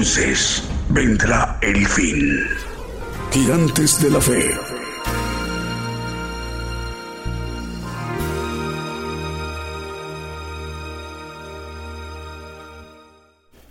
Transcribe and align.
Entonces 0.00 0.62
vendrá 0.88 1.58
el 1.60 1.86
fin. 1.86 2.40
Gigantes 3.32 4.00
de 4.00 4.10
la 4.10 4.18
fe. 4.18 4.50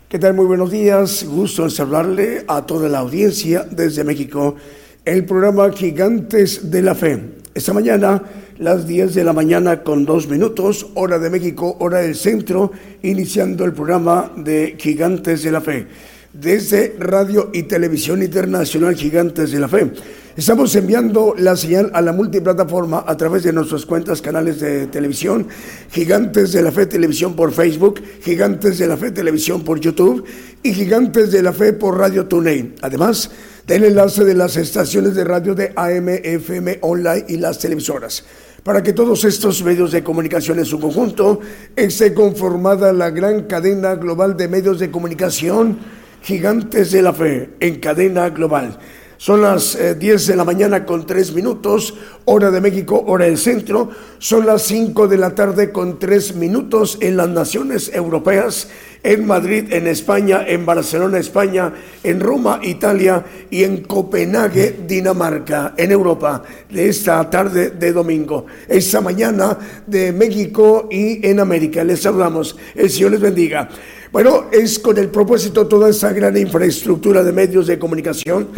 ¿Qué 0.07 0.19
tal? 0.19 0.35
Muy 0.35 0.45
buenos 0.45 0.69
días. 0.69 1.25
Gusto 1.27 1.63
en 1.63 1.71
saludarle 1.71 2.45
a 2.47 2.63
toda 2.63 2.87
la 2.89 2.99
audiencia 2.99 3.63
desde 3.63 4.03
México. 4.03 4.55
El 5.03 5.25
programa 5.25 5.71
Gigantes 5.71 6.69
de 6.69 6.83
la 6.83 6.93
Fe. 6.93 7.23
Esta 7.55 7.73
mañana, 7.73 8.21
las 8.59 8.85
10 8.85 9.15
de 9.15 9.23
la 9.23 9.33
mañana 9.33 9.81
con 9.81 10.05
dos 10.05 10.27
minutos, 10.27 10.91
hora 10.93 11.17
de 11.17 11.31
México, 11.31 11.75
hora 11.79 12.01
del 12.01 12.13
centro, 12.13 12.71
iniciando 13.01 13.65
el 13.65 13.73
programa 13.73 14.31
de 14.37 14.75
Gigantes 14.77 15.41
de 15.41 15.51
la 15.51 15.61
Fe. 15.61 15.87
Desde 16.33 16.95
Radio 16.99 17.49
y 17.53 17.63
Televisión 17.63 18.21
Internacional 18.21 18.95
Gigantes 18.95 19.51
de 19.51 19.59
la 19.59 19.67
Fe. 19.67 19.91
Estamos 20.37 20.75
enviando 20.75 21.33
la 21.35 21.57
señal 21.57 21.89
a 21.93 22.01
la 22.01 22.13
multiplataforma 22.13 23.03
a 23.05 23.17
través 23.17 23.41
de 23.41 23.51
nuestras 23.51 23.83
cuentas, 23.85 24.21
canales 24.21 24.59
de 24.59 24.85
televisión, 24.87 25.47
Gigantes 25.91 26.51
de 26.51 26.61
la 26.61 26.71
Fe 26.71 26.85
Televisión 26.85 27.35
por 27.35 27.51
Facebook, 27.51 27.99
Gigantes 28.21 28.77
de 28.77 28.85
la 28.85 28.95
Fe 28.95 29.09
Televisión 29.09 29.63
por 29.63 29.79
YouTube 29.79 30.23
y 30.61 30.71
Gigantes 30.71 31.31
de 31.31 31.41
la 31.41 31.51
Fe 31.51 31.73
por 31.73 31.97
Radio 31.97 32.27
TuneIn. 32.27 32.75
Además, 32.83 33.31
del 33.65 33.85
enlace 33.85 34.23
de 34.23 34.35
las 34.35 34.55
estaciones 34.55 35.15
de 35.15 35.23
radio 35.23 35.55
de 35.55 35.73
AM, 35.75 36.09
FM, 36.09 36.77
online 36.81 37.25
y 37.27 37.37
las 37.37 37.57
televisoras. 37.57 38.23
Para 38.63 38.83
que 38.83 38.93
todos 38.93 39.25
estos 39.25 39.63
medios 39.63 39.91
de 39.91 40.03
comunicación 40.03 40.59
en 40.59 40.65
su 40.65 40.79
conjunto 40.79 41.39
esté 41.75 42.13
conformada 42.13 42.93
la 42.93 43.09
gran 43.09 43.43
cadena 43.43 43.95
global 43.95 44.37
de 44.37 44.47
medios 44.47 44.79
de 44.79 44.91
comunicación, 44.91 45.79
Gigantes 46.21 46.91
de 46.91 47.01
la 47.01 47.13
Fe, 47.13 47.51
en 47.59 47.79
cadena 47.79 48.29
global. 48.29 48.77
Son 49.19 49.41
las 49.41 49.75
eh, 49.75 49.95
10 49.95 50.27
de 50.27 50.35
la 50.37 50.45
mañana 50.45 50.85
con 50.85 51.05
3 51.05 51.33
minutos, 51.33 51.93
hora 52.23 52.51
de 52.51 52.61
México, 52.61 53.03
hora 53.05 53.25
del 53.25 53.37
centro. 53.37 53.89
Son 54.17 54.45
las 54.45 54.61
5 54.61 55.09
de 55.09 55.17
la 55.17 55.35
tarde 55.35 55.73
con 55.73 55.99
3 55.99 56.37
minutos 56.37 56.97
en 57.01 57.17
las 57.17 57.27
naciones 57.27 57.91
europeas, 57.93 58.69
en 59.03 59.27
Madrid, 59.27 59.73
en 59.73 59.87
España, 59.87 60.45
en 60.47 60.65
Barcelona, 60.65 61.17
España, 61.17 61.73
en 62.01 62.21
Roma, 62.21 62.61
Italia 62.63 63.25
y 63.51 63.65
en 63.65 63.83
Copenhague, 63.83 64.85
Dinamarca, 64.87 65.73
en 65.75 65.91
Europa, 65.91 66.41
de 66.69 66.87
esta 66.87 67.29
tarde 67.29 67.71
de 67.71 67.91
domingo. 67.91 68.45
Esta 68.69 69.01
mañana 69.01 69.57
de 69.85 70.13
México 70.13 70.87
y 70.89 71.27
en 71.27 71.41
América. 71.41 71.83
Les 71.83 72.01
saludamos. 72.01 72.55
El 72.73 72.89
Señor 72.89 73.11
les 73.11 73.19
bendiga. 73.19 73.67
Bueno, 74.11 74.47
es 74.51 74.79
con 74.79 74.97
el 74.97 75.09
propósito 75.09 75.67
toda 75.67 75.87
esa 75.87 76.11
gran 76.11 76.35
infraestructura 76.35 77.23
de 77.23 77.31
medios 77.31 77.67
de 77.67 77.77
comunicación 77.77 78.49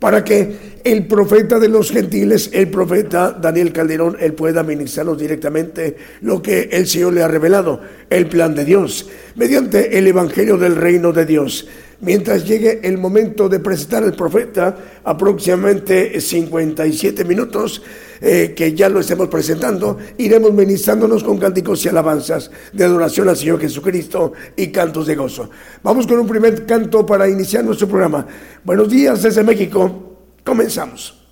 para 0.00 0.24
que 0.24 0.76
el 0.82 1.06
profeta 1.06 1.60
de 1.60 1.68
los 1.68 1.92
gentiles, 1.92 2.50
el 2.52 2.68
profeta 2.70 3.30
Daniel 3.30 3.72
Calderón, 3.72 4.16
él 4.18 4.34
pueda 4.34 4.64
ministrarnos 4.64 5.16
directamente 5.16 5.96
lo 6.22 6.42
que 6.42 6.70
el 6.72 6.88
Señor 6.88 7.12
le 7.12 7.22
ha 7.22 7.28
revelado, 7.28 7.80
el 8.10 8.26
plan 8.26 8.56
de 8.56 8.64
Dios, 8.64 9.08
mediante 9.36 9.96
el 9.96 10.08
Evangelio 10.08 10.56
del 10.56 10.74
Reino 10.74 11.12
de 11.12 11.24
Dios. 11.24 11.68
Mientras 12.00 12.44
llegue 12.44 12.80
el 12.82 12.98
momento 12.98 13.48
de 13.48 13.60
presentar 13.60 14.02
al 14.02 14.16
profeta, 14.16 14.76
aproximadamente 15.04 16.20
57 16.20 17.24
minutos, 17.24 17.80
eh, 18.20 18.54
que 18.56 18.74
ya 18.74 18.88
lo 18.88 19.00
estemos 19.00 19.28
presentando, 19.28 19.98
iremos 20.18 20.52
ministrándonos 20.52 21.22
con 21.22 21.38
cánticos 21.38 21.84
y 21.84 21.88
alabanzas 21.88 22.50
de 22.72 22.84
adoración 22.84 23.28
al 23.28 23.36
Señor 23.36 23.60
Jesucristo 23.60 24.32
y 24.56 24.68
cantos 24.68 25.06
de 25.06 25.16
gozo. 25.16 25.50
Vamos 25.82 26.06
con 26.06 26.18
un 26.18 26.26
primer 26.26 26.66
canto 26.66 27.04
para 27.04 27.28
iniciar 27.28 27.64
nuestro 27.64 27.88
programa. 27.88 28.26
Buenos 28.64 28.88
días 28.88 29.22
desde 29.22 29.42
México. 29.42 30.16
Comenzamos. 30.44 31.25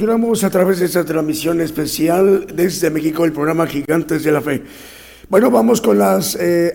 Continuamos 0.00 0.44
a 0.44 0.48
través 0.48 0.78
de 0.78 0.86
esta 0.86 1.04
transmisión 1.04 1.60
especial 1.60 2.46
desde 2.54 2.88
México, 2.88 3.26
el 3.26 3.32
programa 3.32 3.66
Gigantes 3.66 4.24
de 4.24 4.32
la 4.32 4.40
Fe. 4.40 4.62
Bueno, 5.28 5.50
vamos 5.50 5.82
con 5.82 5.98
las, 5.98 6.38
eh, 6.40 6.74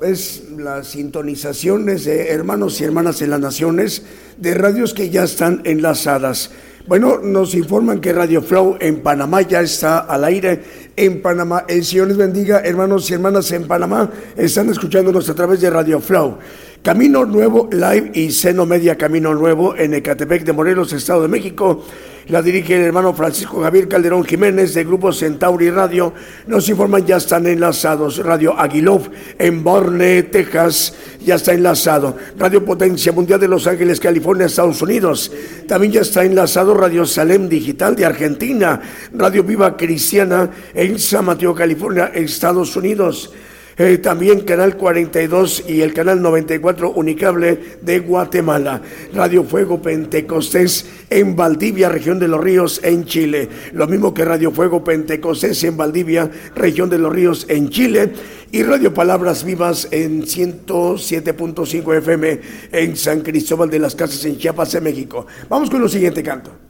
es 0.00 0.44
las 0.56 0.86
sintonizaciones 0.86 2.06
de 2.06 2.30
hermanos 2.30 2.80
y 2.80 2.84
hermanas 2.84 3.20
en 3.20 3.28
las 3.28 3.40
naciones 3.40 4.06
de 4.38 4.54
radios 4.54 4.94
que 4.94 5.10
ya 5.10 5.24
están 5.24 5.60
enlazadas. 5.64 6.50
Bueno, 6.86 7.18
nos 7.22 7.54
informan 7.54 8.00
que 8.00 8.14
Radio 8.14 8.40
Flow 8.40 8.78
en 8.80 9.02
Panamá 9.02 9.42
ya 9.42 9.60
está 9.60 9.98
al 9.98 10.24
aire 10.24 10.62
en 10.96 11.20
Panamá. 11.20 11.66
El 11.68 11.84
Señor 11.84 12.08
les 12.08 12.16
bendiga, 12.16 12.60
hermanos 12.60 13.10
y 13.10 13.12
hermanas 13.12 13.52
en 13.52 13.66
Panamá. 13.66 14.10
Están 14.34 14.70
escuchándonos 14.70 15.28
a 15.28 15.34
través 15.34 15.60
de 15.60 15.68
Radio 15.68 16.00
Flow. 16.00 16.38
Camino 16.82 17.26
Nuevo 17.26 17.68
Live 17.70 18.12
y 18.14 18.30
Seno 18.30 18.64
Media 18.64 18.96
Camino 18.96 19.34
Nuevo 19.34 19.76
en 19.76 19.92
Ecatepec 19.92 20.44
de 20.44 20.52
Morelos, 20.54 20.94
Estado 20.94 21.20
de 21.22 21.28
México. 21.28 21.84
La 22.28 22.42
dirige 22.42 22.74
el 22.74 22.82
hermano 22.82 23.14
Francisco 23.14 23.62
Javier 23.62 23.86
Calderón 23.86 24.24
Jiménez 24.24 24.74
de 24.74 24.82
Grupo 24.82 25.12
Centauri 25.12 25.70
Radio. 25.70 26.12
Nos 26.48 26.68
informan 26.68 27.06
ya 27.06 27.18
están 27.18 27.46
enlazados. 27.46 28.18
Radio 28.18 28.58
Aguilov 28.58 29.08
en 29.38 29.62
Borne, 29.62 30.24
Texas, 30.24 30.92
ya 31.24 31.36
está 31.36 31.52
enlazado. 31.52 32.16
Radio 32.36 32.64
Potencia 32.64 33.12
Mundial 33.12 33.38
de 33.38 33.46
Los 33.46 33.68
Ángeles, 33.68 34.00
California, 34.00 34.46
Estados 34.46 34.82
Unidos. 34.82 35.30
También 35.68 35.92
ya 35.92 36.00
está 36.00 36.24
enlazado 36.24 36.74
Radio 36.74 37.06
Salem 37.06 37.48
Digital 37.48 37.94
de 37.94 38.06
Argentina. 38.06 38.80
Radio 39.12 39.44
Viva 39.44 39.76
Cristiana 39.76 40.50
en 40.74 40.98
San 40.98 41.26
Mateo, 41.26 41.54
California, 41.54 42.10
Estados 42.12 42.74
Unidos. 42.74 43.32
Eh, 43.78 43.98
también 43.98 44.40
Canal 44.40 44.78
42 44.78 45.64
y 45.68 45.82
el 45.82 45.92
Canal 45.92 46.22
94 46.22 46.92
Unicable 46.92 47.76
de 47.82 47.98
Guatemala. 47.98 48.80
Radio 49.12 49.44
Fuego 49.44 49.82
Pentecostés 49.82 50.86
en 51.10 51.36
Valdivia, 51.36 51.90
región 51.90 52.18
de 52.18 52.26
los 52.26 52.42
ríos, 52.42 52.80
en 52.82 53.04
Chile. 53.04 53.50
Lo 53.74 53.86
mismo 53.86 54.14
que 54.14 54.24
Radio 54.24 54.50
Fuego 54.50 54.82
Pentecostés 54.82 55.62
en 55.64 55.76
Valdivia, 55.76 56.30
región 56.54 56.88
de 56.88 56.96
los 56.96 57.12
ríos, 57.12 57.44
en 57.50 57.68
Chile. 57.68 58.14
Y 58.50 58.62
Radio 58.62 58.94
Palabras 58.94 59.44
Vivas 59.44 59.88
en 59.90 60.22
107.5 60.22 61.98
FM 61.98 62.40
en 62.72 62.96
San 62.96 63.20
Cristóbal 63.20 63.68
de 63.68 63.78
las 63.78 63.94
Casas, 63.94 64.24
en 64.24 64.38
Chiapas, 64.38 64.74
en 64.74 64.84
México. 64.84 65.26
Vamos 65.50 65.68
con 65.68 65.82
el 65.82 65.90
siguiente 65.90 66.22
canto. 66.22 66.65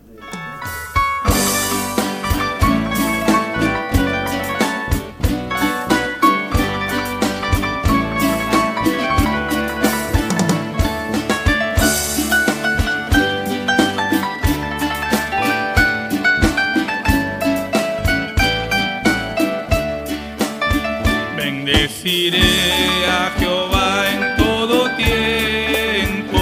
Bendeciré 22.07 22.39
a 23.11 23.33
Jehová 23.37 24.05
en 24.13 24.37
todo 24.37 24.89
tiempo, 24.97 26.39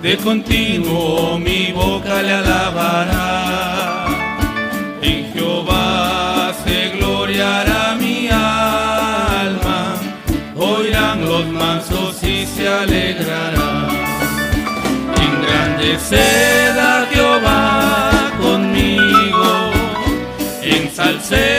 de 0.00 0.16
continuo 0.16 1.38
mi 1.38 1.72
boca 1.72 2.22
le 2.22 2.32
alabará. 2.32 4.06
En 5.02 5.30
Jehová 5.34 6.54
se 6.64 6.96
gloriará 6.96 7.96
mi 8.00 8.28
alma, 8.30 9.96
oirán 10.56 11.22
los 11.22 11.46
mansos 11.48 12.22
y 12.22 12.46
se 12.46 12.66
alegrarán. 12.66 13.90
Engrandeced 15.20 16.78
a 16.78 17.06
Jehová 17.12 18.32
conmigo, 18.40 19.70
ensalcemos 20.62 21.57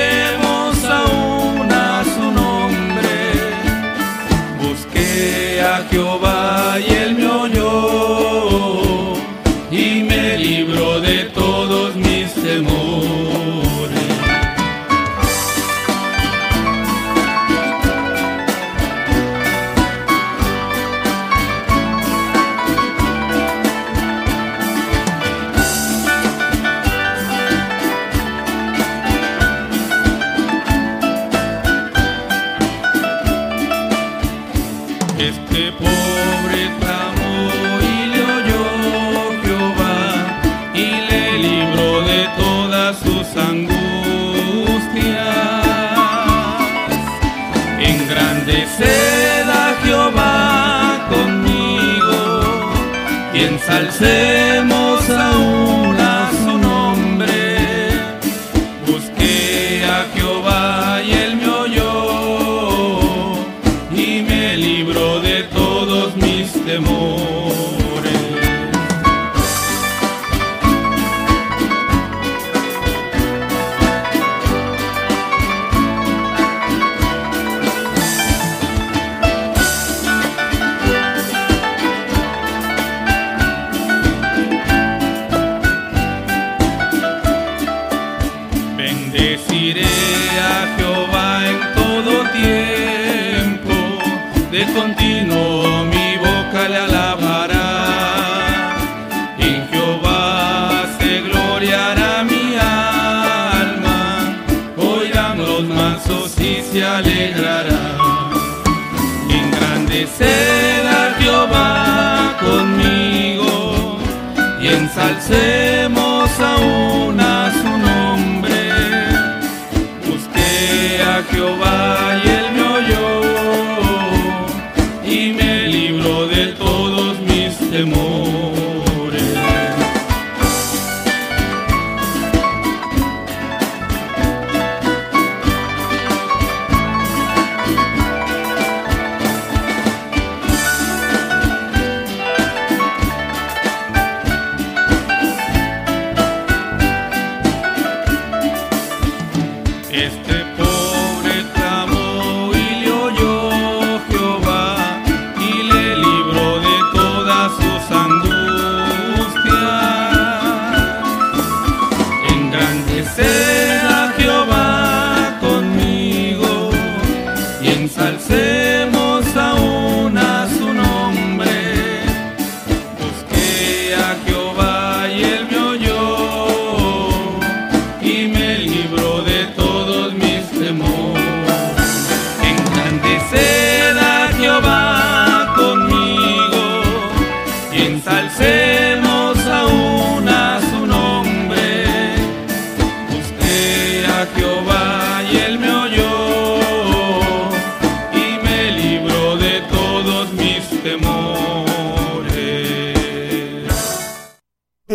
de 94.52 94.66
continuo 94.74 95.79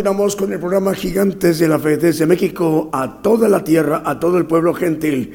continuamos 0.05 0.35
con 0.35 0.53
el 0.53 0.59
programa 0.59 0.93
Gigantes 0.93 1.57
de 1.57 1.67
la 1.67 1.79
Fe 1.79 1.97
desde 1.97 2.27
México 2.27 2.91
a 2.93 3.23
toda 3.23 3.49
la 3.49 3.63
tierra, 3.63 4.03
a 4.05 4.19
todo 4.19 4.37
el 4.37 4.45
pueblo 4.45 4.71
gentil. 4.71 5.33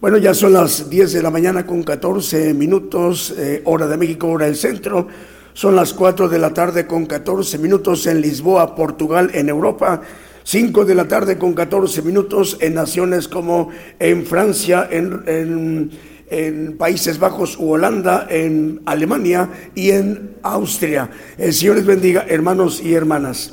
Bueno, 0.00 0.16
ya 0.16 0.32
son 0.32 0.54
las 0.54 0.88
10 0.88 1.12
de 1.12 1.22
la 1.22 1.28
mañana 1.28 1.66
con 1.66 1.82
14 1.82 2.54
minutos, 2.54 3.34
eh, 3.36 3.60
hora 3.66 3.86
de 3.86 3.98
México, 3.98 4.28
hora 4.28 4.46
del 4.46 4.56
centro. 4.56 5.06
Son 5.52 5.76
las 5.76 5.92
4 5.92 6.30
de 6.30 6.38
la 6.38 6.54
tarde 6.54 6.86
con 6.86 7.04
14 7.04 7.58
minutos 7.58 8.06
en 8.06 8.22
Lisboa, 8.22 8.74
Portugal, 8.74 9.32
en 9.34 9.50
Europa. 9.50 10.00
5 10.44 10.86
de 10.86 10.94
la 10.94 11.06
tarde 11.06 11.36
con 11.36 11.52
14 11.52 12.00
minutos 12.00 12.56
en 12.62 12.72
naciones 12.72 13.28
como 13.28 13.68
en 13.98 14.24
Francia, 14.24 14.88
en, 14.90 15.90
en, 16.30 16.76
Países 16.78 17.18
Bajos 17.18 17.58
u 17.58 17.72
Holanda, 17.72 18.26
en 18.30 18.80
Alemania 18.86 19.50
y 19.74 19.90
en 19.90 20.36
Austria. 20.42 21.10
El 21.36 21.52
Señor 21.52 21.76
les 21.76 21.84
bendiga, 21.84 22.24
hermanos 22.26 22.80
y 22.82 22.94
hermanas. 22.94 23.50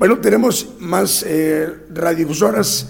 Bueno, 0.00 0.16
tenemos 0.16 0.66
más 0.78 1.22
eh, 1.28 1.68
radiodifusoras 1.92 2.88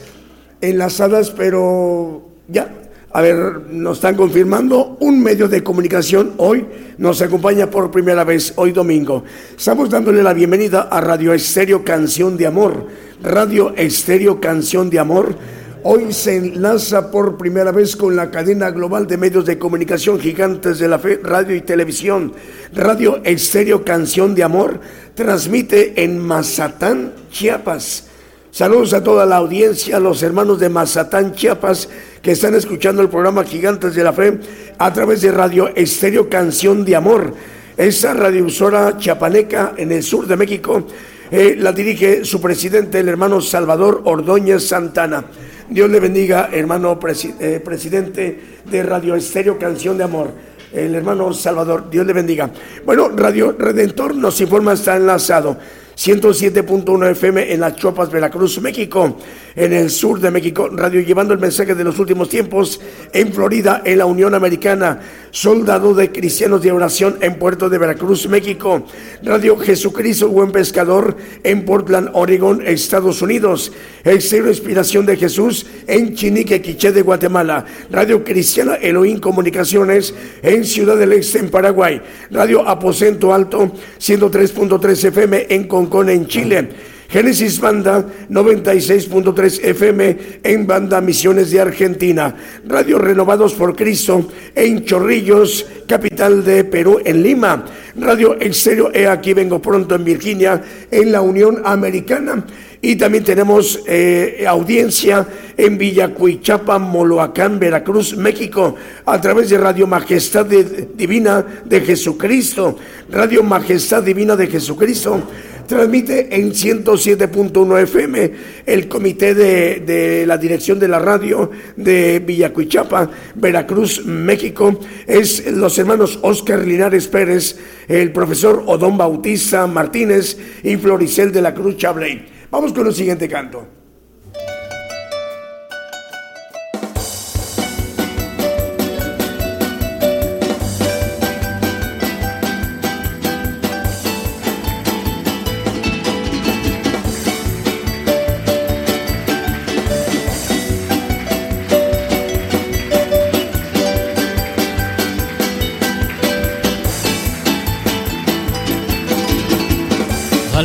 enlazadas, 0.61 1.33
pero 1.33 2.23
ya 2.47 2.73
a 3.13 3.21
ver, 3.21 3.63
nos 3.73 3.97
están 3.97 4.15
confirmando 4.15 4.97
un 5.01 5.21
medio 5.21 5.49
de 5.49 5.65
comunicación 5.65 6.35
hoy 6.37 6.65
nos 6.99 7.21
acompaña 7.21 7.69
por 7.69 7.91
primera 7.91 8.23
vez 8.23 8.53
hoy 8.55 8.71
domingo. 8.71 9.25
Estamos 9.57 9.91
dándole 9.91 10.23
la 10.23 10.33
bienvenida 10.35 10.83
a 10.83 11.01
Radio 11.01 11.35
Estéreo 11.35 11.83
Canción 11.83 12.37
de 12.37 12.47
Amor. 12.47 12.87
Radio 13.21 13.75
Estéreo 13.75 14.41
Canción 14.41 14.89
de 14.89 15.01
Amor. 15.01 15.35
Hoy 15.83 16.13
se 16.13 16.37
enlaza 16.37 17.11
por 17.11 17.39
primera 17.39 17.73
vez 17.73 17.97
con 17.97 18.15
la 18.15 18.31
cadena 18.31 18.71
global 18.71 19.07
de 19.07 19.17
medios 19.17 19.47
de 19.47 19.59
comunicación 19.59 20.21
gigantes 20.21 20.79
de 20.79 20.89
la 20.89 20.99
fe, 20.99 21.19
radio 21.23 21.57
y 21.57 21.63
televisión. 21.63 22.35
Radio 22.75 23.21
Estéreo 23.25 23.85
Canción 23.85 24.35
de 24.35 24.45
Amor 24.45 24.81
transmite 25.15 26.03
en 26.03 26.19
Mazatán, 26.19 27.13
Chiapas 27.31 28.11
Saludos 28.53 28.93
a 28.95 29.05
toda 29.05 29.27
la 29.27 29.37
audiencia, 29.37 29.97
a 29.97 30.01
los 30.01 30.25
hermanos 30.25 30.59
de 30.59 30.69
Mazatán, 30.69 31.35
Chiapas, 31.35 31.89
que 32.21 32.33
están 32.33 32.57
escuchando 32.57 33.01
el 33.01 33.09
programa 33.09 33.45
Gigantes 33.45 33.95
de 33.95 34.03
la 34.03 34.13
Fe 34.13 34.41
a 34.77 34.93
través 34.93 35.23
de 35.23 35.31
Radio 35.31 35.69
Estéreo 35.77 36.29
Canción 36.29 36.85
de 36.85 36.97
Amor. 36.97 37.33
Esa 37.77 38.13
radiosora 38.13 38.99
chiapaneca 38.99 39.75
en 39.77 39.93
el 39.93 40.03
sur 40.03 40.27
de 40.27 40.37
México 40.37 40.85
eh, 41.31 41.55
la 41.57 41.73
dirige 41.73 42.25
su 42.25 42.41
presidente, 42.41 42.99
el 42.99 43.09
hermano 43.09 43.41
Salvador 43.41 44.03
Ordóñez 44.05 44.67
Santana. 44.67 45.27
Dios 45.71 45.89
le 45.89 46.01
bendiga, 46.01 46.51
hermano 46.53 46.99
eh, 47.41 47.61
presidente 47.65 48.41
de 48.65 48.83
Radio 48.83 49.15
Estéreo 49.15 49.59
Canción 49.59 49.97
de 49.97 50.05
Amor 50.05 50.51
el 50.73 50.95
hermano 50.95 51.33
Salvador, 51.33 51.91
Dios 51.91 52.07
le 52.07 52.13
bendiga. 52.13 52.51
Bueno, 52.85 53.09
Radio 53.09 53.55
Redentor 53.59 54.15
nos 54.15 54.41
informa, 54.41 54.75
está 54.75 54.97
enlazado. 54.97 55.57
107.1 55.97 57.11
FM 57.11 57.53
en 57.53 57.61
Las 57.61 57.77
Chopas, 57.77 58.11
Veracruz, 58.11 58.61
México, 58.61 59.19
en 59.57 59.73
el 59.73 59.91
sur 59.91 60.21
de 60.21 60.31
México, 60.31 60.69
radio 60.73 61.01
llevando 61.01 61.35
el 61.35 61.41
mensaje 61.41 61.75
de 61.75 61.85
los 61.85 61.99
últimos 61.99 62.29
tiempos 62.29 62.81
en 63.13 63.33
Florida, 63.33 63.83
en 63.85 63.99
la 63.99 64.07
Unión 64.07 64.35
Americana, 64.35 65.01
soldado 65.31 65.95
de 65.95 66.13
cristianos 66.13 66.63
de 66.63 66.73
oración 66.73 67.19
en 67.21 67.39
Puerto 67.39 67.69
de 67.69 67.79
Veracruz, 67.79 68.29
México, 68.29 68.85
Radio 69.23 69.57
Jesucristo, 69.57 70.29
buen 70.29 70.53
pescador 70.53 71.17
en 71.45 71.65
Portland, 71.65 72.11
Oregon, 72.13 72.63
Estados 72.67 73.23
Unidos, 73.23 73.73
el 74.05 74.23
Cero 74.23 74.49
Inspiración 74.49 75.07
de 75.07 75.17
Jesús 75.17 75.67
en 75.87 76.15
Chinique, 76.15 76.61
Quiché 76.61 76.93
de 76.93 77.03
Guatemala, 77.03 77.65
Radio 77.91 78.25
Cristiana 78.25 78.75
Elohim 78.75 79.21
Comunicaciones 79.21 80.15
en 80.43 80.65
Ciudad 80.65 80.97
del 80.97 81.13
Este, 81.13 81.39
en 81.39 81.51
Paraguay, 81.51 82.01
Radio 82.31 82.67
Aposento 82.67 83.33
Alto, 83.33 83.73
103.3 83.99 85.05
FM 85.09 85.47
en 85.51 85.65
Con 85.65 86.09
en 86.09 86.27
Chile. 86.27 86.69
Génesis 87.11 87.59
Banda 87.59 88.07
96.3 88.31 89.65
FM 89.65 90.19
en 90.45 90.65
Banda 90.65 91.01
Misiones 91.01 91.51
de 91.51 91.61
Argentina. 91.61 92.37
Radio 92.65 92.99
Renovados 92.99 93.55
por 93.55 93.75
Cristo 93.75 94.29
en 94.55 94.85
Chorrillos, 94.85 95.67
capital 95.89 96.45
de 96.45 96.63
Perú, 96.63 97.01
en 97.05 97.21
Lima. 97.21 97.65
Radio 97.97 98.41
Exterior, 98.41 98.97
aquí 99.09 99.35
vengo 99.35 99.61
pronto 99.61 99.97
en 99.97 100.05
Virginia, 100.05 100.63
en 100.89 101.11
la 101.11 101.21
Unión 101.21 101.63
Americana. 101.65 102.45
Y 102.81 102.95
también 102.95 103.25
tenemos 103.25 103.83
eh, 103.89 104.45
audiencia 104.49 105.27
en 105.57 105.79
Villacuichapa, 105.79 106.79
Moloacán, 106.79 107.59
Veracruz, 107.59 108.17
México, 108.17 108.77
a 109.05 109.21
través 109.21 109.51
de 109.51 109.59
Radio 109.59 109.89
Majestad 109.89 110.47
Divina 110.47 111.45
de 111.65 111.81
Jesucristo. 111.81 112.79
Radio 113.11 113.43
Majestad 113.43 114.05
Divina 114.05 114.37
de 114.37 114.47
Jesucristo 114.47 115.25
transmite 115.71 116.35
en 116.35 116.51
107.1 116.51 117.83
FM 117.85 118.33
el 118.67 118.89
comité 118.89 119.35
de, 119.35 120.27
la 120.27 120.37
dirección 120.37 120.81
de 120.81 120.89
la 120.89 120.99
radio 120.99 121.49
de 121.77 122.19
Villacuichapa, 122.19 123.09
Veracruz, 123.37 124.05
México. 124.05 124.81
Es 125.07 125.47
los 125.47 125.79
hermanos 125.79 126.19
Oscar 126.23 126.67
Linares 126.67 127.07
Pérez, 127.07 127.57
el 127.87 128.11
profesor 128.11 128.65
Odón 128.67 128.99
Bautista 128.99 129.69
Martínez 129.69 130.37
y 130.65 130.77
Floricel 130.77 131.31
de 131.31 131.43
la 131.43 131.55
Cruz 131.55 131.77
Chabley. 131.77 132.27
Vamos 132.51 132.73
con 132.73 132.89
el 132.89 132.95
siguiente 132.95 133.29
canto. 133.29 133.80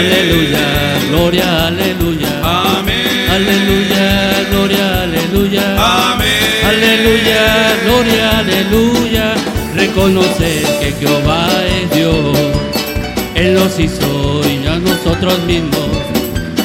Aleluya, 0.00 0.66
gloria, 1.10 1.66
aleluya. 1.66 2.30
Amén. 2.42 3.28
Aleluya, 3.36 4.06
gloria, 4.50 5.02
aleluya. 5.02 5.64
Amén. 5.76 6.30
Aleluya, 6.70 7.42
gloria, 7.84 8.38
aleluya. 8.38 9.34
Reconocer 9.74 10.62
que 10.80 10.92
Jehová 10.98 11.48
es 11.76 11.90
Dios. 11.96 12.38
Él 13.34 13.54
nos 13.54 13.78
hizo 13.78 14.40
y 14.48 14.66
a 14.66 14.76
nosotros 14.78 15.38
mismos 15.44 15.90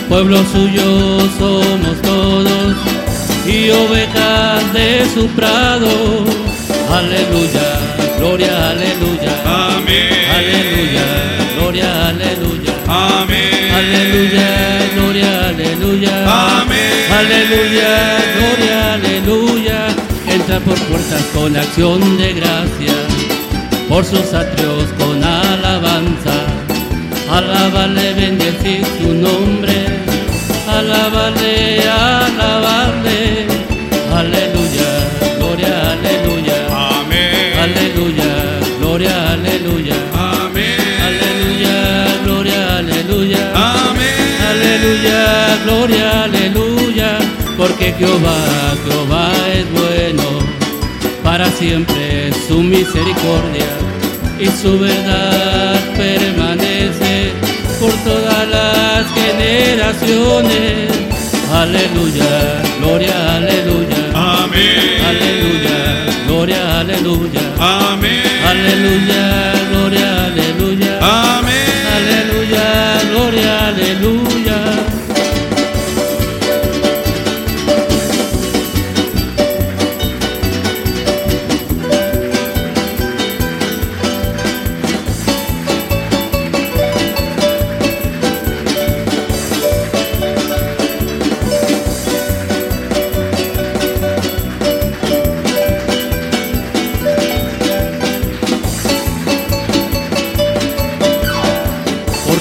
pueblo 0.07 0.37
suyo 0.53 1.19
somos 1.37 2.01
todos 2.01 2.73
y 3.45 3.69
ovejas 3.69 4.73
de 4.73 5.05
su 5.13 5.27
prado. 5.29 6.23
Aleluya, 6.89 7.67
gloria, 8.17 8.69
aleluya. 8.69 9.33
Amén. 9.45 10.13
Aleluya, 10.37 11.07
gloria, 11.57 12.07
aleluya. 12.07 12.44
Aleluya, 14.35 14.93
gloria, 14.95 15.49
aleluya. 15.49 16.61
Amén. 16.61 16.79
Aleluya, 17.19 18.17
gloria, 18.35 18.93
aleluya. 18.93 19.87
Entra 20.27 20.59
por 20.59 20.77
puertas 20.89 21.23
con 21.33 21.55
acción 21.55 22.17
de 22.17 22.33
gracia, 22.33 22.93
por 23.87 24.03
sus 24.03 24.33
atrios 24.33 24.89
con 24.97 25.23
alabanza. 25.23 26.35
Alábale, 27.29 28.13
bendecir 28.13 28.85
su 28.99 29.13
nombre 29.13 30.05
alabarle, 30.67 31.81
alabarle, 31.87 33.47
gloria, 45.65 46.23
aleluya, 46.23 47.17
porque 47.57 47.93
Jehová, 47.97 48.37
Jehová 48.87 49.31
es 49.53 49.65
bueno, 49.71 50.23
para 51.23 51.49
siempre 51.51 52.31
su 52.47 52.61
misericordia 52.61 53.69
y 54.39 54.47
su 54.47 54.77
verdad 54.79 55.79
permanece 55.97 57.33
por 57.79 57.91
todas 58.03 58.47
las 58.47 59.05
generaciones. 59.13 60.89
Aleluya, 61.51 62.61
gloria, 62.79 63.35
aleluya. 63.37 64.01
Amén. 64.13 65.01
Aleluya, 65.09 65.77
gloria, 66.27 66.79
aleluya. 66.79 67.41
Amén. 67.59 68.23
Aleluya, 68.45 69.53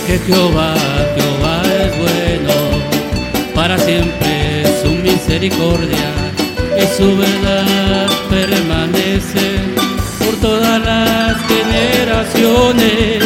Porque 0.07 0.19
Jehová, 0.27 0.75
Jehová 1.17 1.63
es 1.81 1.97
bueno, 1.97 2.53
para 3.55 3.79
siempre 3.79 4.63
su 4.83 4.91
misericordia 4.91 6.11
y 6.77 6.87
su 6.95 7.17
verdad 7.17 8.07
permanece 8.29 9.61
por 10.19 10.37
todas 10.43 10.85
las 10.85 11.39
generaciones. 11.47 13.25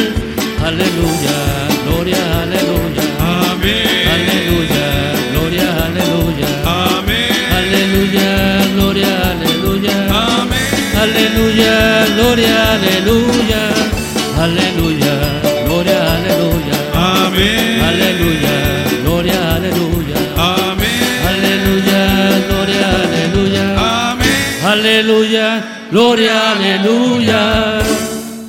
Aleluya, 0.64 1.38
gloria, 1.84 2.42
aleluya. 2.42 3.02
Amén. 3.18 4.06
Aleluya, 4.14 4.86
gloria, 5.32 5.84
aleluya. 5.84 6.48
Amén. 6.64 7.34
Aleluya, 7.58 8.66
gloria, 8.76 9.30
aleluya. 9.32 9.96
Amén. 10.10 10.60
Aleluya, 10.96 12.06
gloria, 12.14 12.72
aleluya. 12.74 13.62
Aleluya, 14.38 14.77
Aleluya, 24.98 25.86
gloria, 25.92 26.50
aleluya. 26.50 27.78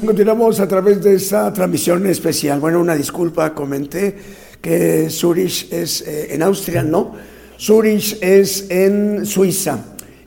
Continuamos 0.04 0.60
a 0.60 0.68
través 0.68 1.00
de 1.00 1.14
esta 1.14 1.54
transmisión 1.54 2.08
especial. 2.08 2.60
Bueno, 2.60 2.82
una 2.82 2.96
disculpa, 2.96 3.54
comenté 3.54 4.16
que 4.60 5.12
Zurich 5.12 5.72
es 5.72 6.02
eh, 6.02 6.34
en 6.34 6.42
Austria, 6.42 6.82
no. 6.82 7.14
Zurich 7.56 8.18
es 8.20 8.66
en 8.72 9.28
Suiza 9.28 9.78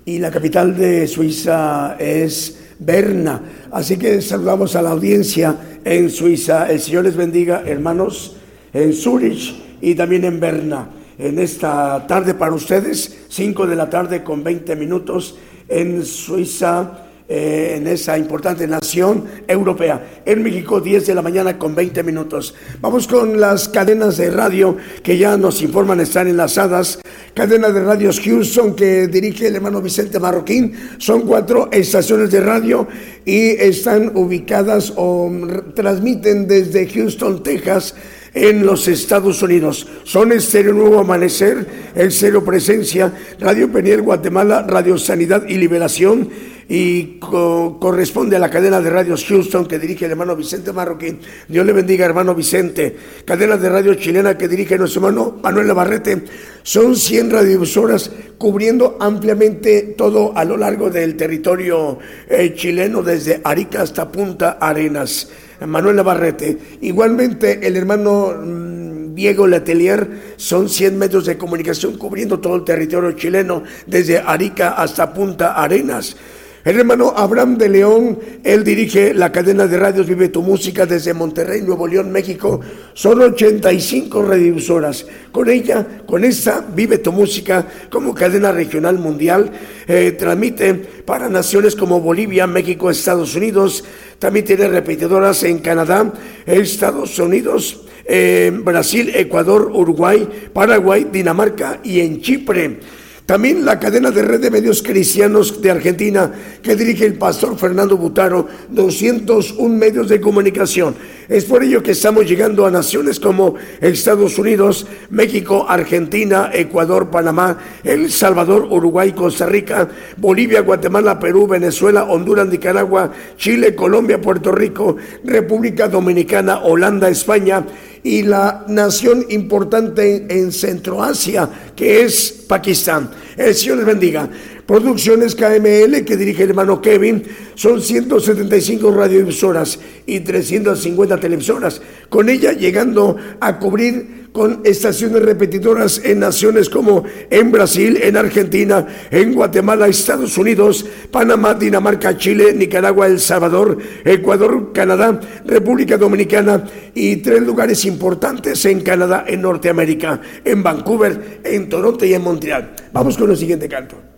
y 0.05 0.21
la 0.21 0.31
capital 0.31 0.77
de 0.77 1.09
Suiza 1.09 1.97
es 1.99 2.57
Berna. 2.79 3.43
Así 3.73 3.97
que 3.97 4.23
saludamos 4.23 4.77
a 4.77 4.83
la 4.83 4.91
audiencia 4.91 5.57
en 5.85 6.09
Suiza. 6.09 6.71
El 6.71 6.79
Señor 6.79 7.03
les 7.03 7.17
bendiga, 7.17 7.65
hermanos, 7.67 8.37
en 8.73 8.93
Zurich 8.93 9.57
y 9.81 9.97
también 9.97 10.23
en 10.23 10.39
Berna. 10.39 10.87
En 11.19 11.41
esta 11.41 12.07
tarde 12.07 12.35
para 12.35 12.55
ustedes, 12.55 13.25
5 13.29 13.67
de 13.67 13.75
la 13.75 13.91
tarde 13.91 14.23
con 14.23 14.45
20 14.45 14.77
minutos 14.77 15.35
en 15.73 16.05
Suiza 16.05 17.03
eh, 17.29 17.77
en 17.77 17.87
esa 17.87 18.19
importante 18.19 18.67
nación 18.67 19.25
europea. 19.49 20.21
En 20.27 20.43
México, 20.43 20.81
10 20.81 21.07
de 21.07 21.15
la 21.15 21.23
mañana 21.23 21.59
con 21.59 21.75
20 21.75 22.03
minutos. 22.03 22.55
Vamos 22.81 23.07
con 23.07 23.41
las 23.41 23.71
cadenas 23.71 24.19
de 24.19 24.31
radio 24.31 24.77
que 25.03 25.17
ya 25.17 25.39
nos 25.39 25.63
informan 25.63 26.01
están 26.01 26.29
enlazadas. 26.29 27.01
Cadena 27.33 27.71
de 27.71 27.83
radios 27.83 28.21
Houston 28.21 28.77
que 28.77 29.07
dirige 29.07 29.47
el 29.47 29.57
hermano 29.57 29.81
Vicente 29.81 30.19
Marroquín. 30.19 30.75
Son 30.99 31.23
cuatro 31.23 31.71
estaciones 31.73 32.31
de 32.31 32.41
radio 32.41 32.87
y 33.25 33.51
están 33.53 34.13
ubicadas 34.15 34.93
o 34.97 35.31
mm, 35.31 35.73
transmiten 35.75 36.47
desde 36.47 36.87
Houston, 36.87 37.43
Texas 37.43 37.95
en 38.35 38.65
los 38.65 38.89
Estados 38.89 39.43
Unidos. 39.43 39.87
Son 40.05 40.33
Estéreo 40.33 40.73
Nuevo 40.73 40.99
Amanecer, 41.01 41.67
Cero 42.11 42.45
Presencia, 42.45 43.13
Radio 43.39 43.71
Peniel 43.71 44.03
Guatemala, 44.03 44.63
Radio 44.63 44.97
Sanidad 44.99 45.45
y 45.49 45.57
Liberación 45.59 46.29
y 46.69 47.19
co- 47.19 47.77
corresponde 47.79 48.37
a 48.37 48.39
la 48.39 48.49
cadena 48.49 48.81
de 48.81 48.89
radios 48.89 49.27
Houston 49.29 49.67
que 49.67 49.79
dirige 49.79 50.07
el 50.07 50.13
hermano 50.13 50.35
Vicente 50.37 50.73
Marroquín. 50.73 51.19
Dios 51.49 51.67
le 51.67 51.73
bendiga, 51.73 52.07
hermano 52.07 52.35
Vicente. 52.35 52.97
Cadena 53.27 53.57
de 53.59 53.69
radio 53.69 53.95
chilena 53.95 54.39
que 54.39 54.49
dirige 54.49 54.79
nuestro 54.79 55.01
hermano 55.07 55.39
Manuel 55.43 55.67
Navarrete. 55.67 56.23
Son 56.63 56.97
100 56.97 57.31
radiodifusoras 57.31 58.11
cubriendo 58.39 58.97
ampliamente 59.01 59.95
todo 59.99 60.33
a 60.37 60.45
lo 60.45 60.57
largo 60.57 60.89
del 60.89 61.17
territorio 61.17 61.99
eh, 62.29 62.55
chileno, 62.55 63.03
desde 63.03 63.41
Arica 63.45 63.83
hasta 63.83 64.11
Punta 64.11 64.53
Arenas. 64.61 65.29
Manuel 65.67 65.97
Navarrete. 65.97 66.59
Igualmente 66.81 67.67
el 67.67 67.77
hermano 67.77 68.35
mm, 68.41 69.15
Diego 69.15 69.47
Letelier 69.47 70.35
son 70.37 70.69
100 70.69 70.99
medios 70.99 71.27
de 71.27 71.39
comunicación 71.39 71.97
cubriendo 71.97 72.41
todo 72.41 72.57
el 72.57 72.65
territorio 72.65 73.13
chileno, 73.13 73.63
desde 73.87 74.19
Arica 74.19 74.71
hasta 74.71 75.13
Punta 75.13 75.53
Arenas. 75.53 76.17
El 76.65 76.79
hermano 76.79 77.13
Abraham 77.17 77.59
de 77.59 77.69
León, 77.69 78.19
él 78.45 78.63
dirige 78.63 79.15
la 79.15 79.33
cadena 79.33 79.67
de 79.67 79.77
radios 79.79 80.07
Vive 80.07 80.29
tu 80.29 80.43
Música 80.43 80.87
desde 80.87 81.13
Monterrey, 81.13 81.61
Nuevo 81.63 81.89
León, 81.89 82.13
México. 82.13 82.61
Son 82.95 83.21
85 83.21 84.23
radiodifusoras. 84.23 85.05
Con 85.33 85.51
ella, 85.51 85.85
con 86.07 86.23
esta 86.23 86.61
Vive 86.61 86.99
tu 86.99 87.11
Música 87.11 87.67
como 87.91 88.15
cadena 88.15 88.53
regional 88.53 89.01
mundial, 89.01 89.51
eh, 89.89 90.13
transmite 90.13 90.75
para 91.05 91.29
naciones 91.29 91.75
como 91.75 92.01
Bolivia, 92.01 92.47
México, 92.47 92.91
Estados 92.91 93.35
Unidos. 93.35 93.83
También 94.21 94.45
tiene 94.45 94.69
repetidoras 94.69 95.43
en 95.43 95.59
Canadá, 95.59 96.13
Estados 96.47 97.19
Unidos, 97.19 97.81
eh, 98.05 98.53
Brasil, 98.63 99.11
Ecuador, 99.17 99.69
Uruguay, 99.75 100.29
Paraguay, 100.53 101.09
Dinamarca 101.11 101.81
y 101.83 101.99
en 101.99 102.21
Chipre. 102.21 102.79
También 103.27 103.65
la 103.65 103.79
cadena 103.79 104.11
de 104.11 104.23
red 104.23 104.41
de 104.41 104.51
medios 104.51 104.83
cristianos 104.83 105.63
de 105.63 105.71
Argentina 105.71 106.33
que 106.61 106.75
dirige 106.75 107.07
el 107.07 107.15
pastor 107.15 107.57
Fernando 107.57 107.97
Butaro, 107.97 108.49
201 108.69 109.77
medios 109.77 110.09
de 110.09 110.21
comunicación. 110.21 110.97
Es 111.29 111.45
por 111.45 111.63
ello 111.63 111.85
que 111.85 111.93
estamos 111.93 112.27
llegando 112.27 112.67
a 112.67 112.71
naciones 112.71 113.21
como 113.21 113.55
Estados 113.81 114.39
Unidos, 114.39 114.87
México, 115.11 115.67
Argentina, 115.69 116.51
Ecuador, 116.53 117.11
Panamá, 117.11 117.59
El 117.85 118.11
Salvador, 118.11 118.67
Uruguay, 118.69 119.13
Costa 119.13 119.47
Rica, 119.47 119.89
Bolivia, 120.17 120.61
Guatemala, 120.63 121.21
Perú, 121.21 121.47
Venezuela, 121.47 122.05
Honduras, 122.05 122.49
Nicaragua, 122.49 123.13
Chile, 123.37 123.77
Colombia, 123.77 124.21
Puerto 124.21 124.51
Rico, 124.51 124.97
República 125.25 125.87
Dominicana, 125.87 126.59
Holanda, 126.65 127.09
España 127.09 127.65
y 128.05 128.23
la 128.23 128.65
nación 128.69 129.27
importante 129.29 130.27
en 130.29 130.53
Centroasia, 130.53 131.49
que 131.77 132.03
es 132.03 132.45
Pakistán. 132.49 133.11
El 133.37 133.55
Señor 133.55 133.79
les 133.79 133.87
bendiga. 133.87 134.29
Producciones 134.67 135.35
KML 135.35 136.05
que 136.05 136.17
dirige 136.17 136.45
el 136.45 136.51
hermano 136.51 136.81
Kevin 136.81 137.23
son 137.55 137.83
175 137.83 138.91
radiodifusoras 138.93 139.79
y 140.07 140.21
350 140.21 141.19
televisoras, 141.19 141.83
con 142.09 142.29
ella 142.29 142.53
llegando 142.53 143.17
a 143.41 143.59
cubrir 143.59 144.22
con 144.33 144.63
estaciones 144.65 145.23
repetidoras 145.23 146.01
en 146.05 146.21
naciones 146.21 146.69
como 146.69 147.05
en 147.31 147.53
Brasil, 147.53 147.99
en 148.03 148.17
Argentina, 148.17 148.87
en 149.11 149.35
Guatemala, 149.35 149.89
Estados 149.89 150.37
Unidos, 150.39 150.87
Panamá, 151.11 151.55
Dinamarca, 151.55 152.17
Chile, 152.17 152.55
Nicaragua, 152.55 153.07
El 153.07 153.21
Salvador, 153.21 153.79
Ecuador, 154.05 154.73
Canadá, 154.73 155.21
República 155.45 155.99
Dominicana 155.99 156.65
y 156.95 157.17
tres 157.17 157.43
lugares 157.43 157.85
importantes 157.85 158.65
en 158.65 158.81
Canadá, 158.81 159.25
en 159.27 159.43
Norteamérica, 159.43 160.21
en 160.45 160.63
Vancouver, 160.63 161.41
en 161.45 161.69
Toronto 161.69 162.05
y 162.05 162.15
en 162.15 162.23
Montreal. 162.23 162.75
Vamos 162.93 163.17
con 163.17 163.31
el 163.31 163.37
siguiente 163.37 163.69
canto. 163.69 164.12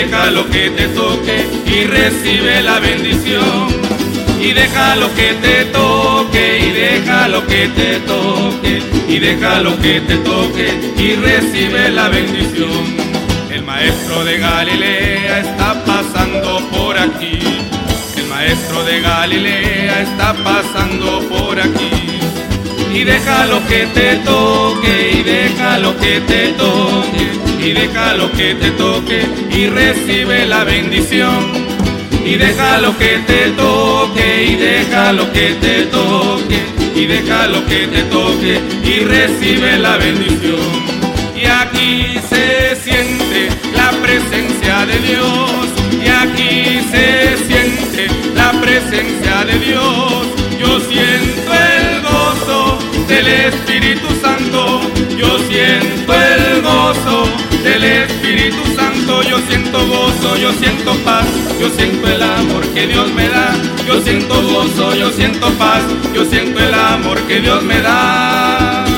Y 0.00 0.02
déjalo 0.02 0.48
que 0.48 0.70
te 0.70 0.88
toque, 0.88 1.46
y 1.66 1.84
recibe 1.84 2.62
la 2.62 2.78
bendición. 2.80 3.68
Y 4.40 4.52
déjalo 4.52 5.14
que 5.14 5.34
te 5.34 5.64
toque, 5.66 6.58
y 6.58 6.70
déjalo 6.70 7.46
que 7.46 7.68
te 7.68 8.00
toque, 8.00 8.82
y 9.08 9.18
déjalo 9.18 9.78
que 9.78 10.00
te 10.00 10.16
toque, 10.18 10.92
y 10.96 11.14
recibe 11.16 11.90
la 11.90 12.08
bendición. 12.08 12.96
El 13.52 13.62
maestro 13.62 14.24
de 14.24 14.38
Galilea 14.38 15.40
está 15.40 15.84
pasando 15.84 16.60
por 16.70 16.96
aquí. 16.96 17.38
El 18.16 18.26
maestro 18.28 18.82
de 18.84 19.00
Galilea 19.00 20.02
está 20.02 20.32
pasando 20.42 21.20
por 21.28 21.60
aquí 21.60 22.20
y 22.92 23.04
déjalo 23.04 23.64
que 23.68 23.86
te 23.94 24.16
toque, 24.16 25.12
y 25.18 25.22
déjalo 25.22 25.96
que 25.98 26.20
te 26.20 26.48
toque, 26.54 27.49
y 27.62 27.72
déjalo 27.72 28.30
que 28.32 28.54
te 28.54 28.70
toque, 28.72 29.22
y 29.50 29.66
recibe 29.66 30.46
la 30.46 30.64
bendición. 30.64 31.52
Y 32.24 32.36
déjalo 32.36 32.96
que 32.98 33.18
te 33.26 33.50
toque, 33.50 34.44
y 34.44 34.56
déjalo 34.56 35.32
que 35.32 35.54
te 35.60 35.84
toque, 35.86 36.60
y 36.94 37.06
déjalo 37.06 37.64
que 37.66 37.86
te 37.86 38.02
toque, 38.04 38.60
y 38.84 39.04
recibe 39.04 39.78
la 39.78 39.96
bendición. 39.96 41.00
Y 41.36 41.46
aquí 41.46 42.18
se 42.28 42.76
siente 42.76 43.48
la 43.74 43.90
presencia 44.02 44.86
de 44.86 44.98
Dios, 45.00 45.66
y 46.04 46.08
aquí 46.08 46.80
se 46.90 47.36
siente 47.46 48.08
la 48.34 48.52
presencia 48.60 49.44
de 49.44 49.58
Dios. 49.58 50.26
Yo 50.58 50.78
siento 50.80 51.52
el 51.54 52.02
gozo 52.02 52.78
del 53.08 53.26
Espíritu 53.26 54.06
Santo, 54.22 54.82
yo 55.16 55.38
siento 55.48 56.12
el 56.14 56.62
gozo 56.62 57.49
Espíritu 57.84 58.62
Santo, 58.76 59.22
yo 59.22 59.38
siento 59.48 59.86
gozo, 59.86 60.36
yo 60.36 60.52
siento 60.52 60.94
paz, 61.04 61.26
yo 61.60 61.68
siento 61.70 62.08
el 62.08 62.22
amor 62.22 62.66
que 62.74 62.86
Dios 62.86 63.12
me 63.12 63.28
da, 63.28 63.54
yo 63.86 64.00
siento 64.02 64.42
gozo, 64.42 64.94
yo 64.94 65.10
siento 65.10 65.50
paz, 65.54 65.82
yo 66.14 66.24
siento 66.24 66.60
el 66.60 66.74
amor 66.74 67.18
que 67.22 67.40
Dios 67.40 67.62
me 67.62 67.80
da. 67.80 68.89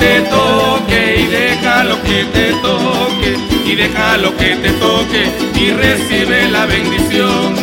Te 0.00 0.22
toque, 0.22 1.02
y 1.22 1.26
déjalo 1.26 2.02
que 2.02 2.24
te 2.34 2.46
toque, 2.66 3.30
y 3.70 3.74
déjalo 3.76 4.36
que 4.36 4.56
te 4.56 4.70
toque, 4.86 5.22
y 5.54 5.70
recibe 5.70 6.48
la 6.50 6.66
bendición. 6.66 7.54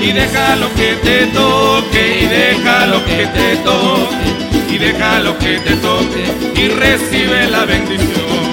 Y 0.00 0.12
déjalo 0.12 0.66
que 0.74 0.90
te 1.06 1.26
toque, 1.26 2.02
y 2.22 2.26
déjalo 2.26 3.04
que 3.04 3.26
te 3.36 3.56
toque, 3.68 4.74
y 4.74 4.78
déjalo 4.78 5.38
que 5.38 5.58
te 5.58 5.74
toque, 5.76 6.24
y 6.62 6.68
recibe 6.68 7.46
la 7.48 7.64
bendición. 7.64 8.44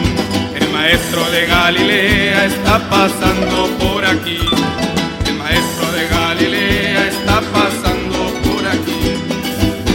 El 0.59 0.67
maestro 0.69 1.21
de 1.31 1.45
Galilea 1.45 2.45
está 2.45 2.79
pasando 2.89 3.67
por 3.79 4.05
aquí. 4.05 4.50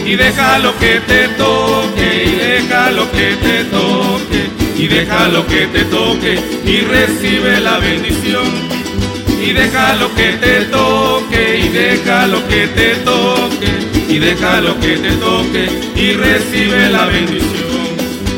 Y 0.07 0.14
déjalo 0.14 0.73
que 0.79 1.01
te 1.01 1.27
toque, 1.31 2.25
y 2.27 2.37
déjalo 2.37 3.11
que 3.11 3.35
te 3.42 3.64
toque, 3.64 4.51
y 4.79 4.87
déjalo 4.87 5.45
que 5.49 5.66
te 5.66 5.85
toque, 5.87 6.38
y 6.64 6.81
recibe 6.83 7.61
la 7.61 7.79
bendición. 7.79 8.47
Y 9.42 9.53
déjalo 9.53 10.14
que 10.14 10.33
te 10.35 10.61
toque, 10.66 11.59
y 11.59 11.69
déjalo 11.71 12.47
que 12.47 12.69
te 12.69 12.95
toque, 13.05 13.69
y 14.09 14.19
déjalo 14.21 14.79
que 14.79 14.97
te 14.97 15.11
toque, 15.16 15.69
y 15.97 16.12
recibe 16.12 16.88
la 16.88 17.07
bendición. 17.07 17.66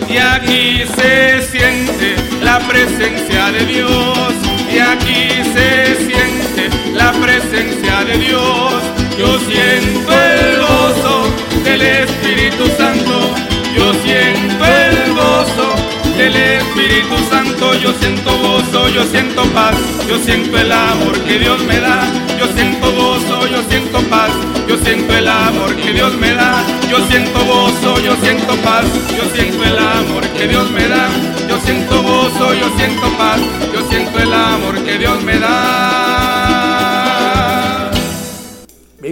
Y 0.08 0.16
aquí 0.16 0.84
se 0.96 1.42
siente 1.42 2.16
la 2.42 2.60
presencia 2.60 3.52
de 3.52 3.66
Dios, 3.66 4.32
y 4.74 4.78
aquí 4.78 5.28
se 5.52 5.96
siente 6.06 6.70
la 6.94 7.12
presencia 7.12 8.04
de 8.06 8.16
Dios. 8.16 8.72
Yo 9.18 9.38
siento 9.40 10.12
el 10.12 10.60
gozo 10.60 11.47
del 11.68 11.82
Espíritu 11.82 12.66
Santo 12.78 13.34
yo 13.76 13.92
siento 14.02 14.64
el 14.64 15.12
gozo. 15.14 15.74
Del 16.16 16.34
Espíritu 16.34 17.16
Santo, 17.30 17.74
yo 17.74 17.92
siento 18.00 18.36
gozo, 18.38 18.88
yo 18.88 19.04
siento 19.04 19.44
paz, 19.52 19.76
yo 20.08 20.18
siento 20.18 20.58
el 20.58 20.72
amor 20.72 21.16
que 21.20 21.38
Dios 21.38 21.62
me 21.62 21.78
da, 21.78 22.02
yo 22.36 22.46
siento 22.56 22.90
gozo, 22.90 23.46
yo 23.46 23.62
siento 23.70 24.00
paz, 24.10 24.30
yo 24.66 24.76
siento 24.78 25.16
el 25.16 25.28
amor 25.28 25.76
que 25.76 25.92
Dios 25.92 26.16
me 26.16 26.34
da, 26.34 26.60
yo 26.90 27.06
siento 27.06 27.38
gozo, 27.44 28.00
yo 28.00 28.16
siento 28.16 28.56
paz, 28.64 28.86
yo 29.16 29.30
siento 29.32 29.62
el 29.62 29.78
amor 29.78 30.26
que 30.36 30.48
Dios 30.48 30.68
me 30.72 30.88
da, 30.88 31.08
yo 31.48 31.56
siento 31.60 32.02
gozo, 32.02 32.52
yo 32.52 32.68
siento 32.76 33.08
paz, 33.16 33.40
yo 33.72 33.88
siento 33.88 34.18
el 34.18 34.32
amor 34.32 34.74
que 34.82 34.98
Dios 34.98 35.22
me 35.22 35.38
da. 35.38 36.37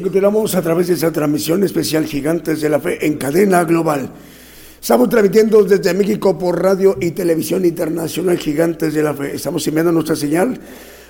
Continuamos 0.07 0.55
a 0.55 0.62
través 0.62 0.87
de 0.87 0.95
esa 0.95 1.11
transmisión 1.11 1.64
especial 1.64 2.07
Gigantes 2.07 2.61
de 2.61 2.69
la 2.69 2.79
Fe 2.79 3.05
en 3.05 3.16
cadena 3.16 3.64
global. 3.64 4.09
Estamos 4.81 5.09
transmitiendo 5.09 5.64
desde 5.64 5.92
México 5.95 6.38
por 6.38 6.62
radio 6.62 6.97
y 7.01 7.11
televisión 7.11 7.64
internacional 7.64 8.38
Gigantes 8.38 8.95
de 8.95 9.03
la 9.03 9.14
Fe. 9.14 9.35
Estamos 9.35 9.66
enviando 9.66 9.90
nuestra 9.90 10.14
señal 10.14 10.61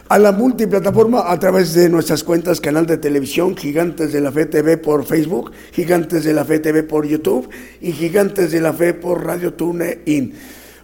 a 0.08 0.18
la 0.18 0.32
multiplataforma 0.32 1.30
a 1.30 1.38
través 1.38 1.74
de 1.74 1.90
nuestras 1.90 2.24
cuentas, 2.24 2.58
canal 2.58 2.86
de 2.86 2.96
televisión 2.96 3.54
Gigantes 3.54 4.14
de 4.14 4.20
la 4.22 4.32
Fe 4.32 4.46
TV 4.46 4.78
por 4.78 5.04
Facebook, 5.04 5.52
Gigantes 5.72 6.24
de 6.24 6.32
la 6.32 6.46
Fe 6.46 6.60
TV 6.60 6.82
por 6.82 7.06
YouTube 7.06 7.50
y 7.82 7.92
Gigantes 7.92 8.50
de 8.50 8.62
la 8.62 8.72
Fe 8.72 8.94
por 8.94 9.26
Radio 9.26 9.52
TuneIn. 9.52 10.32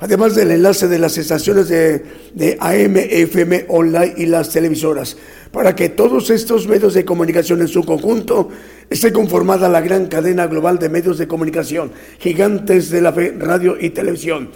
Además 0.00 0.34
del 0.34 0.50
enlace 0.50 0.86
de 0.86 0.98
las 0.98 1.16
estaciones 1.16 1.68
de, 1.68 2.04
de 2.34 2.58
AM, 2.60 2.96
FM, 2.96 3.66
online 3.68 4.14
y 4.18 4.26
las 4.26 4.50
televisoras 4.50 5.16
para 5.52 5.76
que 5.76 5.90
todos 5.90 6.30
estos 6.30 6.66
medios 6.66 6.94
de 6.94 7.04
comunicación 7.04 7.60
en 7.60 7.68
su 7.68 7.84
conjunto 7.84 8.48
esté 8.88 9.12
conformada 9.12 9.68
la 9.68 9.82
gran 9.82 10.06
cadena 10.06 10.46
global 10.46 10.78
de 10.78 10.88
medios 10.88 11.18
de 11.18 11.28
comunicación, 11.28 11.92
gigantes 12.18 12.90
de 12.90 13.02
la 13.02 13.12
fe, 13.12 13.34
radio 13.38 13.76
y 13.78 13.90
televisión. 13.90 14.48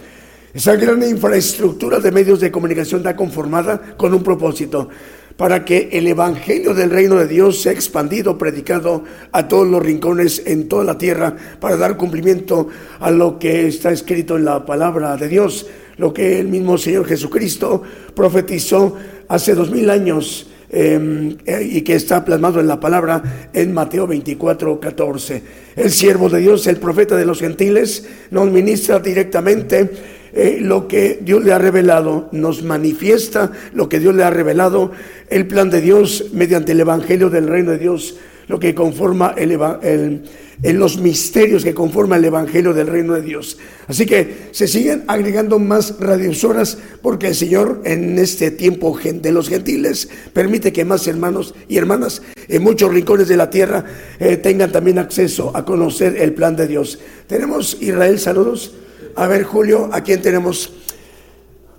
Esa 0.53 0.75
gran 0.75 1.03
infraestructura 1.03 1.99
de 1.99 2.11
medios 2.11 2.39
de 2.39 2.51
comunicación 2.51 3.01
está 3.01 3.15
conformada 3.15 3.95
con 3.95 4.13
un 4.13 4.23
propósito, 4.23 4.89
para 5.37 5.63
que 5.63 5.89
el 5.91 6.07
Evangelio 6.07 6.73
del 6.73 6.89
Reino 6.89 7.15
de 7.17 7.27
Dios 7.27 7.61
sea 7.61 7.71
expandido, 7.71 8.39
predicado 8.39 9.03
a 9.31 9.47
todos 9.47 9.67
los 9.67 9.83
rincones 9.83 10.41
en 10.47 10.67
toda 10.67 10.83
la 10.83 10.97
tierra, 10.97 11.35
para 11.59 11.77
dar 11.77 11.95
cumplimiento 11.95 12.69
a 12.99 13.11
lo 13.11 13.37
que 13.37 13.67
está 13.67 13.91
escrito 13.91 14.35
en 14.35 14.45
la 14.45 14.65
palabra 14.65 15.15
de 15.15 15.27
Dios, 15.27 15.67
lo 15.97 16.11
que 16.11 16.39
el 16.39 16.47
mismo 16.47 16.79
Señor 16.79 17.05
Jesucristo 17.05 17.83
profetizó 18.15 18.95
hace 19.27 19.53
dos 19.53 19.69
mil 19.69 19.91
años 19.91 20.47
eh, 20.69 21.37
y 21.61 21.81
que 21.81 21.95
está 21.95 22.25
plasmado 22.25 22.59
en 22.59 22.67
la 22.67 22.79
palabra 22.79 23.49
en 23.53 23.73
Mateo 23.73 24.07
24, 24.07 24.79
14. 24.79 25.43
El 25.75 25.91
siervo 25.91 26.29
de 26.29 26.39
Dios, 26.39 26.67
el 26.67 26.77
profeta 26.77 27.15
de 27.15 27.25
los 27.25 27.39
gentiles, 27.39 28.07
nos 28.31 28.51
ministra 28.51 28.99
directamente 28.99 29.89
eh, 30.33 30.59
lo 30.61 30.87
que 30.87 31.19
Dios 31.21 31.43
le 31.43 31.53
ha 31.53 31.57
revelado, 31.57 32.29
nos 32.31 32.63
manifiesta 32.63 33.51
lo 33.73 33.87
que 33.87 33.99
Dios 33.99 34.13
le 34.13 34.23
ha 34.23 34.29
revelado, 34.29 34.91
el 35.29 35.47
plan 35.47 35.69
de 35.69 35.81
Dios 35.81 36.25
mediante 36.33 36.73
el 36.73 36.81
Evangelio 36.81 37.29
del 37.29 37.47
Reino 37.47 37.71
de 37.71 37.77
Dios, 37.77 38.17
lo 38.47 38.59
que 38.59 38.73
conforma 38.73 39.33
el, 39.37 40.23
en 40.63 40.79
los 40.79 40.97
misterios 40.97 41.63
que 41.63 41.73
conforman 41.73 42.19
el 42.19 42.25
Evangelio 42.25 42.73
del 42.73 42.87
Reino 42.87 43.13
de 43.13 43.21
Dios. 43.21 43.57
Así 43.87 44.05
que 44.05 44.49
se 44.51 44.67
siguen 44.67 45.03
agregando 45.07 45.59
más 45.59 45.99
radiosoras 45.99 46.77
porque 47.01 47.27
el 47.27 47.35
Señor 47.35 47.81
en 47.83 48.17
este 48.17 48.51
tiempo 48.51 48.97
de 49.03 49.31
los 49.31 49.49
gentiles 49.49 50.09
permite 50.33 50.71
que 50.71 50.85
más 50.85 51.07
hermanos 51.07 51.53
y 51.67 51.77
hermanas 51.77 52.21
en 52.47 52.63
muchos 52.63 52.91
rincones 52.91 53.27
de 53.27 53.37
la 53.37 53.49
tierra 53.49 53.85
eh, 54.19 54.37
tengan 54.37 54.71
también 54.71 54.99
acceso 54.99 55.51
a 55.55 55.65
conocer 55.65 56.15
el 56.17 56.33
plan 56.33 56.55
de 56.55 56.67
Dios. 56.67 56.99
Tenemos 57.27 57.77
Israel, 57.81 58.17
saludos. 58.19 58.73
A 59.15 59.27
ver, 59.27 59.43
Julio, 59.43 59.89
¿a 59.91 60.01
quién 60.01 60.21
tenemos? 60.21 60.73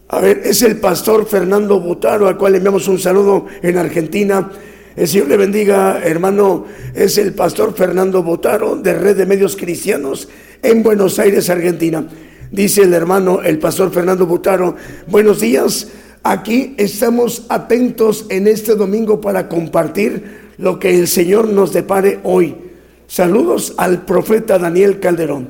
A 0.08 0.20
ver, 0.20 0.42
es 0.44 0.62
el 0.62 0.78
pastor 0.78 1.26
Fernando 1.26 1.80
Butaro, 1.80 2.28
al 2.28 2.38
cual 2.38 2.54
enviamos 2.54 2.88
un 2.88 2.98
saludo 2.98 3.46
en 3.62 3.76
Argentina. 3.76 4.50
El 4.98 5.06
Señor 5.06 5.28
le 5.28 5.36
bendiga, 5.36 6.00
hermano. 6.02 6.64
Es 6.92 7.18
el 7.18 7.32
pastor 7.32 7.72
Fernando 7.72 8.24
Botaro 8.24 8.74
de 8.74 8.94
Red 8.94 9.16
de 9.16 9.26
Medios 9.26 9.54
Cristianos 9.54 10.28
en 10.60 10.82
Buenos 10.82 11.20
Aires, 11.20 11.48
Argentina. 11.50 12.04
Dice 12.50 12.82
el 12.82 12.92
hermano, 12.92 13.40
el 13.40 13.60
pastor 13.60 13.92
Fernando 13.92 14.26
Botaro, 14.26 14.74
buenos 15.06 15.38
días. 15.38 15.86
Aquí 16.24 16.74
estamos 16.78 17.46
atentos 17.48 18.26
en 18.28 18.48
este 18.48 18.74
domingo 18.74 19.20
para 19.20 19.48
compartir 19.48 20.54
lo 20.58 20.80
que 20.80 20.98
el 20.98 21.06
Señor 21.06 21.46
nos 21.46 21.72
depare 21.72 22.18
hoy. 22.24 22.56
Saludos 23.06 23.74
al 23.76 24.04
profeta 24.04 24.58
Daniel 24.58 24.98
Calderón. 24.98 25.46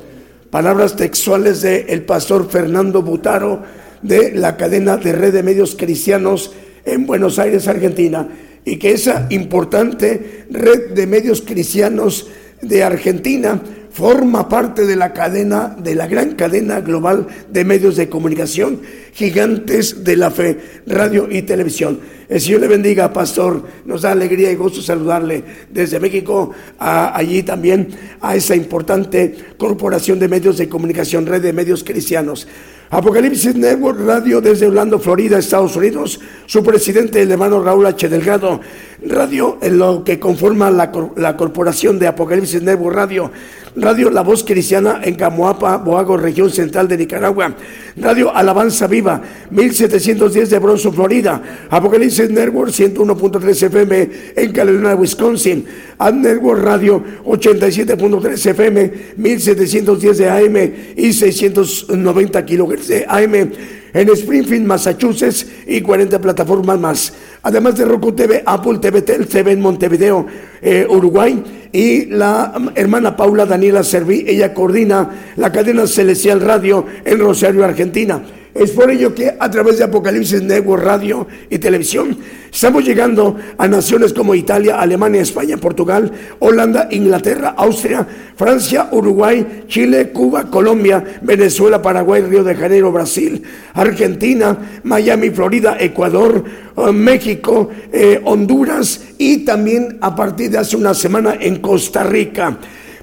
Palabras 0.50 0.94
textuales 0.94 1.62
del 1.62 1.86
el 1.88 2.02
pastor 2.02 2.50
Fernando 2.50 3.00
Butaro 3.00 3.62
de 4.02 4.32
la 4.32 4.58
cadena 4.58 4.98
de 4.98 5.12
red 5.12 5.32
de 5.32 5.42
medios 5.42 5.74
cristianos 5.74 6.52
en 6.84 7.06
Buenos 7.06 7.38
Aires, 7.38 7.66
Argentina. 7.66 8.28
Y 8.68 8.76
que 8.76 8.92
esa 8.92 9.26
importante 9.30 10.44
red 10.50 10.90
de 10.90 11.06
medios 11.06 11.40
cristianos 11.40 12.28
de 12.60 12.82
Argentina 12.82 13.62
forma 13.90 14.46
parte 14.46 14.84
de 14.84 14.94
la 14.94 15.14
cadena, 15.14 15.74
de 15.82 15.94
la 15.94 16.06
gran 16.06 16.34
cadena 16.34 16.82
global 16.82 17.26
de 17.50 17.64
medios 17.64 17.96
de 17.96 18.10
comunicación, 18.10 18.82
gigantes 19.14 20.04
de 20.04 20.16
la 20.18 20.30
fe, 20.30 20.58
radio 20.86 21.28
y 21.30 21.40
televisión. 21.42 21.98
El 22.28 22.42
Señor 22.42 22.60
le 22.60 22.68
bendiga, 22.68 23.10
pastor. 23.10 23.64
Nos 23.86 24.02
da 24.02 24.12
alegría 24.12 24.52
y 24.52 24.56
gusto 24.56 24.82
saludarle 24.82 25.42
desde 25.70 25.98
México, 25.98 26.50
allí 26.78 27.42
también 27.42 27.88
a 28.20 28.36
esa 28.36 28.54
importante 28.54 29.34
corporación 29.56 30.18
de 30.18 30.28
medios 30.28 30.58
de 30.58 30.68
comunicación, 30.68 31.24
red 31.24 31.40
de 31.40 31.54
medios 31.54 31.82
cristianos. 31.82 32.46
Apocalipsis 32.90 33.54
Network 33.54 34.00
Radio 34.00 34.40
desde 34.40 34.66
Orlando, 34.66 34.98
Florida, 34.98 35.38
Estados 35.38 35.76
Unidos. 35.76 36.20
Su 36.46 36.62
presidente, 36.64 37.20
el 37.20 37.30
hermano 37.30 37.62
Raúl 37.62 37.84
H. 37.86 38.08
Delgado. 38.08 38.60
Radio, 39.00 39.58
en 39.62 39.78
lo 39.78 40.02
que 40.02 40.18
conforma 40.18 40.70
la, 40.72 40.90
la 41.16 41.36
corporación 41.36 42.00
de 42.00 42.08
Apocalipsis 42.08 42.62
Network 42.62 42.96
Radio. 42.96 43.30
Radio 43.76 44.10
La 44.10 44.22
Voz 44.22 44.42
Cristiana 44.42 45.00
en 45.04 45.14
Camoapa, 45.14 45.76
Boago, 45.76 46.16
región 46.16 46.50
central 46.50 46.88
de 46.88 46.96
Nicaragua. 46.96 47.54
Radio 47.96 48.34
Alabanza 48.34 48.88
Viva, 48.88 49.22
1710 49.50 50.50
de 50.50 50.58
Bronzo, 50.58 50.90
Florida. 50.90 51.40
Apocalipsis 51.70 52.28
Network 52.28 52.70
101.3 52.70 53.62
FM 53.66 54.10
en 54.34 54.52
Carolina, 54.52 54.96
Wisconsin. 54.96 55.64
Ad 55.98 56.14
Network 56.14 56.60
Radio 56.64 57.00
87.3 57.24 58.50
FM, 58.50 58.92
1710 59.16 60.18
de 60.18 60.28
AM 60.28 60.72
y 60.96 61.12
690 61.12 62.44
kHz 62.44 62.88
de 62.88 63.06
AM 63.08 63.50
en 63.92 64.08
Springfield, 64.10 64.66
Massachusetts 64.66 65.46
y 65.66 65.80
40 65.80 66.20
plataformas 66.20 66.78
más. 66.78 67.12
Además 67.42 67.76
de 67.76 67.84
Roku 67.84 68.12
TV, 68.12 68.42
Apple 68.44 68.78
TV, 68.78 69.02
TV 69.02 69.52
en 69.52 69.60
Montevideo, 69.60 70.26
eh, 70.60 70.86
Uruguay 70.88 71.67
y 71.72 72.06
la 72.06 72.52
hermana 72.74 73.16
Paula 73.16 73.46
Daniela 73.46 73.82
Serví, 73.82 74.24
ella 74.26 74.54
coordina 74.54 75.10
la 75.36 75.52
cadena 75.52 75.86
Celestial 75.86 76.40
Radio 76.40 76.86
en 77.04 77.18
Rosario, 77.18 77.64
Argentina. 77.64 78.22
Es 78.58 78.72
por 78.72 78.90
ello 78.90 79.14
que 79.14 79.36
a 79.38 79.50
través 79.50 79.78
de 79.78 79.84
Apocalipsis 79.84 80.42
Network 80.42 80.82
Radio 80.82 81.28
y 81.48 81.58
Televisión 81.58 82.16
estamos 82.50 82.84
llegando 82.84 83.36
a 83.56 83.68
naciones 83.68 84.12
como 84.12 84.34
Italia, 84.34 84.80
Alemania, 84.80 85.22
España, 85.22 85.58
Portugal, 85.58 86.10
Holanda, 86.40 86.88
Inglaterra, 86.90 87.54
Austria, 87.56 88.04
Francia, 88.36 88.88
Uruguay, 88.90 89.64
Chile, 89.68 90.10
Cuba, 90.10 90.50
Colombia, 90.50 91.04
Venezuela, 91.22 91.80
Paraguay, 91.80 92.22
Río 92.22 92.42
de 92.42 92.56
Janeiro, 92.56 92.90
Brasil, 92.90 93.42
Argentina, 93.74 94.80
Miami, 94.82 95.30
Florida, 95.30 95.76
Ecuador, 95.78 96.42
eh, 96.76 96.92
México, 96.92 97.68
eh, 97.92 98.20
Honduras 98.24 99.02
y 99.18 99.44
también 99.44 99.98
a 100.00 100.16
partir 100.16 100.50
de 100.50 100.58
hace 100.58 100.76
una 100.76 100.94
semana 100.94 101.36
en 101.38 101.57
Costa 101.60 102.04
Rica. 102.04 102.58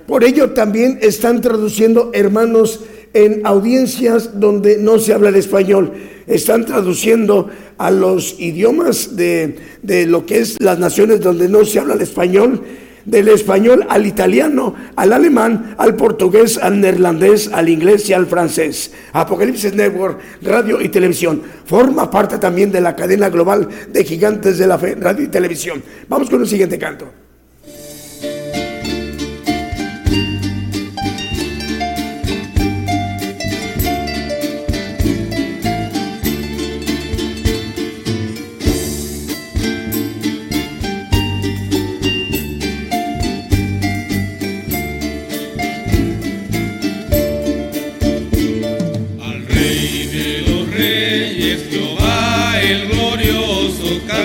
Por 0.08 0.24
ello 0.24 0.52
también 0.52 1.00
están 1.02 1.42
traduciendo 1.42 2.12
hermanos 2.14 2.82
en 3.14 3.46
audiencias 3.46 4.40
donde 4.40 4.78
no 4.78 5.00
se 5.00 5.14
habla 5.14 5.30
el 5.30 5.36
español. 5.36 5.94
Están 6.28 6.66
traduciendo 6.66 7.50
a 7.78 7.90
los 7.92 8.40
idiomas 8.40 9.16
de, 9.16 9.56
de 9.82 10.06
lo 10.06 10.26
que 10.26 10.40
es 10.40 10.62
las 10.62 10.80
naciones 10.80 11.22
donde 11.22 11.48
no 11.48 11.66
se 11.66 11.80
habla 11.80 11.96
el 11.96 12.02
español 12.02 12.62
del 13.06 13.28
español 13.30 13.86
al 13.88 14.06
italiano, 14.06 14.74
al 14.96 15.14
alemán, 15.14 15.76
al 15.78 15.96
portugués, 15.96 16.58
al 16.58 16.82
neerlandés, 16.82 17.50
al 17.54 17.70
inglés 17.70 18.10
y 18.10 18.14
al 18.14 18.26
francés. 18.26 18.92
Apocalipsis 19.14 19.74
Network, 19.74 20.20
radio 20.42 20.82
y 20.82 20.90
televisión. 20.90 21.42
Forma 21.66 22.10
parte 22.10 22.38
también 22.38 22.72
de 22.72 22.82
la 22.82 22.96
cadena 22.96 23.30
global 23.30 23.70
de 23.92 24.04
gigantes 24.04 24.58
de 24.58 24.68
la 24.68 24.78
fe, 24.78 24.96
radio 24.96 25.24
y 25.24 25.28
televisión. 25.28 25.82
Vamos 26.10 26.30
con 26.30 26.42
el 26.42 26.48
siguiente 26.48 26.78
canto. 26.78 27.25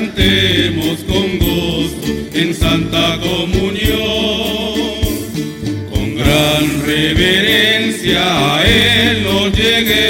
Cantemos 0.01 1.01
con 1.07 1.39
gozo 1.39 1.97
en 2.33 2.55
Santa 2.55 3.19
Comunión. 3.21 4.81
Con 5.93 6.17
gran 6.17 6.87
reverencia 6.87 8.57
a 8.57 8.65
Él 8.65 9.23
nos 9.25 9.53
lleguemos, 9.53 10.10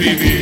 Él 0.00 0.37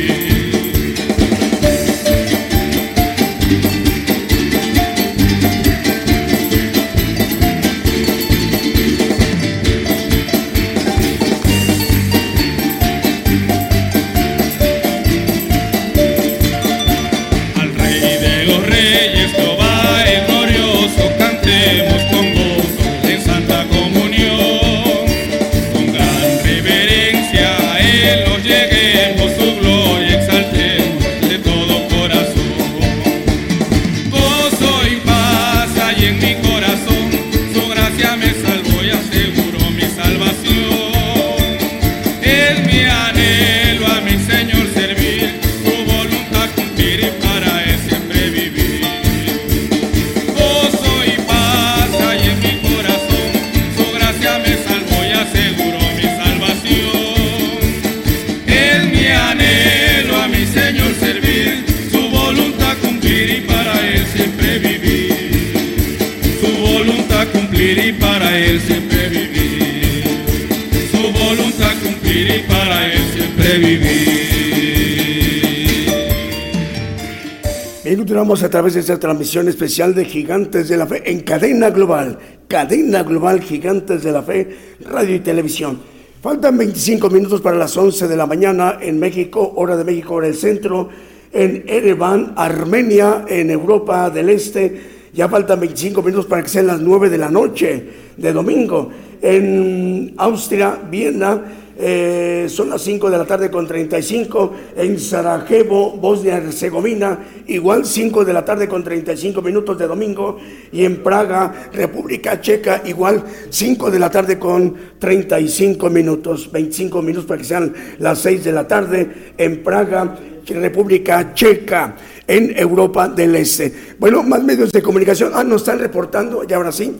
continuamos 78.17 78.41
a 78.41 78.49
través 78.49 78.73
de 78.73 78.79
esta 78.79 78.97
transmisión 78.97 79.47
especial 79.47 79.93
de 79.93 80.03
Gigantes 80.03 80.69
de 80.69 80.75
la 80.75 80.87
Fe 80.87 81.03
en 81.05 81.19
cadena 81.19 81.69
global, 81.69 82.17
cadena 82.47 83.03
global 83.03 83.41
Gigantes 83.41 84.01
de 84.01 84.11
la 84.11 84.23
Fe, 84.23 84.49
radio 84.89 85.15
y 85.17 85.19
televisión. 85.19 85.77
Faltan 86.19 86.57
25 86.57 87.11
minutos 87.11 87.41
para 87.41 87.57
las 87.57 87.77
11 87.77 88.07
de 88.07 88.17
la 88.17 88.25
mañana 88.25 88.79
en 88.81 88.97
México, 88.97 89.53
hora 89.55 89.77
de 89.77 89.83
México, 89.83 90.15
hora 90.15 90.25
del 90.25 90.35
centro, 90.35 90.89
en 91.31 91.63
Ereván, 91.67 92.33
Armenia, 92.35 93.23
en 93.27 93.51
Europa 93.51 94.09
del 94.09 94.29
Este. 94.29 95.09
Ya 95.13 95.29
faltan 95.29 95.59
25 95.59 96.01
minutos 96.01 96.25
para 96.25 96.41
que 96.41 96.49
sean 96.49 96.65
las 96.65 96.81
9 96.81 97.11
de 97.11 97.19
la 97.19 97.29
noche 97.29 97.85
de 98.17 98.33
domingo. 98.33 98.89
En 99.21 100.15
Austria, 100.17 100.75
Viena, 100.89 101.39
eh, 101.79 102.47
son 102.49 102.69
las 102.69 102.81
5 102.81 103.09
de 103.09 103.17
la 103.17 103.25
tarde 103.25 103.51
con 103.51 103.67
35 103.67 104.53
en 104.77 104.99
Sarajevo, 104.99 105.91
Bosnia 105.91 106.37
Herzegovina, 106.37 107.19
igual 107.47 107.85
5 107.85 108.25
de 108.25 108.33
la 108.33 108.43
tarde 108.43 108.67
con 108.67 108.83
35 108.83 109.41
minutos 109.41 109.77
de 109.77 109.85
domingo 109.85 110.37
y 110.71 110.85
en 110.85 111.03
Praga, 111.03 111.69
República 111.71 112.41
Checa, 112.41 112.81
igual 112.85 113.23
5 113.49 113.91
de 113.91 113.99
la 113.99 114.09
tarde 114.09 114.39
con 114.39 114.75
35 114.97 115.89
minutos, 115.91 116.51
25 116.51 117.01
minutos 117.01 117.25
para 117.25 117.37
que 117.37 117.43
sean 117.43 117.73
las 117.99 118.19
6 118.19 118.43
de 118.43 118.51
la 118.51 118.67
tarde 118.67 119.33
en 119.37 119.61
Praga, 119.61 120.17
República 120.47 121.33
Checa, 121.33 121.95
en 122.25 122.57
Europa 122.57 123.07
del 123.07 123.35
Este. 123.35 123.71
Bueno, 123.99 124.23
más 124.23 124.43
medios 124.43 124.71
de 124.71 124.81
comunicación, 124.81 125.31
ah, 125.35 125.43
nos 125.43 125.61
están 125.61 125.79
reportando, 125.79 126.43
y 126.47 126.53
ahora 126.53 126.71
sí. 126.71 126.95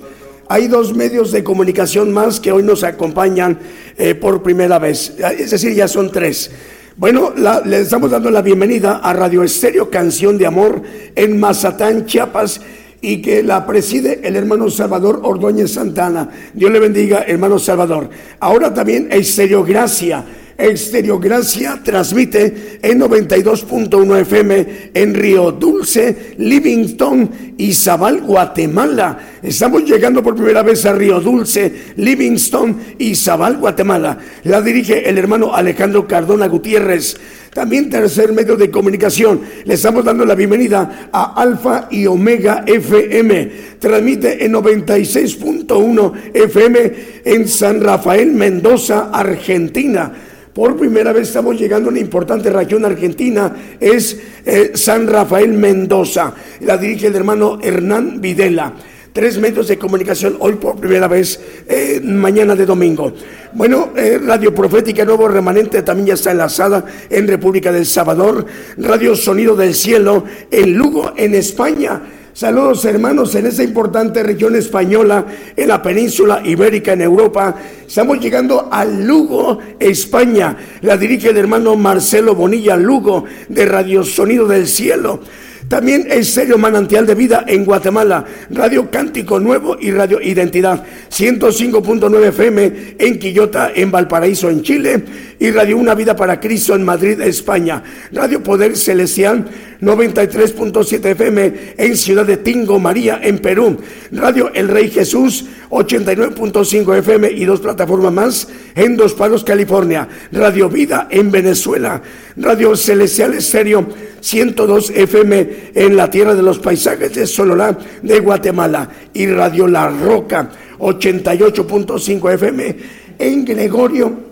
Hay 0.49 0.67
dos 0.67 0.93
medios 0.95 1.31
de 1.31 1.43
comunicación 1.43 2.11
más 2.13 2.39
que 2.39 2.51
hoy 2.51 2.63
nos 2.63 2.83
acompañan 2.83 3.59
eh, 3.97 4.15
por 4.15 4.41
primera 4.43 4.79
vez, 4.79 5.13
es 5.37 5.51
decir, 5.51 5.73
ya 5.73 5.87
son 5.87 6.11
tres. 6.11 6.51
Bueno, 6.95 7.33
la- 7.35 7.61
le 7.61 7.81
estamos 7.81 8.11
dando 8.11 8.31
la 8.31 8.41
bienvenida 8.41 8.97
a 9.03 9.13
Radio 9.13 9.43
Estéreo 9.43 9.89
Canción 9.89 10.37
de 10.37 10.45
Amor 10.47 10.81
en 11.15 11.39
Mazatán, 11.39 12.05
Chiapas, 12.05 12.61
y 13.01 13.21
que 13.21 13.43
la 13.43 13.65
preside 13.67 14.21
el 14.23 14.35
hermano 14.35 14.71
Salvador 14.71 15.19
Ordóñez 15.23 15.73
Santana. 15.73 16.29
Dios 16.53 16.71
le 16.71 16.79
bendiga, 16.79 17.23
hermano 17.27 17.59
Salvador. 17.59 18.09
Ahora 18.39 18.73
también 18.73 19.09
Estéreo 19.11 19.63
Gracia. 19.63 20.23
Estéreo 20.57 21.19
Gracia 21.19 21.79
transmite 21.83 22.79
en 22.81 22.99
92.1 22.99 24.21
FM 24.21 24.67
en 24.93 25.13
Río 25.13 25.51
Dulce, 25.51 26.33
Livingston 26.39 27.29
y 27.57 27.73
Zabal, 27.73 28.21
Guatemala. 28.21 29.19
Estamos 29.43 29.83
llegando 29.83 30.23
por 30.23 30.35
primera 30.35 30.63
vez 30.63 30.83
a 30.87 30.93
Río 30.93 31.19
Dulce, 31.19 31.71
Livingston 31.97 32.75
y 32.97 33.15
Zabal, 33.15 33.57
Guatemala. 33.57 34.17
La 34.45 34.61
dirige 34.61 35.07
el 35.07 35.19
hermano 35.19 35.53
Alejandro 35.53 36.07
Cardona 36.07 36.47
Gutiérrez. 36.47 37.17
También 37.53 37.89
tercer 37.89 38.33
medio 38.33 38.55
de 38.55 38.69
comunicación. 38.69 39.41
Le 39.65 39.75
estamos 39.75 40.05
dando 40.05 40.25
la 40.25 40.35
bienvenida 40.35 41.09
a 41.11 41.39
Alfa 41.39 41.87
y 41.89 42.05
Omega 42.05 42.63
FM. 42.67 43.51
Transmite 43.79 44.43
en 44.45 44.53
96.1 44.53 46.13
FM 46.33 46.93
en 47.25 47.47
San 47.47 47.81
Rafael, 47.81 48.31
Mendoza, 48.33 49.09
Argentina. 49.11 50.13
Por 50.57 50.75
primera 50.75 51.13
vez 51.13 51.27
estamos 51.27 51.55
llegando 51.55 51.89
a 51.89 51.91
una 51.91 51.99
importante 51.99 52.49
región 52.49 52.83
argentina, 52.83 53.55
es 53.79 54.17
eh, 54.43 54.71
San 54.73 55.05
Rafael 55.05 55.53
Mendoza. 55.53 56.33
La 56.61 56.79
dirige 56.79 57.05
el 57.05 57.15
hermano 57.15 57.59
Hernán 57.61 58.19
Videla. 58.19 58.73
Tres 59.13 59.37
medios 59.37 59.67
de 59.67 59.77
comunicación 59.77 60.35
hoy 60.39 60.53
por 60.53 60.77
primera 60.77 61.07
vez, 61.07 61.39
eh, 61.67 62.01
mañana 62.03 62.55
de 62.55 62.65
domingo. 62.65 63.13
Bueno, 63.53 63.89
eh, 63.95 64.19
Radio 64.25 64.51
Profética 64.55 65.05
Nuevo 65.05 65.27
Remanente 65.27 65.83
también 65.83 66.07
ya 66.07 66.13
está 66.15 66.31
enlazada 66.31 66.83
en 67.07 67.27
República 67.27 67.71
del 67.71 67.85
Salvador. 67.85 68.43
Radio 68.77 69.15
Sonido 69.15 69.55
del 69.55 69.75
Cielo 69.75 70.23
en 70.49 70.73
Lugo, 70.75 71.13
en 71.15 71.35
España. 71.35 72.01
Saludos 72.37 72.85
hermanos 72.85 73.33
en 73.33 73.47
esta 73.47 73.63
importante 73.63 74.21
región 74.21 74.55
española, 74.55 75.25
en 75.55 75.67
la 75.67 75.81
península 75.81 76.39
ibérica, 76.45 76.93
en 76.93 77.01
Europa. 77.01 77.55
Estamos 77.87 78.19
llegando 78.19 78.69
a 78.71 78.85
Lugo, 78.85 79.57
España. 79.79 80.55
La 80.81 80.97
dirige 80.97 81.31
el 81.31 81.37
hermano 81.37 81.75
Marcelo 81.75 82.35
Bonilla 82.35 82.75
Lugo 82.77 83.23
de 83.49 83.65
Radio 83.65 84.03
Sonido 84.03 84.47
del 84.47 84.67
Cielo. 84.67 85.19
También 85.67 86.07
Estéreo 86.09 86.57
Manantial 86.57 87.05
de 87.05 87.13
Vida 87.13 87.43
en 87.45 87.65
Guatemala, 87.65 88.23
Radio 88.49 88.89
Cántico 88.89 89.37
Nuevo 89.37 89.77
y 89.79 89.91
Radio 89.91 90.21
Identidad, 90.21 90.81
105.9 91.11 92.27
FM 92.27 92.95
en 92.97 93.19
Quillota, 93.19 93.71
en 93.75 93.91
Valparaíso, 93.91 94.49
en 94.49 94.61
Chile, 94.63 95.03
y 95.39 95.51
Radio 95.51 95.77
Una 95.77 95.93
Vida 95.93 96.15
para 96.15 96.39
Cristo 96.39 96.73
en 96.73 96.85
Madrid, 96.85 97.19
España, 97.19 97.83
Radio 98.13 98.41
Poder 98.41 98.77
Celestial, 98.77 99.45
93.7 99.81 101.05
FM 101.05 101.53
en 101.77 101.97
Ciudad 101.97 102.25
de 102.25 102.37
Tingo, 102.37 102.79
María, 102.79 103.19
en 103.21 103.39
Perú, 103.39 103.77
Radio 104.11 104.51
El 104.53 104.69
Rey 104.69 104.89
Jesús, 104.89 105.45
89.5 105.69 106.97
FM 106.97 107.31
y 107.31 107.45
dos 107.45 107.59
plataformas 107.59 108.13
más 108.13 108.47
en 108.75 108.95
Dos 108.95 109.13
Palos, 109.13 109.43
California, 109.43 110.07
Radio 110.31 110.69
Vida 110.69 111.07
en 111.09 111.31
Venezuela, 111.31 112.01
Radio 112.35 112.75
Celestial 112.75 113.33
Estéreo, 113.33 113.87
102 114.19 114.91
FM 114.91 115.71
en 115.75 115.95
la 115.95 116.09
tierra 116.09 116.35
de 116.35 116.41
los 116.41 116.59
paisajes 116.59 117.13
de 117.13 117.27
Sololá 117.27 117.77
de 118.01 118.19
Guatemala 118.19 118.89
y 119.13 119.27
Radio 119.27 119.67
La 119.67 119.89
Roca 119.89 120.49
88.5 120.79 122.33
FM 122.33 122.77
en 123.19 123.45
Gregorio 123.45 124.27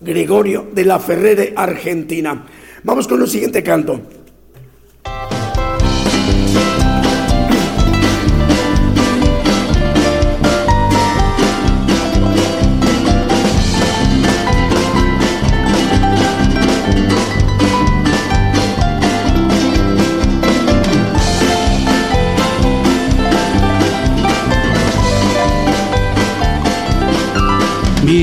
Gregorio 0.00 0.68
de 0.72 0.84
la 0.84 0.98
Ferrere 0.98 1.52
Argentina. 1.56 2.46
Vamos 2.84 3.08
con 3.08 3.20
el 3.20 3.28
siguiente 3.28 3.62
canto. 3.62 4.00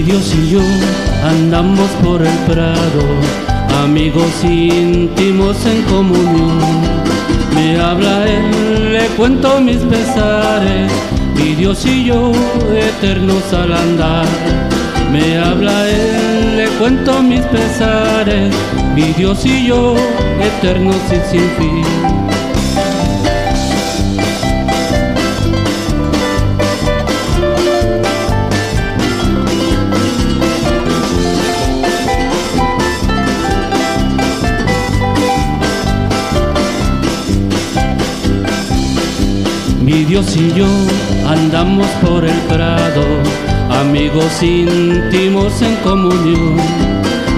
Dios 0.06 0.36
y 0.36 0.52
yo 0.52 0.62
andamos 1.24 1.90
por 2.04 2.22
el 2.22 2.38
prado, 2.46 3.04
amigos 3.84 4.44
íntimos 4.44 5.58
en 5.66 5.82
comunión. 5.84 6.60
Me 7.56 7.80
habla 7.80 8.26
Él 8.28 8.94
le 8.94 9.08
cuento 9.18 9.60
mis 9.62 9.78
pesares, 9.78 10.92
mi 11.36 11.56
Dios 11.56 11.86
y 11.86 12.06
yo 12.06 12.32
eternos 12.74 13.52
al 13.52 13.74
andar. 13.74 14.26
Me 15.12 15.38
habla 15.38 15.88
él, 15.90 16.58
le 16.58 16.68
cuento 16.78 17.22
mis 17.24 17.42
pesares, 17.42 18.54
mi 18.94 19.14
Dios 19.14 19.46
y 19.46 19.68
yo 19.68 19.96
eternos 20.42 20.98
y 21.12 21.32
sin 21.32 21.50
fin. 21.58 22.15
Mi 39.86 40.04
Dios 40.04 40.36
y 40.36 40.52
yo 40.52 40.66
andamos 41.28 41.86
por 42.02 42.26
el 42.26 42.38
prado, 42.50 43.04
amigos 43.70 44.42
íntimos 44.42 45.62
en 45.62 45.76
comunión. 45.84 46.56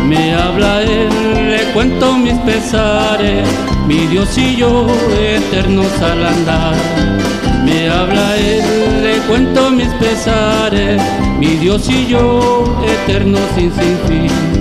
Me 0.07 0.33
habla 0.33 0.81
Él, 0.81 1.09
le 1.51 1.63
cuento 1.73 2.13
mis 2.17 2.35
pesares, 2.45 3.45
mi 3.85 4.07
Dios 4.07 4.37
y 4.37 4.55
yo 4.55 4.87
eternos 5.19 5.91
al 6.01 6.25
andar. 6.25 6.75
Me 7.65 7.89
habla 7.89 8.37
Él, 8.37 9.03
le 9.03 9.17
cuento 9.27 9.69
mis 9.69 9.89
pesares, 9.95 11.01
mi 11.37 11.57
Dios 11.57 11.89
y 11.89 12.05
yo 12.05 12.63
eternos 13.03 13.41
sin, 13.57 13.73
sin 13.73 13.97
fin. 14.07 14.56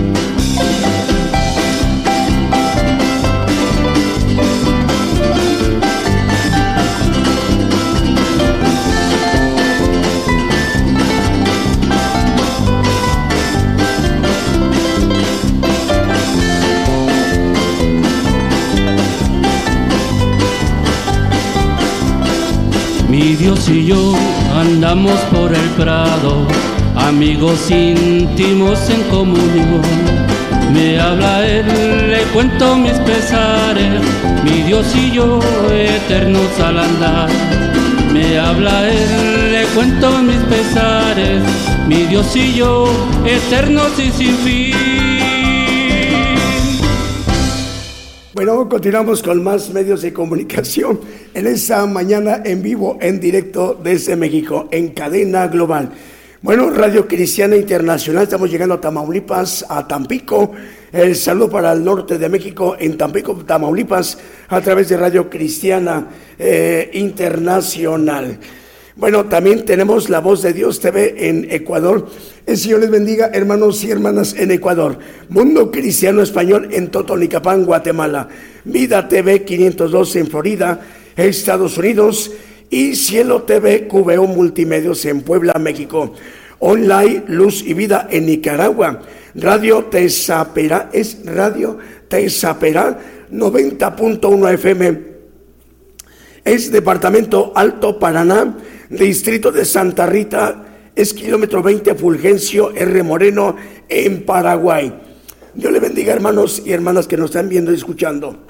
Y 23.68 23.84
yo 23.84 24.14
andamos 24.54 25.18
por 25.32 25.52
el 25.52 25.68
prado, 25.70 26.46
amigos 26.94 27.68
íntimos 27.68 28.78
en 28.88 29.02
comunión. 29.10 29.82
Me 30.72 31.00
habla 31.00 31.44
Él, 31.44 32.10
le 32.10 32.22
cuento 32.32 32.76
mis 32.76 32.92
pesares, 32.92 34.00
mi 34.44 34.62
Dios 34.62 34.86
y 34.94 35.10
yo 35.10 35.40
eternos 35.72 36.60
al 36.60 36.78
andar. 36.78 37.28
Me 38.12 38.38
habla 38.38 38.88
Él, 38.88 39.52
le 39.52 39.64
cuento 39.74 40.16
mis 40.22 40.40
pesares, 40.42 41.42
mi 41.88 42.04
Dios 42.04 42.36
y 42.36 42.54
yo 42.54 42.86
eternos 43.24 43.98
y 43.98 44.10
sin 44.12 44.36
fin. 44.36 45.26
Bueno, 48.32 48.68
continuamos 48.68 49.22
con 49.22 49.42
más 49.42 49.70
medios 49.70 50.02
de 50.02 50.12
comunicación 50.12 51.00
en 51.36 51.46
esta 51.46 51.84
mañana 51.84 52.40
en 52.42 52.62
vivo, 52.62 52.96
en 52.98 53.20
directo 53.20 53.78
desde 53.84 54.16
México, 54.16 54.68
en 54.70 54.88
cadena 54.88 55.46
global. 55.48 55.90
Bueno, 56.40 56.70
Radio 56.70 57.06
Cristiana 57.06 57.56
Internacional, 57.56 58.22
estamos 58.22 58.50
llegando 58.50 58.76
a 58.76 58.80
Tamaulipas, 58.80 59.66
a 59.68 59.86
Tampico. 59.86 60.52
El 60.90 61.14
saludo 61.14 61.50
para 61.50 61.72
el 61.72 61.84
norte 61.84 62.16
de 62.16 62.30
México, 62.30 62.74
en 62.78 62.96
Tampico, 62.96 63.34
Tamaulipas, 63.34 64.16
a 64.48 64.62
través 64.62 64.88
de 64.88 64.96
Radio 64.96 65.28
Cristiana 65.28 66.08
eh, 66.38 66.88
Internacional. 66.94 68.38
Bueno, 68.98 69.26
también 69.26 69.66
tenemos 69.66 70.08
La 70.08 70.20
Voz 70.20 70.40
de 70.40 70.54
Dios 70.54 70.80
TV 70.80 71.28
en 71.28 71.48
Ecuador. 71.50 72.08
El 72.46 72.56
Señor 72.56 72.80
les 72.80 72.90
bendiga, 72.90 73.30
hermanos 73.34 73.84
y 73.84 73.90
hermanas 73.90 74.34
en 74.38 74.52
Ecuador. 74.52 74.98
Mundo 75.28 75.70
Cristiano 75.70 76.22
Español 76.22 76.70
en 76.72 76.90
Totonicapán, 76.90 77.66
Guatemala. 77.66 78.26
Vida 78.64 79.06
TV 79.06 79.44
512 79.44 80.18
en 80.18 80.26
Florida, 80.28 80.80
Estados 81.16 81.78
Unidos. 81.78 82.32
Y 82.68 82.96
Cielo 82.96 83.42
TV 83.42 83.86
QVO 83.86 84.26
Multimedios 84.26 85.04
en 85.04 85.22
Puebla, 85.22 85.54
México. 85.60 86.12
Online 86.58 87.24
Luz 87.28 87.62
y 87.62 87.74
Vida 87.74 88.08
en 88.10 88.26
Nicaragua. 88.26 89.02
Radio 89.34 89.84
Tesapera, 89.84 90.90
es 90.92 91.24
Radio 91.24 91.78
Tesapera 92.08 92.98
90.1 93.30 94.54
FM. 94.54 95.16
Es 96.44 96.70
Departamento 96.70 97.52
Alto 97.54 97.98
Paraná 97.98 98.56
Distrito 98.88 99.50
de 99.50 99.64
Santa 99.64 100.06
Rita, 100.06 100.64
es 100.94 101.12
kilómetro 101.12 101.60
20 101.60 101.96
Fulgencio 101.96 102.72
R. 102.72 103.02
Moreno 103.02 103.56
en 103.88 104.24
Paraguay. 104.24 104.92
Dios 105.54 105.72
le 105.72 105.80
bendiga 105.80 106.12
hermanos 106.12 106.62
y 106.64 106.72
hermanas 106.72 107.08
que 107.08 107.16
nos 107.16 107.30
están 107.30 107.48
viendo 107.48 107.72
y 107.72 107.74
escuchando. 107.74 108.45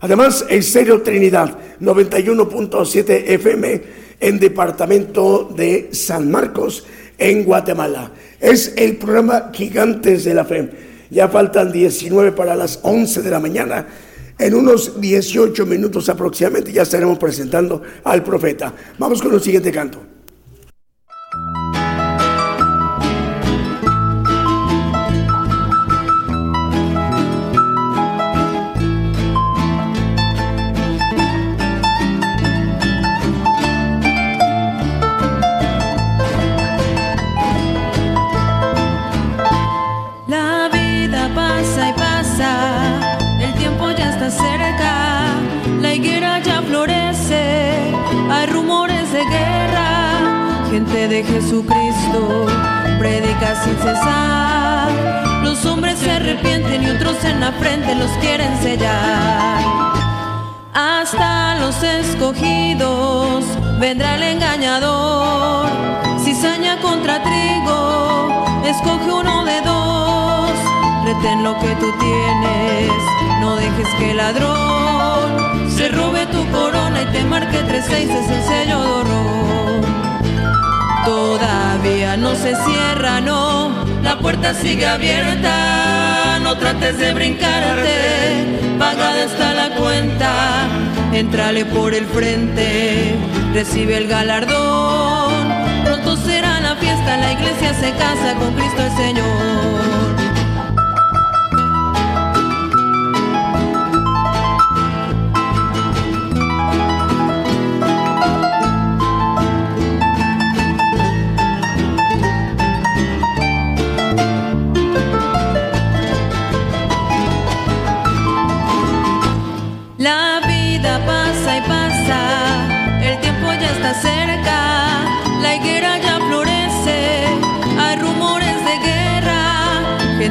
Además, 0.00 0.44
Estéreo 0.48 1.02
Trinidad 1.02 1.56
91.7 1.80 3.24
FM 3.26 3.82
en 4.20 4.38
Departamento 4.38 5.50
de 5.54 5.88
San 5.92 6.30
Marcos 6.30 6.84
en 7.18 7.44
Guatemala. 7.44 8.12
Es 8.40 8.74
el 8.76 8.96
programa 8.96 9.50
Gigantes 9.52 10.24
de 10.24 10.34
la 10.34 10.44
Fe. 10.44 10.70
Ya 11.10 11.28
faltan 11.28 11.72
19 11.72 12.32
para 12.32 12.56
las 12.56 12.80
11 12.82 13.22
de 13.22 13.30
la 13.30 13.40
mañana. 13.40 13.86
En 14.38 14.54
unos 14.54 15.00
18 15.00 15.64
minutos 15.64 16.08
aproximadamente 16.08 16.72
ya 16.72 16.82
estaremos 16.82 17.18
presentando 17.18 17.82
al 18.04 18.22
profeta. 18.22 18.74
Vamos 18.98 19.22
con 19.22 19.32
el 19.32 19.40
siguiente 19.40 19.72
canto. 19.72 20.15
De 51.08 51.22
Jesucristo 51.22 52.46
predica 52.98 53.54
sin 53.62 53.76
cesar, 53.76 54.90
los 55.44 55.64
hombres 55.64 55.98
se 56.00 56.10
arrepienten 56.10 56.82
y 56.82 56.90
otros 56.90 57.22
en 57.24 57.40
la 57.40 57.52
frente 57.52 57.94
los 57.94 58.10
quieren 58.18 58.60
sellar. 58.60 59.62
Hasta 60.74 61.56
los 61.60 61.80
escogidos 61.82 63.44
vendrá 63.78 64.16
el 64.16 64.22
engañador, 64.24 65.68
cizaña 66.24 66.80
contra 66.80 67.22
trigo, 67.22 68.62
escoge 68.64 69.12
uno 69.12 69.44
de 69.44 69.60
dos, 69.60 70.50
retén 71.04 71.44
lo 71.44 71.56
que 71.60 71.74
tú 71.76 71.92
tienes, 72.00 72.90
no 73.40 73.54
dejes 73.54 73.88
que 73.98 74.10
el 74.10 74.16
ladrón 74.16 75.70
se 75.70 75.88
robe 75.88 76.26
tu 76.26 76.44
corona 76.50 77.02
y 77.02 77.12
te 77.12 77.24
marque 77.24 77.58
tres 77.68 77.84
seises 77.84 78.28
el 78.28 78.42
sello 78.42 78.80
de 78.80 78.90
horror. 78.90 79.85
Todavía 81.06 82.16
no 82.16 82.34
se 82.34 82.56
cierra, 82.64 83.20
no, 83.20 83.70
la 84.02 84.18
puerta 84.18 84.52
sigue 84.54 84.84
abierta, 84.86 86.40
no 86.42 86.58
trates 86.58 86.98
de 86.98 87.14
brincarte, 87.14 88.76
pagada 88.76 89.22
está 89.22 89.54
la 89.54 89.76
cuenta, 89.76 90.66
entrale 91.12 91.64
por 91.64 91.94
el 91.94 92.06
frente, 92.06 93.14
recibe 93.54 93.98
el 93.98 94.08
galardón, 94.08 95.46
pronto 95.84 96.16
será 96.16 96.58
la 96.58 96.74
fiesta, 96.74 97.16
la 97.18 97.34
iglesia 97.34 97.72
se 97.72 97.92
casa 97.92 98.34
con 98.40 98.52
Cristo 98.54 98.82
el 98.82 98.96
Señor. 98.96 100.15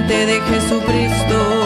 De 0.08 0.39
Jesucristo 0.39 1.66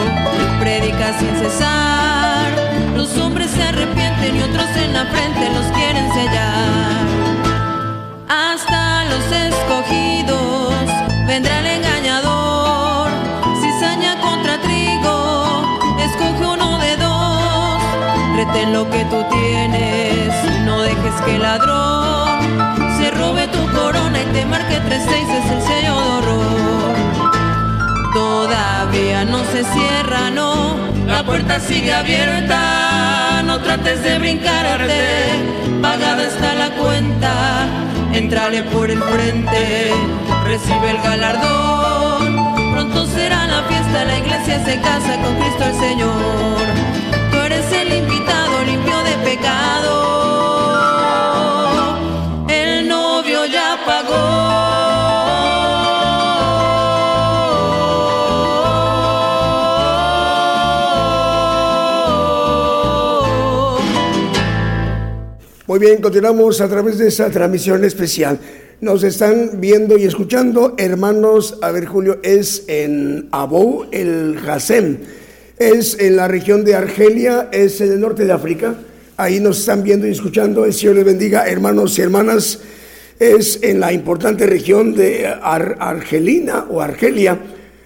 predica 0.58 1.18
sin 1.18 1.36
cesar, 1.36 2.48
los 2.96 3.14
hombres 3.18 3.50
se 3.50 3.62
arrepienten 3.62 4.36
y 4.36 4.42
otros 4.42 4.66
en 4.76 4.94
la 4.94 5.04
frente 5.04 5.50
los 5.50 5.66
quieren 5.76 6.10
sellar. 6.12 7.06
Hasta 8.28 9.04
los 9.04 9.24
escogidos 9.30 10.86
vendrá 11.26 11.58
el 11.60 11.66
engañador. 11.66 13.10
Cizaña 13.60 14.18
contra 14.20 14.58
trigo, 14.62 15.62
escoge 15.98 16.46
uno 16.46 16.78
de 16.78 16.96
dos. 16.96 17.82
Retén 18.36 18.72
lo 18.72 18.88
que 18.88 19.04
tú 19.04 19.22
tienes, 19.30 20.64
no 20.64 20.80
dejes 20.80 21.20
que 21.26 21.38
ladrón 21.38 22.40
se 22.98 23.10
robe 23.10 23.48
tu 23.48 23.66
corona 23.78 24.22
y 24.22 24.32
te 24.32 24.46
marque 24.46 24.80
tres 24.86 25.02
seis 25.06 25.28
es 25.28 25.50
el 25.50 25.62
sello 25.62 25.94
de 25.94 26.08
horror. 26.08 26.59
Todavía 28.12 29.24
no 29.24 29.44
se 29.44 29.62
cierra, 29.62 30.30
no, 30.30 30.76
la 31.06 31.22
puerta 31.24 31.60
sigue 31.60 31.92
abierta, 31.92 33.40
no 33.44 33.60
trates 33.60 34.02
de 34.02 34.18
brincarte, 34.18 35.28
pagada 35.80 36.24
está 36.24 36.54
la 36.54 36.70
cuenta, 36.70 37.68
entrale 38.12 38.64
por 38.64 38.90
el 38.90 39.00
frente, 39.00 39.92
recibe 40.44 40.90
el 40.90 40.98
galardón, 40.98 42.54
pronto 42.72 43.06
será 43.06 43.46
la 43.46 43.62
fiesta, 43.62 44.04
la 44.04 44.18
iglesia 44.18 44.64
se 44.64 44.80
casa 44.80 45.16
con 45.22 45.36
Cristo 45.36 45.64
el 45.66 45.74
Señor, 45.74 46.58
tú 47.30 47.38
eres 47.38 47.72
el 47.72 47.92
invitado 47.94 48.64
limpio 48.64 49.02
de 49.04 49.16
pecado, 49.30 49.94
el 52.48 52.88
novio 52.88 53.46
ya 53.46 53.78
pagó. 53.86 54.89
Muy 65.70 65.78
bien, 65.78 66.00
continuamos 66.00 66.60
a 66.60 66.68
través 66.68 66.98
de 66.98 67.06
esa 67.06 67.30
transmisión 67.30 67.84
especial. 67.84 68.40
Nos 68.80 69.04
están 69.04 69.60
viendo 69.60 69.96
y 69.96 70.02
escuchando, 70.02 70.74
hermanos, 70.76 71.58
a 71.62 71.70
ver 71.70 71.86
Julio, 71.86 72.18
es 72.24 72.64
en 72.66 73.28
Abou, 73.30 73.86
el 73.92 74.36
Hasem, 74.48 74.96
es 75.60 75.96
en 76.00 76.16
la 76.16 76.26
región 76.26 76.64
de 76.64 76.74
Argelia, 76.74 77.50
es 77.52 77.80
en 77.80 77.92
el 77.92 78.00
norte 78.00 78.24
de 78.24 78.32
África. 78.32 78.74
Ahí 79.16 79.38
nos 79.38 79.60
están 79.60 79.84
viendo 79.84 80.08
y 80.08 80.10
escuchando, 80.10 80.64
el 80.64 80.74
Señor 80.74 80.96
les 80.96 81.04
bendiga, 81.04 81.46
hermanos 81.46 81.96
y 82.00 82.02
hermanas. 82.02 82.58
Es 83.20 83.60
en 83.62 83.78
la 83.78 83.92
importante 83.92 84.46
región 84.46 84.92
de 84.96 85.24
Ar- 85.28 85.76
Argelina 85.78 86.66
o 86.68 86.80
Argelia, 86.80 87.38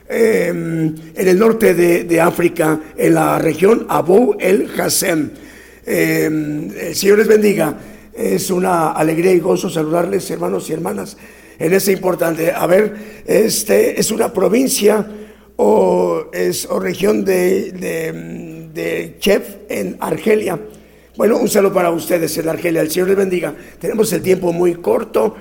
eh, 0.08 0.46
en 0.48 1.12
el 1.14 1.38
norte 1.38 1.74
de, 1.74 2.04
de 2.04 2.18
África, 2.18 2.80
en 2.96 3.12
la 3.12 3.38
región 3.38 3.84
Abou 3.90 4.36
el 4.40 4.70
Hasem. 4.80 5.32
Eh, 5.86 6.24
el 6.26 6.94
Señor 6.94 7.18
les 7.18 7.28
bendiga. 7.28 7.76
Es 8.12 8.50
una 8.50 8.92
alegría 8.92 9.32
y 9.32 9.40
gozo 9.40 9.68
saludarles, 9.68 10.30
hermanos 10.30 10.70
y 10.70 10.72
hermanas, 10.72 11.16
en 11.58 11.72
ese 11.72 11.92
importante. 11.92 12.52
A 12.52 12.66
ver, 12.66 12.94
este 13.26 13.98
es 14.00 14.10
una 14.10 14.32
provincia 14.32 15.06
o 15.56 16.26
es 16.32 16.66
o 16.66 16.78
región 16.78 17.24
de, 17.24 17.72
de, 17.72 18.68
de 18.72 19.16
Chev 19.18 19.66
en 19.68 19.96
Argelia. 20.00 20.58
Bueno, 21.16 21.38
un 21.38 21.48
saludo 21.48 21.72
para 21.72 21.90
ustedes 21.90 22.36
en 22.38 22.48
Argelia. 22.48 22.82
El 22.82 22.90
Señor 22.90 23.08
les 23.08 23.16
bendiga. 23.16 23.54
Tenemos 23.80 24.12
el 24.12 24.22
tiempo 24.22 24.52
muy 24.52 24.74
corto 24.74 25.34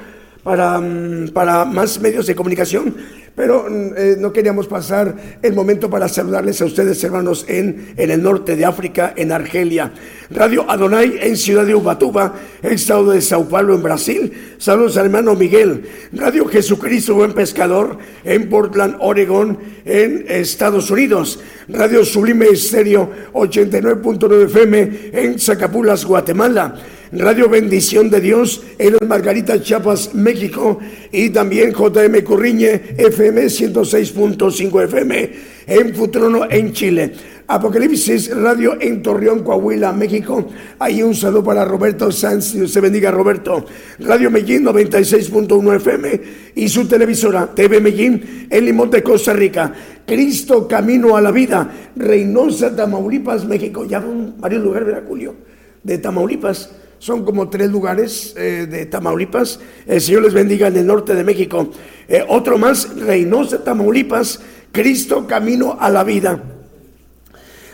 para, 0.44 0.80
mm, 0.80 1.30
para 1.30 1.66
más 1.66 2.00
medios 2.00 2.28
de 2.28 2.36
comunicación, 2.36 2.96
pero 3.36 3.66
mm, 3.70 3.94
eh, 3.96 4.16
no 4.20 4.32
queríamos 4.32 4.68
pasar 4.68 5.16
el 5.42 5.54
momento 5.54 5.90
para 5.90 6.08
saludarles 6.08 6.62
a 6.62 6.66
ustedes, 6.66 7.04
hermanos, 7.04 7.46
en, 7.48 7.94
en 7.98 8.12
el 8.12 8.22
norte 8.22 8.56
de 8.56 8.66
África, 8.66 9.14
en 9.16 9.32
Argelia. 9.32 9.92
Radio 10.30 10.70
Adonai 10.70 11.18
en 11.22 11.38
Ciudad 11.38 11.66
de 11.66 11.76
Ubatuba, 11.76 12.34
estado 12.62 13.12
de 13.12 13.22
Sao 13.22 13.48
Paulo, 13.48 13.74
en 13.74 13.84
Brasil. 13.84 14.56
Saludos 14.58 14.98
al 14.98 15.06
hermano 15.06 15.36
Miguel. 15.36 15.84
Radio 16.12 16.46
Jesucristo, 16.46 17.16
buen 17.16 17.34
pescador, 17.34 17.98
en 18.24 18.50
Portland, 18.50 18.98
Oregon, 19.00 19.58
en 19.86 20.26
Estados 20.28 20.92
Unidos. 20.92 21.40
Radio 21.70 22.04
Sublime 22.04 22.48
Estéreo 22.48 23.10
89.9 23.34 24.46
FM 24.46 24.92
en 25.14 25.40
Zacapulas, 25.40 26.06
Guatemala. 26.06 26.76
Radio 27.16 27.48
Bendición 27.48 28.10
de 28.10 28.20
Dios 28.20 28.64
en 28.80 28.96
Margarita, 29.08 29.62
Chiapas, 29.62 30.16
México. 30.16 30.80
Y 31.12 31.30
también 31.30 31.72
JM 31.72 32.24
Corriñe, 32.24 32.96
FM 32.98 33.46
106.5 33.46 34.84
FM 34.86 35.32
en 35.68 35.94
Futrono, 35.94 36.50
en 36.50 36.74
Chile. 36.74 37.14
Apocalipsis 37.46 38.36
Radio 38.36 38.78
en 38.82 39.04
Torreón, 39.04 39.44
Coahuila, 39.44 39.94
México. 39.94 40.48
Hay 40.80 41.04
un 41.04 41.14
saludo 41.14 41.44
para 41.44 41.66
Roberto 41.66 42.12
Sanz. 42.12 42.54
Dios 42.54 42.72
se 42.72 42.82
bendiga, 42.82 43.12
Roberto. 43.12 43.64
Radio 44.00 44.32
Medellín 44.32 44.66
96.1 44.66 45.76
FM 45.76 46.22
y 46.56 46.68
su 46.68 46.88
televisora 46.88 47.54
TV 47.54 47.80
Medellín 47.80 48.48
en 48.50 48.66
Limón 48.66 48.90
de 48.90 49.04
Costa 49.04 49.34
Rica. 49.34 49.72
Cristo 50.08 50.68
Camino 50.68 51.16
a 51.16 51.22
la 51.22 51.30
Vida, 51.30 51.70
Reynosa, 51.96 52.76
Tamaulipas, 52.76 53.46
México. 53.46 53.86
Ya 53.86 54.04
varios 54.40 54.64
lugares, 54.64 54.88
¿verdad, 54.88 55.04
Julio? 55.08 55.36
De 55.84 56.00
Tamaulipas. 56.00 56.72
Son 57.04 57.26
como 57.26 57.50
tres 57.50 57.70
lugares 57.70 58.34
eh, 58.38 58.66
de 58.66 58.86
Tamaulipas. 58.86 59.60
El 59.86 60.00
Señor 60.00 60.22
les 60.22 60.34
bendiga 60.34 60.70
en 60.70 60.78
el 60.78 60.88
norte 60.88 61.14
de 61.14 61.26
México. 61.26 61.70
Eh, 62.08 62.24
otro 62.30 62.58
más, 62.58 62.96
Reynosa, 62.96 63.62
Tamaulipas. 63.62 64.40
Cristo 64.72 65.28
Camino 65.28 65.76
a 65.78 65.90
la 65.90 66.06
Vida. 66.06 66.53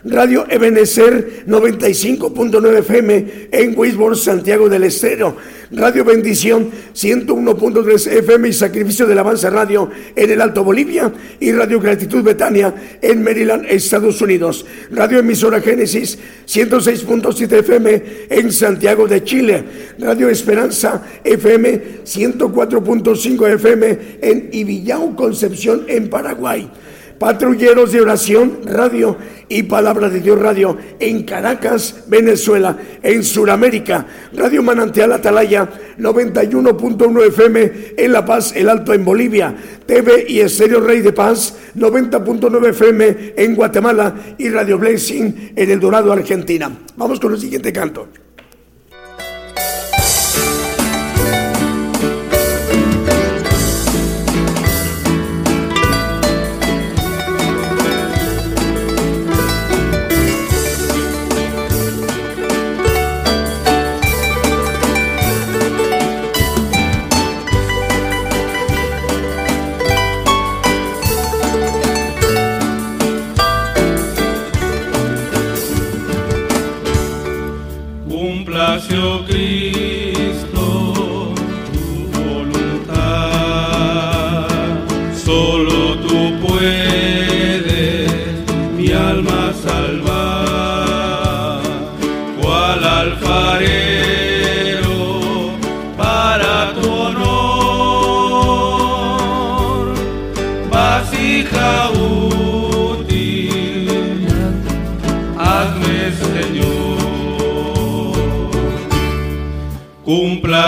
Radio 0.05 0.45
Ebenecer 0.49 1.43
95.9 1.45 2.77
FM 2.79 3.49
en 3.51 3.77
Wisborne, 3.77 4.15
Santiago 4.15 4.69
del 4.69 4.83
Estero. 4.83 5.35
Radio 5.71 6.05
Bendición 6.05 6.71
101.3 6.95 8.07
FM 8.19 8.47
y 8.47 8.53
Sacrificio 8.53 9.05
del 9.05 9.19
Avanza 9.19 9.49
Radio 9.49 9.89
en 10.15 10.31
el 10.31 10.39
Alto 10.39 10.63
Bolivia. 10.63 11.11
Y 11.41 11.51
Radio 11.51 11.81
Gratitud 11.81 12.23
Betania 12.23 12.73
en 13.01 13.23
Maryland, 13.23 13.65
Estados 13.69 14.21
Unidos. 14.21 14.65
Radio 14.89 15.19
Emisora 15.19 15.59
Génesis 15.59 16.17
106.7 16.47 17.59
FM 17.59 18.03
en 18.29 18.51
Santiago 18.53 19.05
de 19.05 19.23
Chile. 19.25 19.63
Radio 19.99 20.29
Esperanza 20.29 21.03
FM 21.25 22.03
104.5 22.05 23.53
FM 23.55 23.99
en 24.21 24.49
Ibillau, 24.53 25.13
Concepción, 25.15 25.83
en 25.89 26.09
Paraguay. 26.09 26.71
Patrulleros 27.19 27.91
de 27.91 28.01
Oración 28.01 28.61
Radio 28.63 29.17
y 29.49 29.63
Palabra 29.63 30.09
de 30.09 30.21
Dios 30.21 30.39
Radio 30.39 30.77
en 30.99 31.23
Caracas, 31.23 32.05
Venezuela, 32.07 32.77
en 33.03 33.23
Sudamérica. 33.23 34.05
Radio 34.33 34.63
Manantial 34.63 35.11
Atalaya 35.11 35.69
91.1 35.97 37.27
FM 37.27 37.71
en 37.97 38.13
La 38.13 38.25
Paz, 38.25 38.53
El 38.55 38.69
Alto 38.69 38.93
en 38.93 39.03
Bolivia. 39.03 39.53
TV 39.85 40.25
y 40.29 40.39
Estéreo 40.39 40.79
Rey 40.79 41.01
de 41.01 41.11
Paz 41.11 41.57
90.9 41.75 42.69
FM 42.69 43.33
en 43.35 43.55
Guatemala 43.55 44.15
y 44.37 44.49
Radio 44.49 44.77
Blessing 44.77 45.53
en 45.55 45.69
El 45.69 45.79
Dorado, 45.79 46.13
Argentina. 46.13 46.71
Vamos 46.95 47.19
con 47.19 47.33
el 47.33 47.39
siguiente 47.39 47.73
canto. 47.73 48.07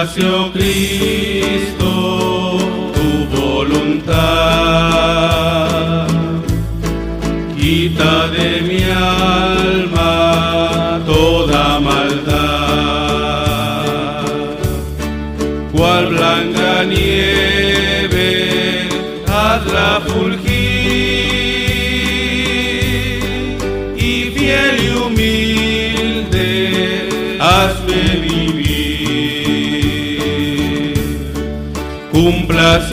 Cúmplase, 0.01 0.25
oh 0.25 0.51
Cristo, 0.51 1.10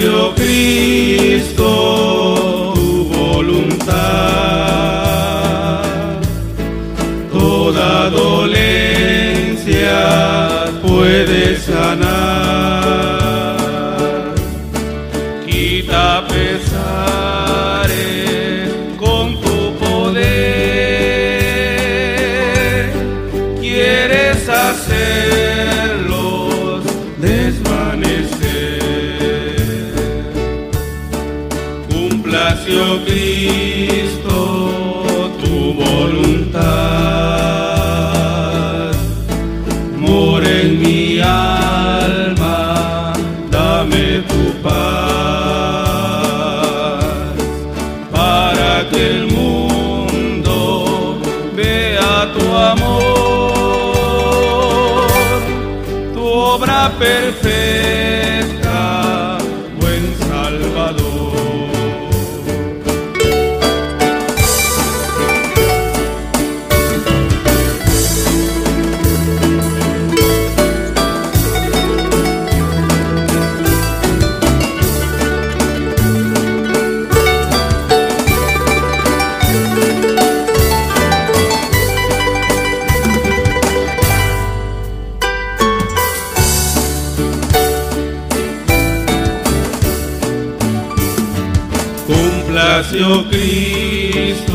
Oh 0.00 0.32
Cristo, 0.36 2.17
tu 35.78 35.84
voluntad. 35.84 36.37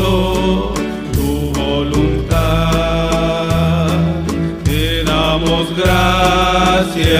Tu 0.04 1.52
voluntad. 1.58 2.68
Te 4.64 5.02
damos 5.04 5.74
gracias 5.76 7.14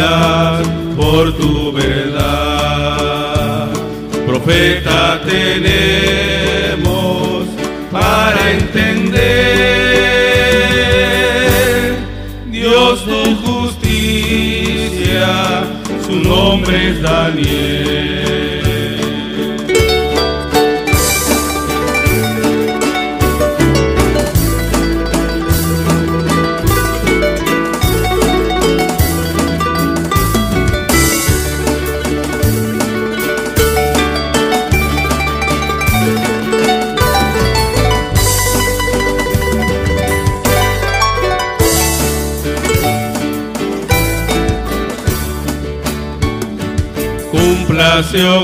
por 0.97 1.33
tu 1.39 1.73
verdad. 1.73 3.69
Profeta 4.27 5.21
tenemos 5.25 6.45
para 7.91 8.51
entender. 8.51 9.15
Dios 12.51 13.05
tu 13.05 13.37
justicia, 13.47 15.29
su 16.07 16.15
nombre 16.17 16.91
es 16.91 17.01
Daniel. 17.01 18.24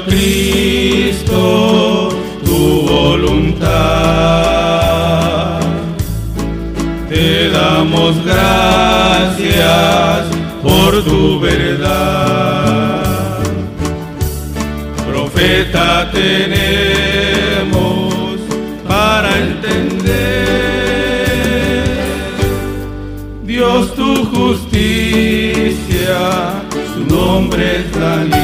Cristo, 0.05 2.09
tu 2.45 2.89
voluntad. 2.89 3.71
Te 7.09 7.51
damos 7.51 8.16
gracias 8.25 10.27
por 10.61 11.05
tu 11.05 11.39
verdad. 11.39 13.05
Profeta 15.09 16.11
tenemos 16.11 18.12
para 18.89 19.39
entender. 19.39 19.85
Dios 23.45 23.95
tu 23.95 24.25
justicia, 24.25 25.79
su 26.93 27.05
nombre 27.07 27.77
es 27.77 27.93
Daniel. 27.93 28.39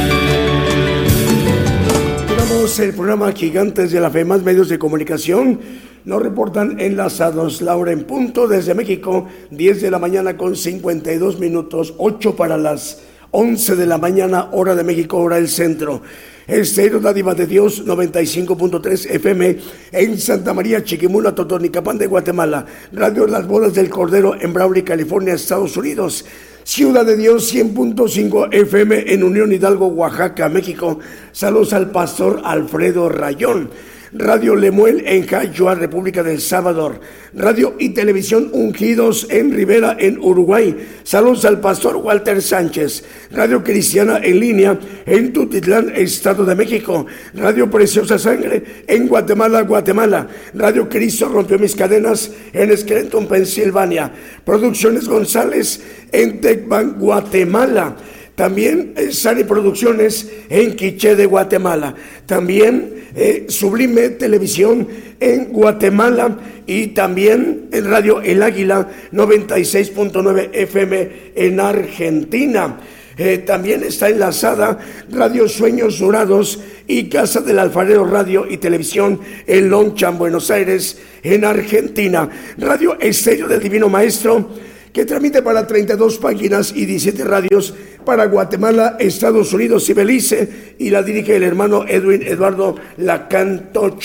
Programa 2.96 3.30
Gigantes 3.32 3.92
de 3.92 4.00
la 4.00 4.10
Fe, 4.10 4.24
más 4.24 4.42
medios 4.42 4.70
de 4.70 4.78
comunicación. 4.78 5.60
Nos 6.06 6.22
reportan 6.22 6.80
enlazados 6.80 7.60
Laura 7.60 7.92
en 7.92 8.04
punto 8.04 8.48
desde 8.48 8.74
México, 8.74 9.28
10 9.50 9.82
de 9.82 9.90
la 9.90 9.98
mañana 9.98 10.36
con 10.36 10.56
52 10.56 11.38
minutos, 11.38 11.94
8 11.98 12.34
para 12.36 12.56
las 12.56 13.02
11 13.32 13.76
de 13.76 13.86
la 13.86 13.98
mañana, 13.98 14.48
hora 14.52 14.74
de 14.74 14.82
México, 14.82 15.18
hora 15.18 15.36
del 15.36 15.48
centro. 15.48 16.00
Estéreo 16.46 17.00
Dádiva 17.00 17.34
de 17.34 17.46
Dios, 17.46 17.84
95.3 17.84 19.10
FM 19.10 19.58
en 19.92 20.18
Santa 20.18 20.54
María, 20.54 20.82
Chiquimula, 20.82 21.34
Totonicapán 21.34 21.98
de 21.98 22.06
Guatemala. 22.06 22.64
Radio 22.92 23.26
Las 23.26 23.46
Bodas 23.46 23.74
del 23.74 23.90
Cordero 23.90 24.40
en 24.40 24.52
Brawley, 24.52 24.82
California, 24.82 25.34
Estados 25.34 25.76
Unidos. 25.76 26.24
Ciudad 26.66 27.06
de 27.06 27.16
Dios 27.16 27.54
100.5 27.54 28.48
FM 28.52 29.12
en 29.12 29.22
Unión 29.22 29.52
Hidalgo, 29.52 29.86
Oaxaca, 29.86 30.48
México. 30.48 30.98
Saludos 31.30 31.72
al 31.72 31.92
pastor 31.92 32.42
Alfredo 32.44 33.08
Rayón. 33.08 33.70
Radio 34.18 34.56
Lemuel 34.56 35.02
en 35.06 35.26
Jayua, 35.26 35.74
República 35.74 36.22
del 36.22 36.40
Salvador. 36.40 37.00
Radio 37.34 37.74
y 37.78 37.90
Televisión 37.90 38.48
Ungidos 38.52 39.26
en 39.30 39.52
Rivera, 39.52 39.96
en 39.98 40.18
Uruguay. 40.18 40.76
Saludos 41.02 41.44
al 41.44 41.60
pastor 41.60 41.96
Walter 41.96 42.40
Sánchez. 42.40 43.04
Radio 43.30 43.62
Cristiana 43.62 44.20
en 44.22 44.40
línea 44.40 44.78
en 45.04 45.32
Tutitlán, 45.32 45.92
Estado 45.94 46.44
de 46.44 46.54
México. 46.54 47.06
Radio 47.34 47.70
Preciosa 47.70 48.18
Sangre 48.18 48.84
en 48.86 49.06
Guatemala, 49.06 49.62
Guatemala. 49.62 50.28
Radio 50.54 50.88
Cristo 50.88 51.28
rompió 51.28 51.58
mis 51.58 51.76
cadenas 51.76 52.30
en 52.52 52.76
Scranton, 52.76 53.26
Pensilvania. 53.28 54.10
Producciones 54.44 55.08
González 55.08 55.80
en 56.12 56.40
Tecban, 56.40 56.98
Guatemala. 56.98 57.96
También 58.36 58.92
eh, 58.96 59.12
Sari 59.12 59.44
Producciones 59.44 60.30
en 60.50 60.76
Quiché 60.76 61.16
de 61.16 61.24
Guatemala. 61.24 61.94
También 62.26 63.08
eh, 63.16 63.46
Sublime 63.48 64.10
Televisión 64.10 64.86
en 65.18 65.46
Guatemala 65.46 66.36
y 66.66 66.88
también 66.88 67.68
en 67.72 67.90
Radio 67.90 68.20
El 68.20 68.42
Águila 68.42 68.88
96.9 69.10 70.50
FM 70.52 71.10
en 71.34 71.60
Argentina. 71.60 72.78
Eh, 73.16 73.38
también 73.38 73.82
está 73.82 74.10
enlazada 74.10 74.78
Radio 75.10 75.48
Sueños 75.48 75.98
Dorados 75.98 76.60
y 76.86 77.08
Casa 77.08 77.40
del 77.40 77.58
Alfarero 77.58 78.04
Radio 78.04 78.46
y 78.46 78.58
Televisión 78.58 79.18
en 79.46 79.70
Lonchan, 79.70 80.18
Buenos 80.18 80.50
Aires, 80.50 81.00
en 81.22 81.46
Argentina. 81.46 82.28
Radio 82.58 83.00
Estéreo 83.00 83.48
del 83.48 83.62
Divino 83.62 83.88
Maestro 83.88 84.50
que 84.96 85.04
transmite 85.04 85.42
para 85.42 85.66
32 85.66 86.16
páginas 86.16 86.72
y 86.74 86.86
17 86.86 87.22
radios 87.22 87.74
para 88.02 88.24
Guatemala, 88.24 88.96
Estados 88.98 89.52
Unidos 89.52 89.86
y 89.90 89.92
Belice, 89.92 90.74
y 90.78 90.88
la 90.88 91.02
dirige 91.02 91.36
el 91.36 91.42
hermano 91.42 91.84
Edwin 91.86 92.22
Eduardo 92.22 92.76
Lacantoch. 92.96 94.02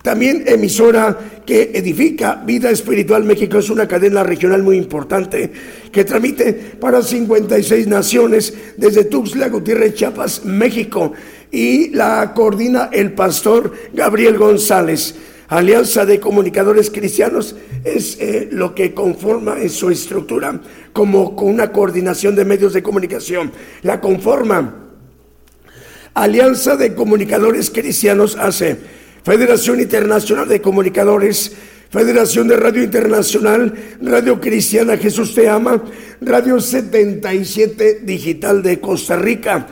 También 0.00 0.44
emisora 0.46 1.42
que 1.44 1.72
edifica 1.74 2.36
Vida 2.36 2.70
Espiritual 2.70 3.22
México 3.24 3.58
es 3.58 3.68
una 3.68 3.86
cadena 3.86 4.22
regional 4.22 4.62
muy 4.62 4.78
importante 4.78 5.52
que 5.92 6.04
transmite 6.04 6.54
para 6.54 7.02
56 7.02 7.86
naciones 7.86 8.54
desde 8.78 9.04
Tuxtla 9.04 9.50
Gutiérrez, 9.50 9.92
Chiapas, 9.92 10.46
México 10.46 11.12
y 11.50 11.90
la 11.90 12.32
coordina 12.34 12.88
el 12.90 13.12
pastor 13.12 13.74
Gabriel 13.92 14.38
González. 14.38 15.16
Alianza 15.50 16.06
de 16.06 16.20
Comunicadores 16.20 16.90
Cristianos 16.90 17.56
es 17.82 18.18
eh, 18.20 18.48
lo 18.52 18.72
que 18.72 18.94
conforma 18.94 19.60
en 19.60 19.68
su 19.68 19.90
estructura 19.90 20.60
como 20.92 21.34
con 21.34 21.48
una 21.48 21.72
coordinación 21.72 22.36
de 22.36 22.44
medios 22.44 22.72
de 22.72 22.84
comunicación. 22.84 23.50
La 23.82 24.00
conforma 24.00 24.92
Alianza 26.14 26.76
de 26.76 26.94
Comunicadores 26.94 27.68
Cristianos 27.70 28.36
hace 28.36 28.76
Federación 29.24 29.80
Internacional 29.80 30.48
de 30.48 30.60
Comunicadores, 30.60 31.56
Federación 31.90 32.46
de 32.46 32.56
Radio 32.56 32.84
Internacional, 32.84 33.74
Radio 34.00 34.40
Cristiana 34.40 34.96
Jesús 34.98 35.34
Te 35.34 35.48
Ama, 35.48 35.82
Radio 36.20 36.60
77 36.60 38.02
Digital 38.04 38.62
de 38.62 38.78
Costa 38.78 39.16
Rica, 39.16 39.66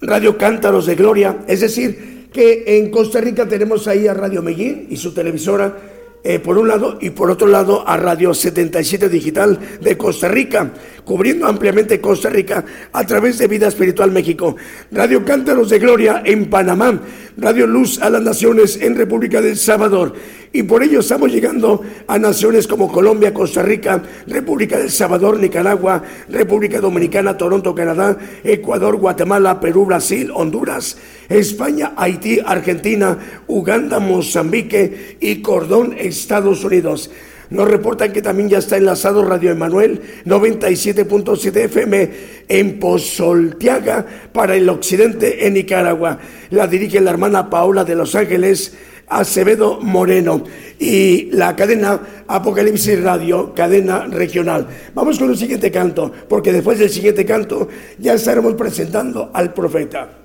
Radio 0.00 0.38
Cántaros 0.38 0.86
de 0.86 0.94
Gloria, 0.94 1.40
es 1.46 1.60
decir, 1.60 2.17
que 2.32 2.64
en 2.66 2.90
Costa 2.90 3.20
Rica 3.20 3.46
tenemos 3.48 3.86
ahí 3.88 4.06
a 4.06 4.14
Radio 4.14 4.42
Medellín 4.42 4.86
y 4.90 4.96
su 4.96 5.12
televisora 5.12 5.76
eh, 6.24 6.40
por 6.40 6.58
un 6.58 6.66
lado 6.66 6.98
y 7.00 7.10
por 7.10 7.30
otro 7.30 7.46
lado 7.46 7.86
a 7.86 7.96
Radio 7.96 8.34
77 8.34 9.08
Digital 9.08 9.58
de 9.80 9.96
Costa 9.96 10.26
Rica, 10.26 10.72
cubriendo 11.04 11.46
ampliamente 11.46 12.00
Costa 12.00 12.28
Rica 12.28 12.64
a 12.92 13.04
través 13.04 13.38
de 13.38 13.46
Vida 13.46 13.68
Espiritual 13.68 14.10
México, 14.10 14.56
Radio 14.90 15.24
Cántaros 15.24 15.70
de 15.70 15.78
Gloria 15.78 16.22
en 16.24 16.50
Panamá, 16.50 17.00
Radio 17.36 17.68
Luz 17.68 18.00
a 18.02 18.10
las 18.10 18.20
Naciones 18.20 18.78
en 18.82 18.96
República 18.96 19.40
del 19.40 19.56
Salvador. 19.56 20.12
Y 20.52 20.62
por 20.62 20.82
ello 20.82 21.00
estamos 21.00 21.30
llegando 21.30 21.82
a 22.06 22.18
naciones 22.18 22.66
como 22.66 22.90
Colombia, 22.90 23.34
Costa 23.34 23.62
Rica, 23.62 24.02
República 24.26 24.78
del 24.78 24.90
Salvador, 24.90 25.38
Nicaragua, 25.38 26.02
República 26.30 26.80
Dominicana, 26.80 27.36
Toronto, 27.36 27.74
Canadá, 27.74 28.16
Ecuador, 28.42 28.96
Guatemala, 28.96 29.60
Perú, 29.60 29.84
Brasil, 29.84 30.30
Honduras, 30.34 30.96
España, 31.28 31.92
Haití, 31.96 32.40
Argentina, 32.44 33.18
Uganda, 33.46 34.00
Mozambique 34.00 35.18
y 35.20 35.42
Cordón, 35.42 35.94
Estados 35.98 36.64
Unidos. 36.64 37.10
Nos 37.50 37.68
reportan 37.68 38.12
que 38.12 38.20
también 38.20 38.50
ya 38.50 38.58
está 38.58 38.76
enlazado 38.76 39.24
Radio 39.24 39.50
Emanuel 39.50 40.02
97.7 40.26 41.56
FM 41.64 42.10
en 42.48 42.78
Pozoltiaga 42.78 44.04
para 44.32 44.54
el 44.54 44.68
occidente 44.68 45.46
en 45.46 45.54
Nicaragua. 45.54 46.18
La 46.50 46.66
dirige 46.66 47.00
la 47.00 47.10
hermana 47.10 47.48
Paola 47.48 47.84
de 47.84 47.94
Los 47.94 48.14
Ángeles. 48.14 48.76
Acevedo 49.08 49.80
Moreno 49.80 50.44
y 50.78 51.30
la 51.32 51.56
cadena 51.56 52.00
Apocalipsis 52.26 53.02
Radio, 53.02 53.54
cadena 53.54 54.06
regional. 54.06 54.66
Vamos 54.94 55.18
con 55.18 55.30
el 55.30 55.36
siguiente 55.36 55.70
canto, 55.70 56.12
porque 56.28 56.52
después 56.52 56.78
del 56.78 56.90
siguiente 56.90 57.24
canto 57.24 57.68
ya 57.98 58.14
estaremos 58.14 58.54
presentando 58.54 59.30
al 59.32 59.52
profeta. 59.54 60.17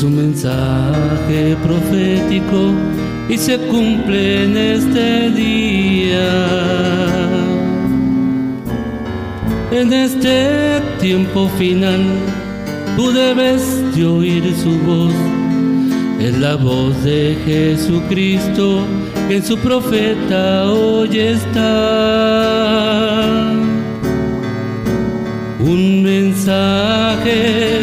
Es 0.00 0.04
un 0.04 0.16
mensaje 0.16 1.56
profético 1.62 2.72
y 3.28 3.36
se 3.36 3.58
cumple 3.58 4.44
en 4.44 4.56
este 4.56 5.30
día. 5.30 6.30
En 9.70 9.92
este 9.92 10.80
tiempo 11.00 11.50
final, 11.58 12.02
tú 12.96 13.12
debes 13.12 13.62
de 13.94 14.06
oír 14.06 14.54
su 14.56 14.78
voz. 14.86 15.12
Es 16.18 16.38
la 16.38 16.56
voz 16.56 17.04
de 17.04 17.36
Jesucristo 17.44 18.86
que 19.28 19.36
en 19.36 19.44
su 19.44 19.58
profeta 19.58 20.64
hoy 20.72 21.18
está. 21.18 22.40
Un 25.58 26.02
mensaje, 26.02 27.82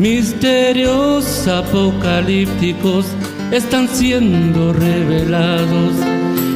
Misterios 0.00 1.46
apocalípticos 1.46 3.06
están 3.52 3.86
siendo 3.86 4.72
revelados. 4.72 5.92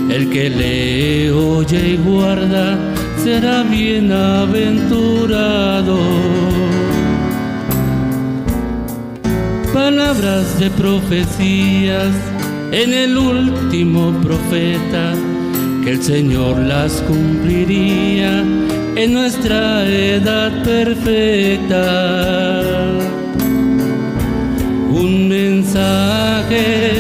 El 0.09 0.31
que 0.31 0.49
lee, 0.49 1.29
oye 1.29 1.91
y 1.91 1.99
guarda 1.99 2.79
será 3.23 3.63
bienaventurado. 3.65 5.99
Palabras 9.75 10.59
de 10.59 10.71
profecías 10.71 12.15
en 12.73 12.95
el 12.95 13.19
último 13.19 14.11
profeta, 14.23 15.13
que 15.85 15.91
el 15.91 16.03
Señor 16.03 16.61
las 16.61 17.03
cumpliría 17.03 18.43
en 18.97 19.13
nuestra 19.13 19.87
edad 19.87 20.63
perfecta 20.63 21.75
un 25.05 25.29
mensaje. 25.29 26.95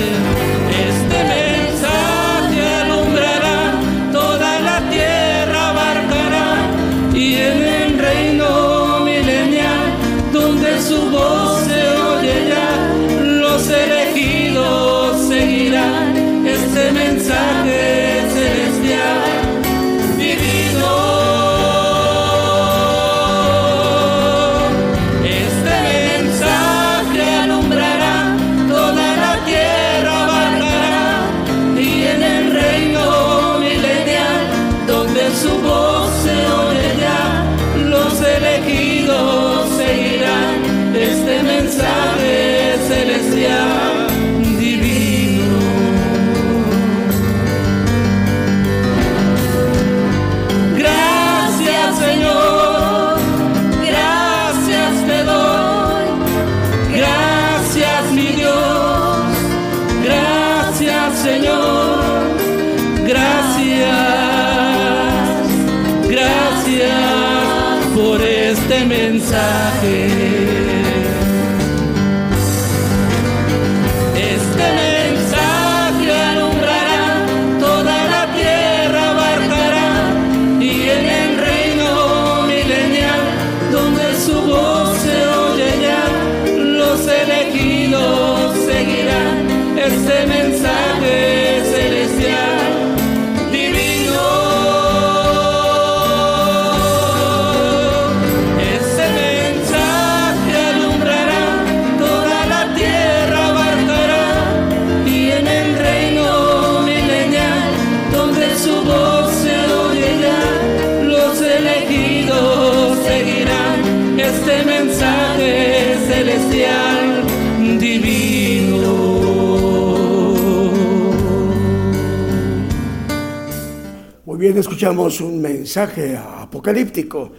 Bien 124.45 124.59
escuchamos 124.59 125.22
un 125.22 125.40
mensaje 125.40 126.18
apocalíptico. 126.18 127.32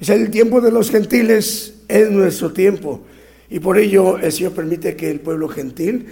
Es 0.00 0.08
el 0.08 0.30
tiempo 0.30 0.62
de 0.62 0.70
los 0.70 0.90
gentiles, 0.90 1.82
es 1.86 2.10
nuestro 2.10 2.50
tiempo. 2.50 3.02
Y 3.50 3.58
por 3.58 3.76
ello 3.76 4.16
el 4.16 4.32
Señor 4.32 4.52
permite 4.52 4.96
que 4.96 5.10
el 5.10 5.20
pueblo 5.20 5.48
gentil, 5.48 6.06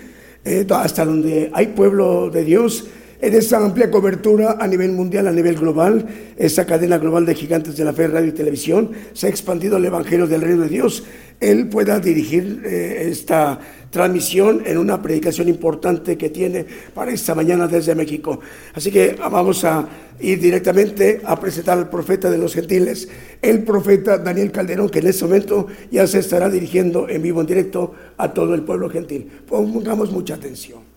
eh, 0.44 0.66
hasta 0.68 1.06
donde 1.06 1.50
hay 1.54 1.68
pueblo 1.68 2.28
de 2.28 2.44
Dios, 2.44 2.84
en 3.24 3.32
esta 3.32 3.56
amplia 3.56 3.90
cobertura 3.90 4.58
a 4.60 4.66
nivel 4.66 4.92
mundial, 4.92 5.26
a 5.26 5.32
nivel 5.32 5.56
global, 5.56 6.06
esta 6.36 6.66
cadena 6.66 6.98
global 6.98 7.24
de 7.24 7.34
gigantes 7.34 7.74
de 7.74 7.82
la 7.82 7.94
fe, 7.94 8.06
radio 8.06 8.28
y 8.28 8.32
televisión, 8.32 8.90
se 9.14 9.26
ha 9.26 9.30
expandido 9.30 9.78
el 9.78 9.86
Evangelio 9.86 10.26
del 10.26 10.42
Reino 10.42 10.60
de 10.60 10.68
Dios. 10.68 11.04
Él 11.40 11.70
pueda 11.70 11.98
dirigir 12.00 12.60
eh, 12.66 13.08
esta 13.10 13.58
transmisión 13.88 14.62
en 14.66 14.76
una 14.76 15.00
predicación 15.00 15.48
importante 15.48 16.18
que 16.18 16.28
tiene 16.28 16.66
para 16.92 17.12
esta 17.12 17.34
mañana 17.34 17.66
desde 17.66 17.94
México. 17.94 18.40
Así 18.74 18.90
que 18.90 19.16
vamos 19.18 19.64
a 19.64 19.88
ir 20.20 20.38
directamente 20.38 21.22
a 21.24 21.40
presentar 21.40 21.78
al 21.78 21.88
profeta 21.88 22.28
de 22.30 22.36
los 22.36 22.52
gentiles, 22.52 23.08
el 23.40 23.62
profeta 23.62 24.18
Daniel 24.18 24.52
Calderón, 24.52 24.90
que 24.90 24.98
en 24.98 25.06
este 25.06 25.24
momento 25.24 25.66
ya 25.90 26.06
se 26.06 26.18
estará 26.18 26.50
dirigiendo 26.50 27.08
en 27.08 27.22
vivo, 27.22 27.40
en 27.40 27.46
directo 27.46 27.94
a 28.18 28.34
todo 28.34 28.54
el 28.54 28.64
pueblo 28.64 28.90
gentil. 28.90 29.30
Pongamos 29.46 30.12
mucha 30.12 30.34
atención. 30.34 30.93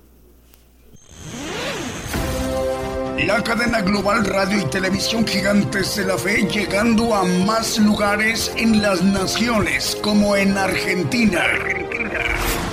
La 3.26 3.43
cadena 3.43 3.82
global 3.82 4.24
radio 4.26 4.59
y 4.59 4.65
televisión 4.70 5.26
gigantes 5.26 5.95
de 5.95 6.05
la 6.05 6.18
fe 6.18 6.47
llegando 6.47 7.15
a 7.15 7.24
más 7.24 7.80
lugares 7.80 8.51
en 8.57 8.82
las 8.82 9.01
naciones 9.01 9.97
como 10.01 10.36
en 10.36 10.57
Argentina. 10.57 11.43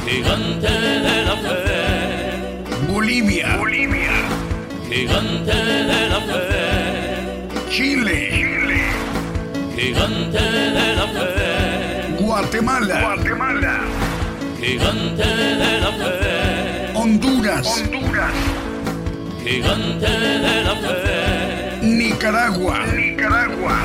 Gigante 0.06 0.70
de 0.70 1.24
la 1.24 1.36
fe. 1.36 2.92
Bolivia. 2.92 3.56
Bolivia. 3.56 4.12
Gigante 4.90 5.54
de 5.54 6.08
la 6.08 6.20
fe. 6.20 7.70
Chile. 7.70 8.28
Chile. 8.30 8.82
Gigante 9.76 10.42
de 10.42 10.94
la 10.94 11.06
fe. 11.06 12.22
Guatemala. 12.22 13.00
Guatemala. 13.00 13.80
Gigante 14.60 15.24
de 15.24 15.80
la 15.80 15.92
fe. 15.92 16.92
Honduras. 16.94 17.82
Honduras 17.82 18.53
gigante 19.44 20.08
de 20.08 20.64
la 20.64 20.74
fe. 20.76 21.78
Nicaragua, 21.82 22.78
Nicaragua, 22.86 23.76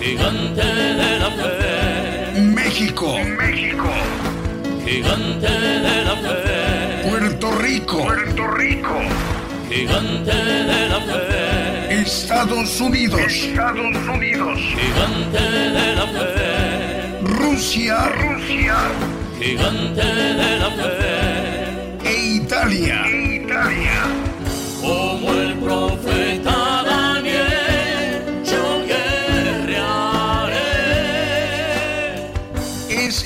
gigante 0.00 0.64
de 1.00 1.18
la 1.20 1.30
fe. 1.30 2.40
México, 2.40 3.16
México, 3.38 3.90
gigante 4.84 5.52
de 5.86 6.04
la 6.04 6.16
fe. 6.16 7.08
Puerto 7.08 7.50
Rico, 7.62 8.02
Puerto 8.02 8.46
Rico, 8.48 8.96
gigante 9.70 10.34
de 10.34 10.88
la 10.88 11.00
fe. 11.00 12.00
Estados 12.02 12.80
Unidos, 12.80 13.20
Estados 13.20 13.96
Unidos, 14.12 14.58
gigante 14.58 15.42
de 15.78 15.94
la 15.94 16.06
fe. 16.06 17.20
Rusia, 17.22 18.08
Rusia, 18.08 18.76
gigante 19.40 20.02
de 20.40 20.58
la 20.58 20.70
fe. 20.70 22.04
E 22.04 22.34
Italia, 22.42 23.06
Italia 23.08 23.93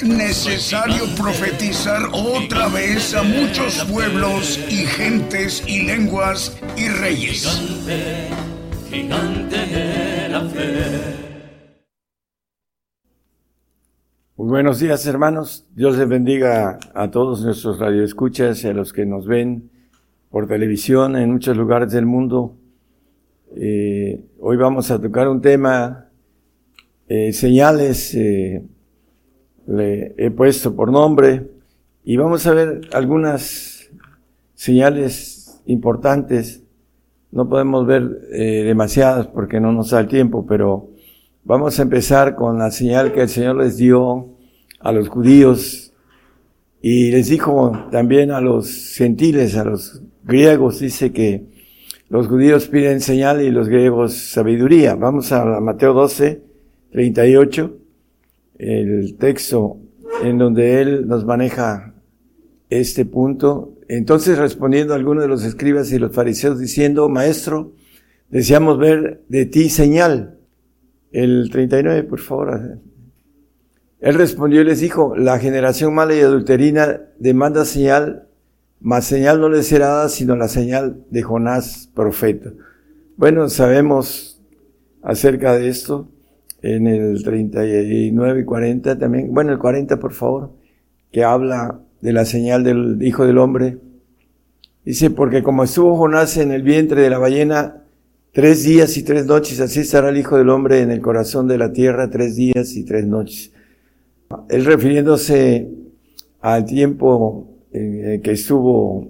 necesario 0.09 1.05
profetizar 1.17 2.03
otra 2.13 2.69
vez 2.69 3.15
a 3.15 3.23
muchos 3.23 3.85
pueblos 3.85 4.59
y 4.71 4.87
gentes 4.87 5.63
y 5.67 5.83
lenguas 5.83 6.59
y 6.77 6.89
reyes. 6.89 7.47
Gigante, 7.47 8.29
gigante 8.91 9.57
de 9.57 10.29
la 10.29 10.41
fe. 10.41 11.29
Muy 14.37 14.49
buenos 14.49 14.81
días, 14.81 15.05
hermanos. 15.07 15.67
Dios 15.75 15.99
les 15.99 16.09
bendiga 16.09 16.79
a 16.95 17.11
todos 17.11 17.45
nuestros 17.45 17.79
radioescuchas 17.79 18.65
y 18.65 18.69
a 18.69 18.73
los 18.73 18.93
que 18.93 19.05
nos 19.05 19.27
ven 19.27 19.71
por 20.31 20.47
televisión 20.47 21.17
en 21.17 21.33
muchos 21.33 21.57
lugares 21.57 21.93
del 21.93 22.07
mundo. 22.07 22.57
Eh, 23.57 24.25
hoy 24.39 24.57
vamos 24.57 24.91
a 24.91 25.01
tocar 25.01 25.29
un 25.29 25.41
tema, 25.41 26.09
eh, 27.09 27.33
señales, 27.33 28.15
eh, 28.15 28.63
le 29.69 30.15
he 30.17 30.31
puesto 30.31 30.75
por 30.75 30.91
nombre, 30.91 31.47
y 32.05 32.17
vamos 32.17 32.47
a 32.47 32.55
ver 32.55 32.81
algunas 32.93 33.89
señales 34.55 35.61
importantes. 35.67 36.63
No 37.31 37.49
podemos 37.49 37.87
ver 37.87 38.03
demasiadas 38.31 39.27
porque 39.27 39.61
no 39.61 39.73
nos 39.73 39.91
da 39.91 40.01
el 40.01 40.09
tiempo, 40.09 40.47
pero 40.47 40.89
vamos 41.45 41.79
a 41.79 41.83
empezar 41.83 42.35
con 42.35 42.59
la 42.59 42.71
señal 42.71 43.13
que 43.13 43.23
el 43.23 43.29
Señor 43.29 43.57
les 43.57 43.77
dio 43.77 44.31
a 44.81 44.93
los 44.93 45.09
judíos 45.09 45.93
y 46.81 47.11
les 47.11 47.29
dijo 47.29 47.73
también 47.91 48.31
a 48.31 48.41
los 48.41 48.95
gentiles, 48.97 49.57
a 49.57 49.65
los 49.65 50.01
griegos 50.25 50.81
dice 50.81 51.13
que 51.13 51.45
los 52.09 52.29
judíos 52.29 52.69
piden 52.69 53.01
señal 53.01 53.43
y 53.43 53.51
los 53.51 53.69
griegos 53.69 54.15
sabiduría. 54.15 54.95
Vamos 54.95 55.31
a 55.33 55.61
Mateo 55.61 55.93
12, 55.93 56.41
38, 56.93 57.77
el 58.59 59.17
texto 59.17 59.79
en 60.23 60.39
donde 60.39 60.81
él 60.81 61.09
nos 61.09 61.25
maneja 61.25 61.95
este 62.71 63.05
punto. 63.05 63.75
Entonces 63.89 64.39
respondiendo 64.39 64.93
a 64.93 64.97
algunos 64.97 65.23
de 65.23 65.29
los 65.29 65.45
escribas 65.45 65.91
y 65.93 65.99
los 65.99 66.13
fariseos 66.13 66.59
diciendo, 66.59 67.09
maestro, 67.09 67.73
deseamos 68.29 68.79
ver 68.79 69.23
de 69.29 69.47
ti 69.47 69.71
señal. 69.71 70.39
El 71.11 71.49
39, 71.51 72.03
por 72.05 72.19
favor. 72.19 72.79
Él 74.01 74.15
respondió 74.15 74.61
y 74.61 74.65
les 74.65 74.81
dijo, 74.81 75.17
la 75.17 75.39
generación 75.39 75.95
mala 75.95 76.15
y 76.15 76.21
adulterina 76.21 77.01
demanda 77.19 77.65
señal 77.65 78.29
mas 78.81 79.07
señal 79.07 79.41
no 79.41 79.49
le 79.49 79.63
será 79.63 79.89
dada 79.89 80.09
sino 80.09 80.37
la 80.37 80.49
señal 80.49 81.05
de 81.11 81.23
Jonás 81.23 81.91
profeta. 81.95 82.53
Bueno, 83.17 83.49
sabemos 83.49 84.41
acerca 85.03 85.57
de 85.57 85.69
esto 85.69 86.09
en 86.63 86.87
el 86.87 87.23
39 87.23 88.41
y 88.41 88.45
40 88.45 88.99
también, 88.99 89.33
bueno, 89.33 89.53
el 89.53 89.59
40 89.59 89.99
por 89.99 90.13
favor, 90.13 90.53
que 91.13 91.25
habla 91.25 91.81
de 92.01 92.13
la 92.13 92.25
señal 92.25 92.65
del 92.65 92.99
Hijo 93.03 93.27
del 93.27 93.39
Hombre. 93.39 93.79
Dice, 94.85 95.11
porque 95.11 95.43
como 95.43 95.65
estuvo 95.65 95.97
Jonás 95.97 96.37
en 96.37 96.53
el 96.53 96.63
vientre 96.63 97.03
de 97.03 97.11
la 97.11 97.19
ballena 97.19 97.85
tres 98.33 98.65
días 98.65 98.97
y 98.97 99.03
tres 99.03 99.27
noches, 99.27 99.61
así 99.61 99.81
estará 99.81 100.09
el 100.09 100.17
Hijo 100.17 100.37
del 100.37 100.49
Hombre 100.51 100.81
en 100.81 100.91
el 100.91 101.01
corazón 101.01 101.49
de 101.49 101.59
la 101.59 101.73
tierra 101.73 102.11
tres 102.11 102.37
días 102.37 102.75
y 102.75 102.85
tres 102.85 103.07
noches. 103.07 103.53
Él 104.49 104.65
refiriéndose 104.65 105.69
al 106.41 106.65
tiempo 106.65 107.49
eh, 107.73 108.21
que 108.23 108.33
estuvo 108.33 109.09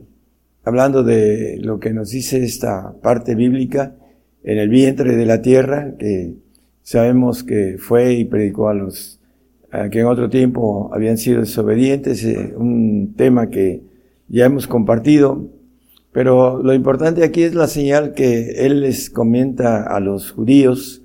hablando 0.64 1.02
de 1.02 1.58
lo 1.60 1.80
que 1.80 1.92
nos 1.92 2.10
dice 2.10 2.42
esta 2.42 2.94
parte 3.00 3.34
bíblica 3.34 3.94
en 4.44 4.58
el 4.58 4.68
vientre 4.68 5.16
de 5.16 5.26
la 5.26 5.42
tierra, 5.42 5.94
que 5.98 6.34
sabemos 6.88 7.44
que 7.44 7.76
fue 7.78 8.14
y 8.14 8.24
predicó 8.24 8.70
a 8.70 8.74
los 8.74 9.20
que 9.92 10.00
en 10.00 10.06
otro 10.06 10.30
tiempo 10.30 10.88
habían 10.94 11.18
sido 11.18 11.40
desobedientes, 11.40 12.24
eh, 12.24 12.54
un 12.56 13.12
tema 13.14 13.50
que 13.50 13.82
ya 14.28 14.46
hemos 14.46 14.66
compartido, 14.66 15.50
pero 16.12 16.62
lo 16.62 16.72
importante 16.72 17.24
aquí 17.24 17.42
es 17.42 17.54
la 17.54 17.66
señal 17.66 18.14
que 18.14 18.64
él 18.64 18.80
les 18.80 19.10
comenta 19.10 19.82
a 19.82 20.00
los 20.00 20.30
judíos 20.30 21.02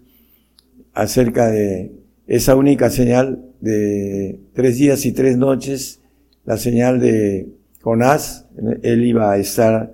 acerca 0.94 1.52
de 1.52 1.92
esa 2.28 2.56
única 2.56 2.90
señal 2.90 3.44
de 3.60 4.40
tres 4.54 4.78
días 4.78 5.06
y 5.06 5.12
tres 5.12 5.36
noches, 5.36 6.00
la 6.46 6.56
señal 6.56 7.02
de 7.02 7.50
Jonás, 7.82 8.48
él 8.84 9.04
iba 9.04 9.34
a 9.34 9.38
estar 9.38 9.94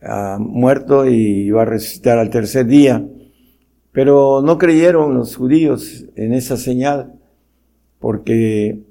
ah, 0.00 0.38
muerto 0.40 1.06
y 1.06 1.42
iba 1.42 1.60
a 1.60 1.66
resucitar 1.66 2.18
al 2.18 2.30
tercer 2.30 2.64
día. 2.64 3.06
Pero 3.96 4.42
no 4.42 4.58
creyeron 4.58 5.14
los 5.14 5.36
judíos 5.36 6.04
en 6.16 6.34
esa 6.34 6.58
señal, 6.58 7.14
porque 7.98 8.82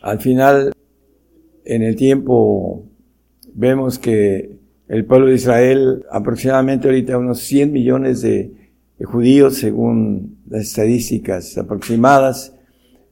al 0.00 0.20
final, 0.20 0.72
en 1.66 1.82
el 1.82 1.96
tiempo, 1.96 2.82
vemos 3.52 3.98
que 3.98 4.56
el 4.88 5.04
pueblo 5.04 5.26
de 5.26 5.34
Israel, 5.34 6.06
aproximadamente 6.10 6.88
ahorita 6.88 7.18
unos 7.18 7.40
100 7.40 7.72
millones 7.72 8.22
de, 8.22 8.54
judíos, 9.04 9.56
según 9.56 10.38
las 10.48 10.62
estadísticas 10.62 11.58
aproximadas, 11.58 12.54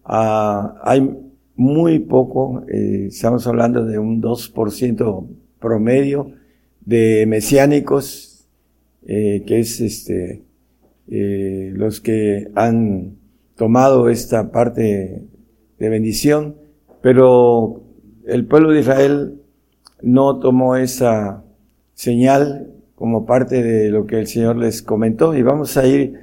ah, 0.04 0.80
hay 0.82 1.06
muy 1.54 1.98
poco, 1.98 2.64
eh, 2.66 3.08
estamos 3.08 3.46
hablando 3.46 3.84
de 3.84 3.98
un 3.98 4.22
2% 4.22 5.28
promedio 5.58 6.32
de 6.80 7.26
mesiánicos, 7.28 8.46
eh, 9.06 9.42
que 9.46 9.60
es 9.60 9.82
este, 9.82 10.44
eh, 11.10 11.72
los 11.74 12.00
que 12.00 12.48
han 12.54 13.16
tomado 13.56 14.08
esta 14.08 14.52
parte 14.52 15.24
de 15.78 15.88
bendición, 15.88 16.56
pero 17.02 17.82
el 18.26 18.46
pueblo 18.46 18.70
de 18.70 18.80
Israel 18.80 19.40
no 20.02 20.38
tomó 20.38 20.76
esa 20.76 21.42
señal 21.94 22.72
como 22.94 23.26
parte 23.26 23.62
de 23.62 23.90
lo 23.90 24.06
que 24.06 24.20
el 24.20 24.26
Señor 24.26 24.56
les 24.56 24.82
comentó. 24.82 25.34
Y 25.36 25.42
vamos 25.42 25.76
a 25.76 25.86
ir 25.86 26.14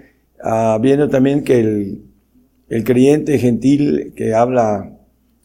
ah, 0.42 0.78
viendo 0.82 1.10
también 1.10 1.44
que 1.44 1.60
el, 1.60 2.84
creyente 2.84 3.38
gentil 3.40 4.14
que 4.16 4.34
habla 4.34 4.98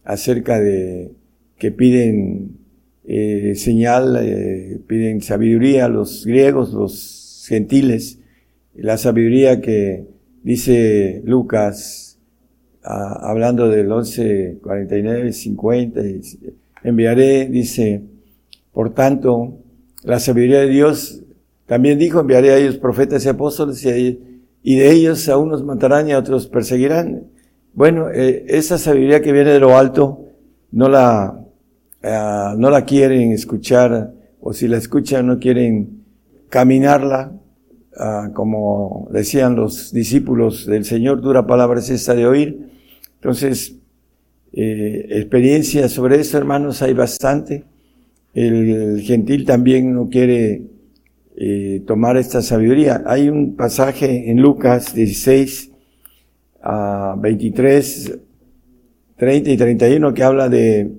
acerca 0.04 0.60
de 0.60 1.12
que 1.58 1.72
piden 1.72 2.58
eh, 3.04 3.54
señal, 3.56 4.18
eh, 4.22 4.78
piden 4.86 5.20
sabiduría, 5.20 5.88
los 5.88 6.24
griegos, 6.26 6.72
los 6.72 7.44
gentiles, 7.48 8.21
la 8.74 8.96
sabiduría 8.96 9.60
que 9.60 10.06
dice 10.42 11.22
Lucas, 11.24 12.18
hablando 12.82 13.68
del 13.68 13.90
11, 13.90 14.58
49, 14.62 15.32
50, 15.32 16.00
enviaré, 16.82 17.46
dice, 17.46 18.02
por 18.72 18.94
tanto, 18.94 19.58
la 20.02 20.18
sabiduría 20.18 20.60
de 20.60 20.68
Dios 20.68 21.22
también 21.66 21.98
dijo, 21.98 22.20
enviaré 22.20 22.50
a 22.50 22.56
ellos 22.58 22.76
profetas 22.76 23.24
y 23.24 23.28
apóstoles 23.28 23.84
y, 23.84 24.20
y 24.62 24.76
de 24.76 24.90
ellos 24.90 25.28
a 25.28 25.36
unos 25.36 25.64
matarán 25.64 26.08
y 26.08 26.12
a 26.12 26.18
otros 26.18 26.46
perseguirán. 26.48 27.24
Bueno, 27.74 28.10
eh, 28.10 28.44
esa 28.48 28.78
sabiduría 28.78 29.22
que 29.22 29.32
viene 29.32 29.50
de 29.50 29.60
lo 29.60 29.76
alto, 29.76 30.26
no 30.72 30.88
la, 30.88 31.40
eh, 32.02 32.54
no 32.56 32.70
la 32.70 32.84
quieren 32.84 33.32
escuchar, 33.32 34.12
o 34.40 34.52
si 34.52 34.68
la 34.68 34.76
escuchan 34.76 35.26
no 35.26 35.38
quieren 35.38 36.02
caminarla, 36.48 37.32
ah, 37.96 38.30
como 38.32 39.08
decían 39.10 39.56
los 39.56 39.92
discípulos 39.92 40.66
del 40.66 40.84
Señor, 40.84 41.20
dura 41.20 41.46
palabra 41.46 41.80
es 41.80 41.90
esta 41.90 42.14
de 42.14 42.26
oír. 42.26 42.70
Entonces, 43.14 43.76
eh, 44.52 45.06
experiencia 45.10 45.88
sobre 45.88 46.20
eso, 46.20 46.38
hermanos, 46.38 46.82
hay 46.82 46.94
bastante. 46.94 47.64
El 48.34 49.00
gentil 49.02 49.44
también 49.44 49.94
no 49.94 50.08
quiere 50.08 50.62
eh, 51.36 51.82
tomar 51.86 52.16
esta 52.16 52.42
sabiduría. 52.42 53.02
Hay 53.06 53.28
un 53.28 53.56
pasaje 53.56 54.30
en 54.30 54.40
Lucas 54.40 54.94
16, 54.94 55.70
a 56.62 57.16
23, 57.18 58.18
30 59.16 59.50
y 59.50 59.56
31 59.56 60.14
que 60.14 60.22
habla 60.22 60.48
de 60.48 60.90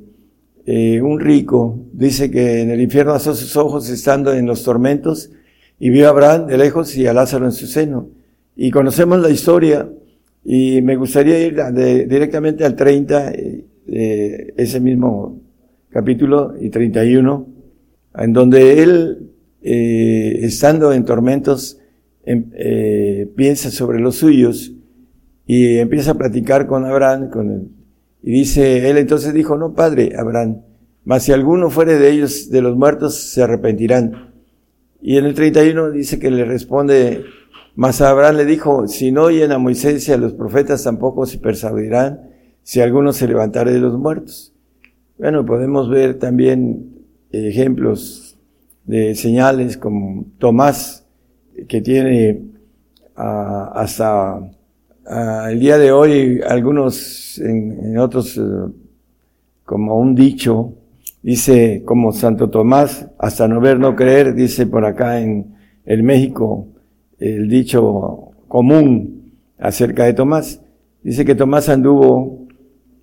eh, 0.65 1.01
un 1.01 1.19
rico, 1.19 1.77
dice 1.91 2.31
que 2.31 2.61
en 2.61 2.71
el 2.71 2.81
infierno 2.81 3.13
asó 3.13 3.35
sus 3.35 3.57
ojos 3.57 3.89
estando 3.89 4.33
en 4.33 4.45
los 4.45 4.63
tormentos 4.63 5.29
y 5.83 5.89
vio 5.89 6.07
a 6.07 6.11
Abraham 6.11 6.47
de 6.47 6.57
lejos 6.57 6.95
y 6.95 7.07
a 7.07 7.13
Lázaro 7.13 7.43
en 7.43 7.51
su 7.51 7.67
seno. 7.67 8.07
Y 8.55 8.71
conocemos 8.71 9.19
la 9.19 9.29
historia 9.29 9.89
y 10.45 10.81
me 10.81 10.95
gustaría 10.95 11.37
ir 11.45 11.57
directamente 12.07 12.63
al 12.63 12.77
30, 12.77 13.33
eh, 13.33 14.53
ese 14.55 14.79
mismo 14.79 15.41
capítulo 15.89 16.53
y 16.57 16.69
31, 16.69 17.47
en 18.15 18.31
donde 18.31 18.81
él, 18.81 19.29
eh, 19.61 20.39
estando 20.43 20.93
en 20.93 21.03
tormentos, 21.03 21.81
em, 22.23 22.45
eh, 22.53 23.29
piensa 23.35 23.69
sobre 23.69 23.99
los 23.99 24.15
suyos 24.15 24.71
y 25.45 25.79
empieza 25.79 26.11
a 26.11 26.17
platicar 26.17 26.65
con 26.65 26.85
Abraham, 26.85 27.29
con 27.29 27.51
él. 27.51 27.67
Y 28.21 28.31
dice, 28.31 28.89
él 28.89 28.97
entonces 28.97 29.33
dijo, 29.33 29.57
no, 29.57 29.73
padre, 29.73 30.13
Abraham, 30.17 30.61
mas 31.03 31.23
si 31.23 31.33
alguno 31.33 31.69
fuere 31.69 31.99
de 31.99 32.09
ellos, 32.09 32.49
de 32.49 32.61
los 32.61 32.77
muertos, 32.77 33.33
se 33.33 33.43
arrepentirán. 33.43 34.31
Y 35.05 35.17
en 35.17 35.25
el 35.25 35.33
31 35.33 35.91
dice 35.91 36.17
que 36.17 36.31
le 36.31 36.45
responde, 36.45 37.25
mas 37.75 37.99
Abraham 37.99 38.37
le 38.37 38.45
dijo, 38.45 38.87
si 38.87 39.11
no 39.11 39.23
oyen 39.23 39.51
a 39.51 39.57
Moisés 39.57 40.07
y 40.07 40.13
a 40.13 40.17
los 40.17 40.31
profetas, 40.31 40.81
tampoco 40.81 41.25
se 41.25 41.39
persuadirán 41.39 42.29
si 42.63 42.79
alguno 42.79 43.11
se 43.11 43.27
levantare 43.27 43.73
de 43.73 43.79
los 43.79 43.99
muertos. 43.99 44.53
Bueno, 45.17 45.45
podemos 45.45 45.89
ver 45.89 46.19
también 46.19 47.03
ejemplos 47.31 48.37
de 48.85 49.13
señales 49.15 49.75
como 49.75 50.25
Tomás, 50.37 51.05
que 51.67 51.81
tiene 51.81 52.41
ah, 53.17 53.73
hasta 53.75 54.39
el 55.51 55.59
día 55.59 55.77
de 55.77 55.91
hoy 55.91 56.39
algunos, 56.47 57.39
en, 57.39 57.97
otros, 57.97 58.37
eh, 58.37 58.41
como 59.65 59.99
un 59.99 60.15
dicho, 60.15 60.75
dice 61.23 61.81
como 61.85 62.11
Santo 62.11 62.49
Tomás, 62.49 63.07
hasta 63.17 63.47
no 63.47 63.59
ver, 63.59 63.79
no 63.79 63.95
creer, 63.95 64.35
dice 64.35 64.67
por 64.67 64.85
acá 64.85 65.21
en 65.21 65.55
el 65.85 66.03
México 66.03 66.67
el 67.17 67.49
dicho 67.49 68.31
común 68.47 69.31
acerca 69.57 70.03
de 70.03 70.13
Tomás. 70.13 70.61
Dice 71.01 71.25
que 71.25 71.35
Tomás 71.35 71.69
anduvo 71.69 72.47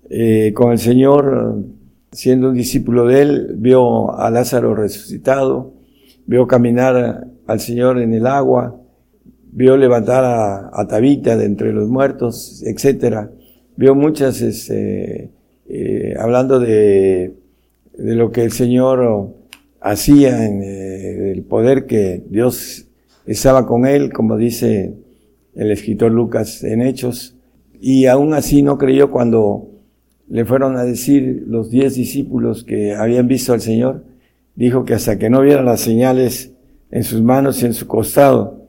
eh, 0.09 0.53
con 0.53 0.71
el 0.71 0.79
Señor, 0.79 1.65
siendo 2.11 2.49
un 2.49 2.55
discípulo 2.55 3.07
de 3.07 3.21
él, 3.21 3.55
vio 3.57 4.13
a 4.13 4.29
Lázaro 4.29 4.75
resucitado, 4.75 5.73
vio 6.25 6.47
caminar 6.47 7.27
al 7.47 7.59
Señor 7.59 7.99
en 7.99 8.13
el 8.13 8.27
agua, 8.27 8.79
vio 9.51 9.75
levantar 9.77 10.23
a, 10.73 10.87
Tabita 10.87 11.35
de 11.35 11.45
entre 11.45 11.73
los 11.73 11.89
muertos, 11.89 12.63
etcétera. 12.65 13.31
Vio 13.75 13.95
muchas, 13.95 14.41
este, 14.41 15.31
eh, 15.67 16.15
hablando 16.19 16.59
de, 16.59 17.40
de, 18.03 18.15
lo 18.15 18.31
que 18.31 18.43
el 18.43 18.51
Señor 18.51 19.35
hacía 19.79 20.45
en 20.45 20.61
eh, 20.63 21.31
el 21.31 21.43
poder 21.43 21.85
que 21.85 22.23
Dios 22.29 22.87
estaba 23.25 23.65
con 23.65 23.85
él, 23.85 24.11
como 24.13 24.37
dice 24.37 24.93
el 25.55 25.71
escritor 25.71 26.11
Lucas 26.11 26.63
en 26.63 26.81
Hechos, 26.81 27.35
y 27.79 28.05
aún 28.05 28.33
así 28.33 28.61
no 28.61 28.77
creyó 28.77 29.11
cuando 29.11 29.69
le 30.29 30.45
fueron 30.45 30.77
a 30.77 30.83
decir 30.83 31.43
los 31.47 31.69
diez 31.69 31.95
discípulos 31.95 32.63
que 32.63 32.93
habían 32.93 33.27
visto 33.27 33.53
al 33.53 33.61
Señor, 33.61 34.05
dijo 34.55 34.85
que 34.85 34.93
hasta 34.93 35.17
que 35.17 35.29
no 35.29 35.41
vieran 35.41 35.65
las 35.65 35.81
señales 35.81 36.53
en 36.89 37.03
sus 37.03 37.21
manos 37.21 37.61
y 37.61 37.65
en 37.65 37.73
su 37.73 37.87
costado, 37.87 38.67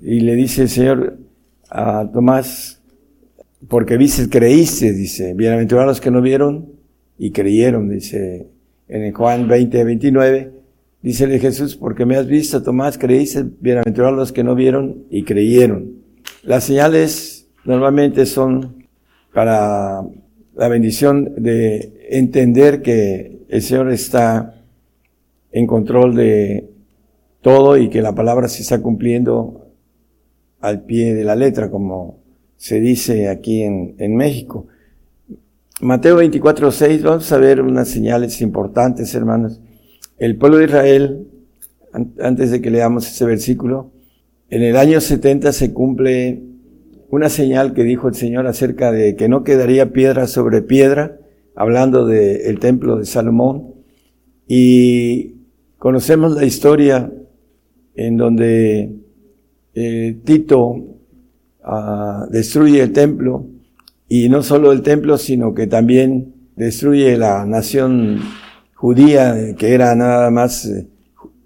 y 0.00 0.20
le 0.20 0.34
dice 0.34 0.62
el 0.62 0.68
Señor 0.68 1.18
a 1.68 2.08
Tomás, 2.12 2.80
porque 3.68 3.96
viste, 3.96 4.28
creíste, 4.28 4.92
dice, 4.92 5.34
bienaventurados 5.34 5.88
los 5.88 6.00
que 6.00 6.10
no 6.10 6.20
vieron 6.20 6.72
y 7.18 7.30
creyeron, 7.30 7.88
dice 7.88 8.51
en 8.92 9.10
Juan 9.12 9.48
20, 9.48 9.84
29, 9.84 10.52
dice 11.00 11.38
Jesús, 11.38 11.76
porque 11.76 12.04
me 12.04 12.16
has 12.16 12.26
visto, 12.26 12.62
Tomás, 12.62 12.98
creíste, 12.98 13.42
bienaventurados 13.60 14.14
los 14.14 14.32
que 14.32 14.44
no 14.44 14.54
vieron 14.54 15.06
y 15.08 15.24
creyeron. 15.24 16.02
Las 16.42 16.64
señales 16.64 17.48
normalmente 17.64 18.26
son 18.26 18.86
para 19.32 20.02
la 20.54 20.68
bendición 20.68 21.32
de 21.38 22.06
entender 22.10 22.82
que 22.82 23.38
el 23.48 23.62
Señor 23.62 23.90
está 23.90 24.62
en 25.52 25.66
control 25.66 26.14
de 26.14 26.68
todo 27.40 27.78
y 27.78 27.88
que 27.88 28.02
la 28.02 28.14
palabra 28.14 28.48
se 28.48 28.60
está 28.60 28.82
cumpliendo 28.82 29.70
al 30.60 30.82
pie 30.82 31.14
de 31.14 31.24
la 31.24 31.34
letra, 31.34 31.70
como 31.70 32.18
se 32.58 32.78
dice 32.78 33.30
aquí 33.30 33.62
en 33.62 34.16
México. 34.16 34.66
Mateo 35.82 36.14
24, 36.14 36.70
6, 36.70 37.02
vamos 37.02 37.32
a 37.32 37.38
ver 37.38 37.60
unas 37.60 37.88
señales 37.88 38.40
importantes, 38.40 39.12
hermanos. 39.16 39.60
El 40.16 40.36
pueblo 40.36 40.58
de 40.58 40.66
Israel, 40.66 41.26
antes 42.20 42.52
de 42.52 42.62
que 42.62 42.70
leamos 42.70 43.08
ese 43.08 43.24
versículo, 43.24 43.90
en 44.48 44.62
el 44.62 44.76
año 44.76 45.00
70 45.00 45.50
se 45.50 45.72
cumple 45.72 46.40
una 47.10 47.28
señal 47.28 47.74
que 47.74 47.82
dijo 47.82 48.06
el 48.06 48.14
Señor 48.14 48.46
acerca 48.46 48.92
de 48.92 49.16
que 49.16 49.28
no 49.28 49.42
quedaría 49.42 49.92
piedra 49.92 50.28
sobre 50.28 50.62
piedra, 50.62 51.18
hablando 51.56 52.06
del 52.06 52.60
templo 52.60 52.98
de 52.98 53.04
Salomón. 53.04 53.74
Y 54.46 55.34
conocemos 55.78 56.32
la 56.36 56.44
historia 56.44 57.12
en 57.96 58.16
donde 58.16 59.00
eh, 59.74 60.16
Tito 60.22 60.76
ah, 61.64 62.28
destruye 62.30 62.80
el 62.82 62.92
templo 62.92 63.48
y 64.14 64.28
no 64.28 64.42
solo 64.42 64.72
el 64.72 64.82
templo, 64.82 65.16
sino 65.16 65.54
que 65.54 65.66
también 65.66 66.34
destruye 66.54 67.16
la 67.16 67.46
nación 67.46 68.18
judía, 68.74 69.54
que 69.56 69.72
era 69.72 69.94
nada 69.94 70.30
más 70.30 70.66
eh, 70.66 70.86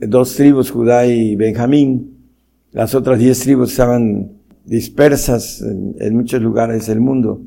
dos 0.00 0.34
tribus, 0.34 0.72
Judá 0.72 1.06
y 1.06 1.36
Benjamín. 1.36 2.26
Las 2.72 2.96
otras 2.96 3.20
diez 3.20 3.38
tribus 3.38 3.70
estaban 3.70 4.32
dispersas 4.64 5.62
en, 5.62 6.16
muchos 6.16 6.42
lugares 6.42 6.88
del 6.88 6.98
mundo. 6.98 7.40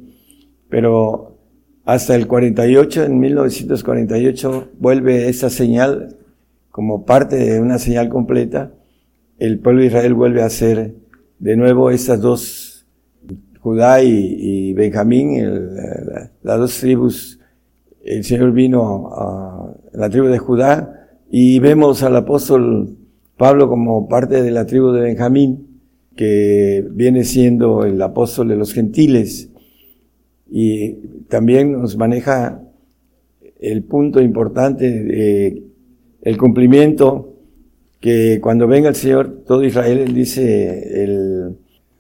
Pero 0.70 1.38
hasta 1.84 2.16
el 2.16 2.26
48, 2.26 3.04
en 3.04 3.20
1948, 3.20 4.70
vuelve 4.80 5.28
esa 5.28 5.50
señal 5.50 6.16
como 6.72 7.04
parte 7.04 7.36
de 7.36 7.60
una 7.60 7.78
señal 7.78 8.08
completa. 8.08 8.72
El 9.38 9.60
pueblo 9.60 9.82
de 9.82 9.88
Israel 9.88 10.14
vuelve 10.14 10.44
a 10.44 10.50
ser 10.50 10.96
de 11.40 11.58
nuevo 11.58 11.92
estas 11.92 12.22
dos 12.22 12.69
Judá 13.60 14.02
y, 14.02 14.74
Benjamín, 14.74 15.38
las 16.44 16.60
dos 16.60 16.80
tribus, 16.80 17.40
el 18.04 18.24
Señor 18.24 18.54
vino 18.54 19.10
a, 19.14 19.76
la 19.94 20.10
tribu 20.10 20.28
de 20.28 20.38
Judá 20.38 21.10
y 21.30 21.60
vemos 21.60 22.02
al 22.04 22.16
apóstol 22.16 22.96
Pablo 23.38 23.70
como 23.70 24.08
parte 24.08 24.42
de 24.42 24.52
la 24.52 24.66
tribu 24.66 24.92
de 24.92 25.02
Benjamín, 25.02 25.82
que 26.16 26.86
viene 26.92 27.24
siendo 27.24 27.86
el 27.86 28.02
apóstol 28.02 28.48
de 28.50 28.56
los 28.56 28.74
gentiles. 28.74 29.50
Y 30.50 30.94
también 31.28 31.74
nos 31.74 31.98
maneja 31.98 32.62
el 33.60 33.84
punto 33.84 34.22
importante 34.22 34.90
de 34.90 35.64
el 36.22 36.38
cumplimiento 36.38 37.34
que 38.00 38.40
cuando 38.42 38.68
venga 38.68 38.90
el 38.90 38.96
Señor, 38.96 39.44
todo 39.46 39.64
Israel, 39.64 40.14
dice 40.14 41.04
el 41.04 41.58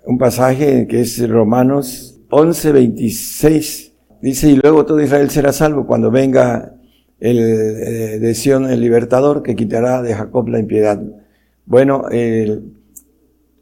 un 0.10 0.18
pasaje 0.18 0.88
que 0.88 1.02
es 1.02 1.30
Romanos 1.30 2.19
11, 2.31 2.72
26. 2.72 3.94
Dice, 4.23 4.49
y 4.49 4.56
luego 4.56 4.84
todo 4.84 4.99
Israel 4.99 5.30
será 5.30 5.53
salvo 5.53 5.86
cuando 5.86 6.10
venga 6.10 6.73
el 7.19 7.38
eh, 7.38 8.19
de 8.19 8.34
Sion 8.34 8.68
el 8.68 8.81
libertador 8.81 9.44
que 9.44 9.56
quitará 9.56 10.02
de 10.02 10.15
Jacob 10.15 10.48
la 10.48 10.57
impiedad. 10.57 10.99
Bueno, 11.65 12.06
en 12.10 12.73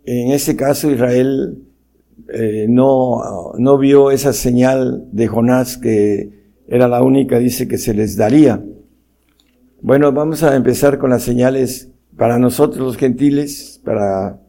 ese 0.06 0.56
caso 0.56 0.90
Israel 0.90 1.66
eh, 2.30 2.66
no, 2.70 3.52
no 3.58 3.78
vio 3.78 4.10
esa 4.10 4.32
señal 4.32 5.04
de 5.12 5.28
Jonás 5.28 5.78
que 5.78 6.32
era 6.70 6.88
la 6.88 7.04
única, 7.04 7.40
dice 7.40 7.68
que 7.68 7.78
se 7.78 7.94
les 7.94 8.16
daría. 8.16 8.64
Bueno, 9.82 10.14
vamos 10.14 10.44
a 10.44 10.56
empezar 10.56 10.98
con 10.98 11.10
las 11.10 11.24
señales 11.24 11.92
para 12.16 12.40
nosotros 12.40 12.86
los 12.86 12.96
gentiles, 12.96 13.82
para 13.84 14.47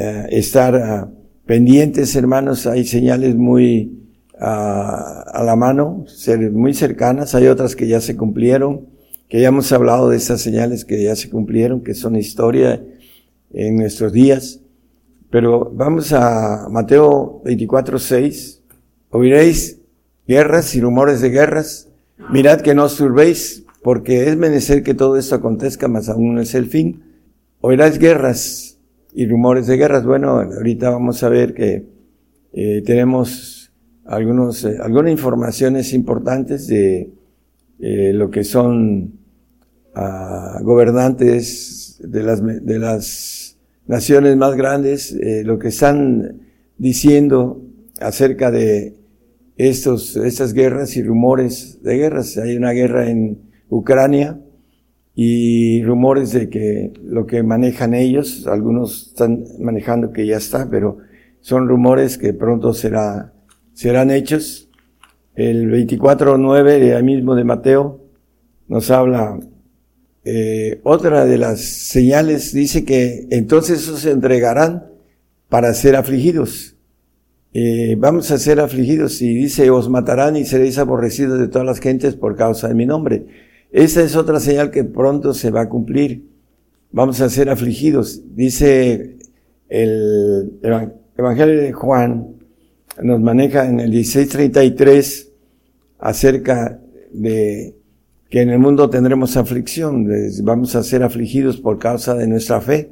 eh, 0.00 0.28
estar 0.30 0.76
ah, 0.76 1.10
pendientes, 1.44 2.14
hermanos. 2.14 2.68
Hay 2.68 2.84
señales 2.84 3.34
muy 3.34 4.06
ah, 4.40 5.24
a 5.26 5.42
la 5.42 5.56
mano, 5.56 6.04
ser 6.06 6.52
muy 6.52 6.72
cercanas. 6.72 7.34
Hay 7.34 7.48
otras 7.48 7.74
que 7.74 7.88
ya 7.88 8.00
se 8.00 8.16
cumplieron, 8.16 8.86
que 9.28 9.40
ya 9.40 9.48
hemos 9.48 9.72
hablado 9.72 10.10
de 10.10 10.16
esas 10.16 10.40
señales 10.40 10.84
que 10.84 11.02
ya 11.02 11.16
se 11.16 11.28
cumplieron, 11.28 11.82
que 11.82 11.94
son 11.94 12.14
historia 12.14 12.80
en 13.52 13.76
nuestros 13.76 14.12
días. 14.12 14.60
Pero 15.30 15.72
vamos 15.74 16.12
a 16.12 16.68
Mateo 16.70 17.42
24, 17.44 17.98
6. 17.98 18.62
Oiréis 19.10 19.80
guerras 20.28 20.76
y 20.76 20.80
rumores 20.80 21.20
de 21.20 21.30
guerras. 21.30 21.88
Mirad 22.30 22.60
que 22.60 22.74
no 22.74 22.84
os 22.84 22.96
turbéis, 22.96 23.64
porque 23.82 24.28
es 24.28 24.36
menester 24.36 24.84
que 24.84 24.94
todo 24.94 25.16
esto 25.16 25.34
acontezca, 25.34 25.88
mas 25.88 26.08
aún 26.08 26.36
no 26.36 26.40
es 26.40 26.54
el 26.54 26.66
fin. 26.66 27.02
Oiréis 27.60 27.98
guerras 27.98 28.77
y 29.12 29.26
rumores 29.26 29.66
de 29.66 29.76
guerras. 29.76 30.04
Bueno, 30.04 30.40
ahorita 30.40 30.90
vamos 30.90 31.22
a 31.22 31.28
ver 31.28 31.54
que 31.54 31.86
eh, 32.52 32.82
tenemos 32.84 33.72
algunos, 34.04 34.64
eh, 34.64 34.78
algunas 34.80 35.12
informaciones 35.12 35.92
importantes 35.92 36.66
de 36.66 37.12
eh, 37.80 38.12
lo 38.12 38.30
que 38.30 38.44
son 38.44 39.18
ah, 39.94 40.58
gobernantes 40.62 42.00
de 42.02 42.22
las, 42.22 42.42
de 42.44 42.78
las 42.78 43.58
naciones 43.86 44.36
más 44.36 44.54
grandes, 44.54 45.16
lo 45.44 45.58
que 45.58 45.68
están 45.68 46.42
diciendo 46.76 47.62
acerca 48.00 48.50
de 48.50 48.94
estos, 49.56 50.16
estas 50.16 50.52
guerras 50.52 50.96
y 50.96 51.02
rumores 51.02 51.82
de 51.82 51.96
guerras. 51.96 52.36
Hay 52.38 52.56
una 52.56 52.72
guerra 52.72 53.10
en 53.10 53.40
Ucrania, 53.68 54.40
y 55.20 55.82
rumores 55.82 56.30
de 56.30 56.48
que 56.48 56.92
lo 57.02 57.26
que 57.26 57.42
manejan 57.42 57.92
ellos, 57.92 58.46
algunos 58.46 59.08
están 59.08 59.42
manejando 59.58 60.12
que 60.12 60.24
ya 60.24 60.36
está, 60.36 60.70
pero 60.70 60.98
son 61.40 61.66
rumores 61.66 62.18
que 62.18 62.32
pronto 62.32 62.72
será, 62.72 63.32
serán 63.72 64.12
hechos. 64.12 64.70
El 65.34 65.72
24.9 65.72 66.78
de 66.78 66.94
ahí 66.94 67.02
mismo 67.02 67.34
de 67.34 67.42
Mateo 67.42 68.00
nos 68.68 68.92
habla 68.92 69.40
eh, 70.22 70.78
otra 70.84 71.24
de 71.24 71.36
las 71.36 71.62
señales, 71.62 72.52
dice 72.52 72.84
que 72.84 73.26
entonces 73.30 73.80
esos 73.80 73.98
se 73.98 74.12
entregarán 74.12 74.86
para 75.48 75.74
ser 75.74 75.96
afligidos. 75.96 76.76
Eh, 77.52 77.96
vamos 77.98 78.30
a 78.30 78.38
ser 78.38 78.60
afligidos 78.60 79.20
y 79.20 79.34
dice, 79.34 79.68
os 79.70 79.88
matarán 79.88 80.36
y 80.36 80.44
seréis 80.44 80.78
aborrecidos 80.78 81.40
de 81.40 81.48
todas 81.48 81.66
las 81.66 81.80
gentes 81.80 82.14
por 82.14 82.36
causa 82.36 82.68
de 82.68 82.74
mi 82.74 82.86
nombre. 82.86 83.47
Esa 83.70 84.02
es 84.02 84.16
otra 84.16 84.40
señal 84.40 84.70
que 84.70 84.84
pronto 84.84 85.34
se 85.34 85.50
va 85.50 85.62
a 85.62 85.68
cumplir. 85.68 86.24
Vamos 86.90 87.20
a 87.20 87.28
ser 87.28 87.50
afligidos. 87.50 88.22
Dice 88.34 89.18
el 89.68 90.58
Evangelio 91.16 91.60
de 91.60 91.72
Juan, 91.72 92.36
nos 93.02 93.20
maneja 93.20 93.68
en 93.68 93.80
el 93.80 93.90
1633 93.90 95.30
acerca 95.98 96.80
de 97.12 97.74
que 98.30 98.42
en 98.42 98.50
el 98.50 98.58
mundo 98.58 98.90
tendremos 98.90 99.36
aflicción, 99.36 100.06
vamos 100.42 100.74
a 100.74 100.82
ser 100.82 101.02
afligidos 101.02 101.58
por 101.58 101.78
causa 101.78 102.14
de 102.14 102.26
nuestra 102.26 102.60
fe. 102.60 102.90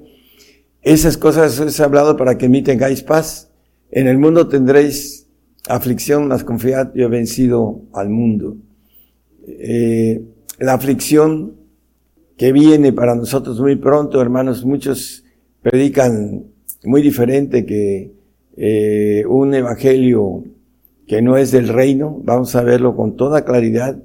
Esas 0.82 1.16
cosas 1.16 1.58
es 1.58 1.80
hablado 1.80 2.16
para 2.16 2.38
que 2.38 2.48
mí 2.48 2.62
tengáis 2.62 3.02
paz. 3.02 3.50
En 3.90 4.06
el 4.06 4.18
mundo 4.18 4.48
tendréis 4.48 5.26
aflicción, 5.68 6.28
mas 6.28 6.44
confiad, 6.44 6.92
yo 6.94 7.06
he 7.06 7.08
vencido 7.08 7.82
al 7.92 8.08
mundo. 8.08 8.56
Eh, 9.46 10.22
la 10.58 10.74
aflicción 10.74 11.54
que 12.36 12.52
viene 12.52 12.92
para 12.92 13.14
nosotros 13.14 13.60
muy 13.60 13.76
pronto, 13.76 14.20
hermanos, 14.20 14.64
muchos 14.64 15.24
predican 15.62 16.44
muy 16.84 17.02
diferente 17.02 17.64
que 17.64 18.12
eh, 18.56 19.24
un 19.28 19.54
evangelio 19.54 20.44
que 21.06 21.22
no 21.22 21.36
es 21.36 21.50
del 21.52 21.68
reino, 21.68 22.20
vamos 22.24 22.54
a 22.56 22.62
verlo 22.62 22.96
con 22.96 23.16
toda 23.16 23.44
claridad, 23.44 24.02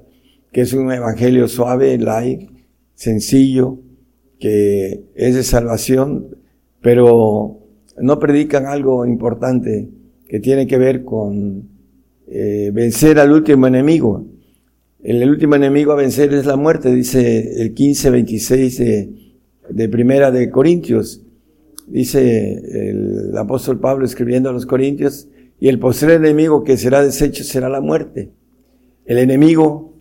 que 0.52 0.62
es 0.62 0.72
un 0.72 0.92
evangelio 0.92 1.48
suave, 1.48 1.98
light, 1.98 2.50
sencillo, 2.94 3.78
que 4.38 5.04
es 5.14 5.34
de 5.34 5.42
salvación, 5.42 6.36
pero 6.80 7.60
no 7.98 8.18
predican 8.18 8.66
algo 8.66 9.04
importante 9.06 9.88
que 10.28 10.40
tiene 10.40 10.66
que 10.66 10.78
ver 10.78 11.04
con 11.04 11.68
eh, 12.26 12.70
vencer 12.72 13.18
al 13.18 13.32
último 13.32 13.66
enemigo. 13.66 14.26
El 15.02 15.28
último 15.28 15.56
enemigo 15.56 15.90
a 15.90 15.96
vencer 15.96 16.32
es 16.32 16.46
la 16.46 16.56
muerte, 16.56 16.94
dice 16.94 17.60
el 17.60 17.74
15, 17.74 18.10
26 18.10 18.78
de, 18.78 19.88
Primera 19.88 20.30
de 20.30 20.48
Corintios. 20.48 21.22
Dice 21.88 22.90
el 22.90 23.36
apóstol 23.36 23.80
Pablo 23.80 24.04
escribiendo 24.04 24.48
a 24.48 24.52
los 24.52 24.64
Corintios, 24.64 25.28
y 25.58 25.68
el 25.68 25.80
postre 25.80 26.14
enemigo 26.14 26.62
que 26.62 26.76
será 26.76 27.02
deshecho 27.02 27.42
será 27.42 27.68
la 27.68 27.80
muerte. 27.80 28.30
El 29.04 29.18
enemigo 29.18 29.92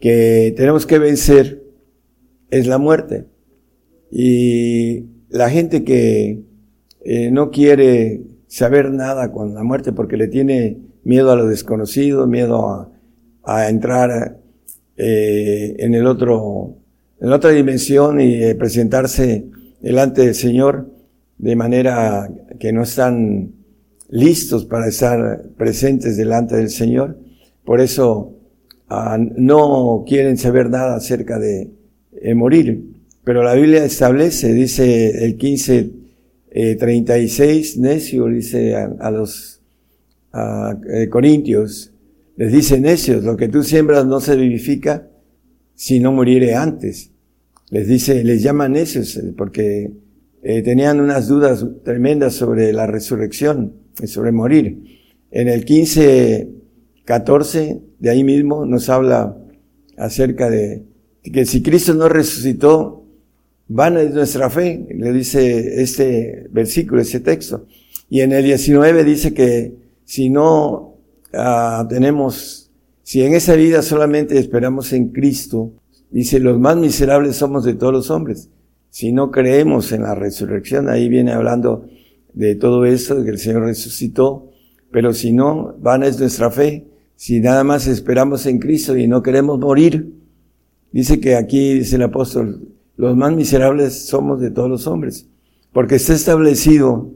que 0.00 0.52
tenemos 0.56 0.86
que 0.86 0.98
vencer 0.98 1.62
es 2.50 2.66
la 2.66 2.78
muerte. 2.78 3.26
Y 4.10 5.04
la 5.28 5.50
gente 5.50 5.84
que 5.84 6.42
eh, 7.04 7.30
no 7.30 7.50
quiere 7.52 8.22
saber 8.48 8.90
nada 8.90 9.30
con 9.30 9.54
la 9.54 9.62
muerte 9.62 9.92
porque 9.92 10.16
le 10.16 10.26
tiene 10.26 10.78
miedo 11.04 11.30
a 11.30 11.36
lo 11.36 11.46
desconocido, 11.46 12.26
miedo 12.26 12.68
a, 12.68 12.91
a 13.44 13.68
entrar 13.68 14.38
eh, 14.96 15.74
en 15.78 15.94
el 15.94 16.06
otro, 16.06 16.76
en 17.20 17.32
otra 17.32 17.50
dimensión 17.50 18.20
y 18.20 18.42
eh, 18.42 18.54
presentarse 18.54 19.46
delante 19.80 20.22
del 20.22 20.34
Señor 20.34 20.90
de 21.38 21.56
manera 21.56 22.30
que 22.58 22.72
no 22.72 22.82
están 22.82 23.52
listos 24.08 24.64
para 24.64 24.88
estar 24.88 25.42
presentes 25.56 26.16
delante 26.16 26.56
del 26.56 26.70
Señor. 26.70 27.18
Por 27.64 27.80
eso 27.80 28.36
ah, 28.88 29.18
no 29.18 30.04
quieren 30.06 30.36
saber 30.36 30.70
nada 30.70 30.96
acerca 30.96 31.38
de 31.38 31.70
morir. 32.34 32.92
Pero 33.24 33.42
la 33.42 33.54
Biblia 33.54 33.84
establece, 33.84 34.52
dice 34.52 35.24
el 35.24 35.36
15, 35.36 35.90
36, 36.78 37.76
eh, 37.76 37.80
necio, 37.80 38.26
dice 38.26 38.74
a, 38.74 39.10
los 39.10 39.62
corintios, 41.10 41.91
les 42.42 42.52
dice 42.52 42.80
necios, 42.80 43.22
lo 43.22 43.36
que 43.36 43.46
tú 43.46 43.62
siembras 43.62 44.04
no 44.04 44.18
se 44.18 44.34
vivifica 44.34 45.08
si 45.76 46.00
no 46.00 46.10
muriere 46.10 46.56
antes. 46.56 47.12
Les 47.70 47.86
dice, 47.86 48.24
les 48.24 48.42
llama 48.42 48.68
necios 48.68 49.16
eh, 49.16 49.32
porque 49.36 49.92
eh, 50.42 50.62
tenían 50.62 50.98
unas 50.98 51.28
dudas 51.28 51.64
tremendas 51.84 52.34
sobre 52.34 52.72
la 52.72 52.88
resurrección, 52.88 53.74
sobre 54.06 54.32
morir. 54.32 54.82
En 55.30 55.46
el 55.46 55.64
15, 55.64 56.48
14, 57.04 57.80
de 58.00 58.10
ahí 58.10 58.24
mismo 58.24 58.66
nos 58.66 58.88
habla 58.88 59.38
acerca 59.96 60.50
de 60.50 60.82
que 61.22 61.46
si 61.46 61.62
Cristo 61.62 61.94
no 61.94 62.08
resucitó, 62.08 63.06
vana 63.68 64.02
es 64.02 64.14
nuestra 64.14 64.50
fe, 64.50 64.84
le 64.92 65.12
dice 65.12 65.80
este 65.80 66.48
versículo, 66.50 67.02
ese 67.02 67.20
texto. 67.20 67.68
Y 68.10 68.22
en 68.22 68.32
el 68.32 68.42
19 68.42 69.04
dice 69.04 69.32
que 69.32 69.76
si 70.04 70.28
no 70.28 70.91
ah, 71.34 71.86
tenemos, 71.88 72.70
si 73.02 73.22
en 73.22 73.34
esa 73.34 73.54
vida 73.54 73.82
solamente 73.82 74.38
esperamos 74.38 74.92
en 74.92 75.08
Cristo, 75.08 75.72
dice, 76.10 76.40
los 76.40 76.58
más 76.58 76.76
miserables 76.76 77.36
somos 77.36 77.64
de 77.64 77.74
todos 77.74 77.92
los 77.92 78.10
hombres. 78.10 78.50
Si 78.90 79.12
no 79.12 79.30
creemos 79.30 79.92
en 79.92 80.02
la 80.02 80.14
resurrección, 80.14 80.88
ahí 80.88 81.08
viene 81.08 81.32
hablando 81.32 81.86
de 82.34 82.54
todo 82.54 82.84
eso, 82.84 83.16
de 83.16 83.24
que 83.24 83.30
el 83.30 83.38
Señor 83.38 83.62
resucitó, 83.62 84.50
pero 84.90 85.12
si 85.14 85.32
no, 85.32 85.74
vana 85.80 86.06
es 86.06 86.20
nuestra 86.20 86.50
fe. 86.50 86.86
Si 87.16 87.40
nada 87.40 87.64
más 87.64 87.86
esperamos 87.86 88.46
en 88.46 88.58
Cristo 88.58 88.96
y 88.96 89.06
no 89.06 89.22
queremos 89.22 89.58
morir, 89.58 90.12
dice 90.92 91.20
que 91.20 91.36
aquí, 91.36 91.74
dice 91.74 91.96
el 91.96 92.02
apóstol, 92.02 92.68
los 92.96 93.16
más 93.16 93.32
miserables 93.32 94.06
somos 94.06 94.40
de 94.40 94.50
todos 94.50 94.68
los 94.68 94.86
hombres, 94.86 95.26
porque 95.72 95.94
está 95.94 96.14
establecido 96.14 97.10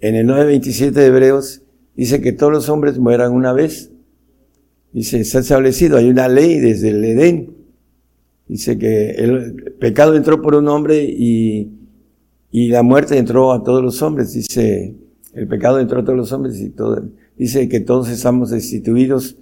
en 0.00 0.14
el 0.16 0.26
9.27 0.26 0.90
de 0.90 1.06
Hebreos, 1.06 1.63
dice 1.96 2.20
que 2.20 2.32
todos 2.32 2.52
los 2.52 2.68
hombres 2.68 2.98
mueran 2.98 3.32
una 3.32 3.52
vez. 3.52 3.90
Dice, 4.92 5.20
está 5.20 5.40
establecido, 5.40 5.96
hay 5.96 6.08
una 6.08 6.28
ley 6.28 6.58
desde 6.58 6.90
el 6.90 7.04
Edén. 7.04 7.54
Dice 8.46 8.78
que 8.78 9.10
el 9.10 9.74
pecado 9.80 10.14
entró 10.14 10.40
por 10.42 10.54
un 10.54 10.68
hombre 10.68 11.04
y, 11.04 11.72
y 12.50 12.68
la 12.68 12.82
muerte 12.82 13.18
entró 13.18 13.52
a 13.52 13.62
todos 13.62 13.82
los 13.82 14.00
hombres. 14.02 14.32
Dice, 14.32 14.94
el 15.34 15.48
pecado 15.48 15.80
entró 15.80 16.00
a 16.00 16.04
todos 16.04 16.16
los 16.16 16.32
hombres 16.32 16.60
y 16.60 16.70
todo, 16.70 17.02
dice 17.36 17.68
que 17.68 17.80
todos 17.80 18.08
estamos 18.08 18.50
destituidos 18.50 19.36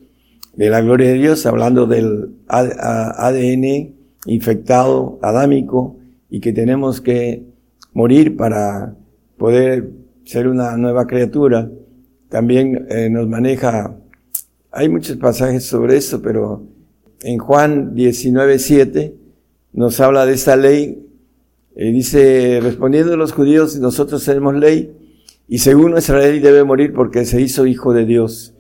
de 0.56 0.70
la 0.70 0.80
gloria 0.80 1.08
de 1.08 1.14
Dios, 1.14 1.46
hablando 1.46 1.86
del 1.86 2.34
ADN 2.48 3.94
infectado, 4.26 5.18
adámico, 5.22 5.96
y 6.30 6.40
que 6.40 6.52
tenemos 6.52 7.00
que 7.00 7.44
morir 7.92 8.36
para 8.36 8.94
poder 9.36 9.90
ser 10.24 10.48
una 10.48 10.76
nueva 10.76 11.06
criatura. 11.06 11.70
También 12.32 12.86
eh, 12.88 13.10
nos 13.10 13.28
maneja, 13.28 13.94
hay 14.70 14.88
muchos 14.88 15.18
pasajes 15.18 15.66
sobre 15.66 15.98
eso, 15.98 16.22
pero 16.22 16.66
en 17.20 17.38
Juan 17.38 17.94
19.7 17.94 19.12
nos 19.74 20.00
habla 20.00 20.24
de 20.24 20.32
esta 20.32 20.56
ley. 20.56 21.06
y 21.76 21.88
eh, 21.88 21.92
dice, 21.92 22.60
respondiendo 22.62 23.12
a 23.12 23.16
los 23.18 23.32
judíos, 23.32 23.78
nosotros 23.78 24.24
tenemos 24.24 24.54
ley, 24.54 24.96
y 25.46 25.58
según 25.58 25.90
nuestra 25.90 26.20
ley 26.20 26.40
debe 26.40 26.64
morir 26.64 26.94
porque 26.94 27.26
se 27.26 27.38
hizo 27.38 27.66
hijo 27.66 27.92
de 27.92 28.06
Dios. 28.06 28.54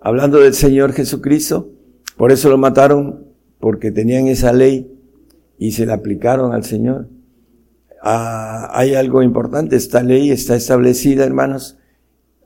Hablando 0.00 0.40
del 0.40 0.54
Señor 0.54 0.94
Jesucristo, 0.94 1.68
por 2.16 2.32
eso 2.32 2.48
lo 2.48 2.56
mataron, 2.56 3.26
porque 3.60 3.90
tenían 3.90 4.26
esa 4.26 4.54
ley 4.54 4.90
y 5.58 5.72
se 5.72 5.84
la 5.84 5.92
aplicaron 5.92 6.54
al 6.54 6.64
Señor. 6.64 7.10
Ah, 8.02 8.70
hay 8.72 8.94
algo 8.94 9.22
importante, 9.22 9.76
esta 9.76 10.02
ley 10.02 10.30
está 10.30 10.56
establecida, 10.56 11.26
hermanos, 11.26 11.77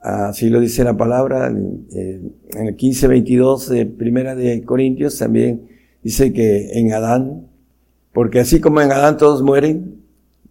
así 0.03 0.49
lo 0.49 0.59
dice 0.59 0.83
la 0.83 0.97
palabra, 0.97 1.47
en, 1.47 1.87
el 1.89 2.77
15-22 2.77 3.67
de 3.67 3.85
Primera 3.85 4.35
de 4.35 4.63
Corintios 4.63 5.17
también 5.17 5.69
dice 6.03 6.33
que 6.33 6.77
en 6.77 6.91
Adán, 6.91 7.47
porque 8.11 8.39
así 8.39 8.59
como 8.59 8.81
en 8.81 8.91
Adán 8.91 9.17
todos 9.17 9.41
mueren, 9.41 10.03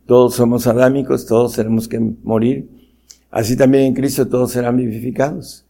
todos 0.07 0.35
somos 0.35 0.67
adámicos, 0.67 1.27
todos 1.27 1.55
tenemos 1.55 1.87
que 1.87 2.01
morir, 2.01 2.69
así 3.31 3.55
también 3.57 3.85
en 3.85 3.95
Cristo 3.95 4.27
todos 4.27 4.53
serán 4.53 4.77
vivificados. 4.79 5.67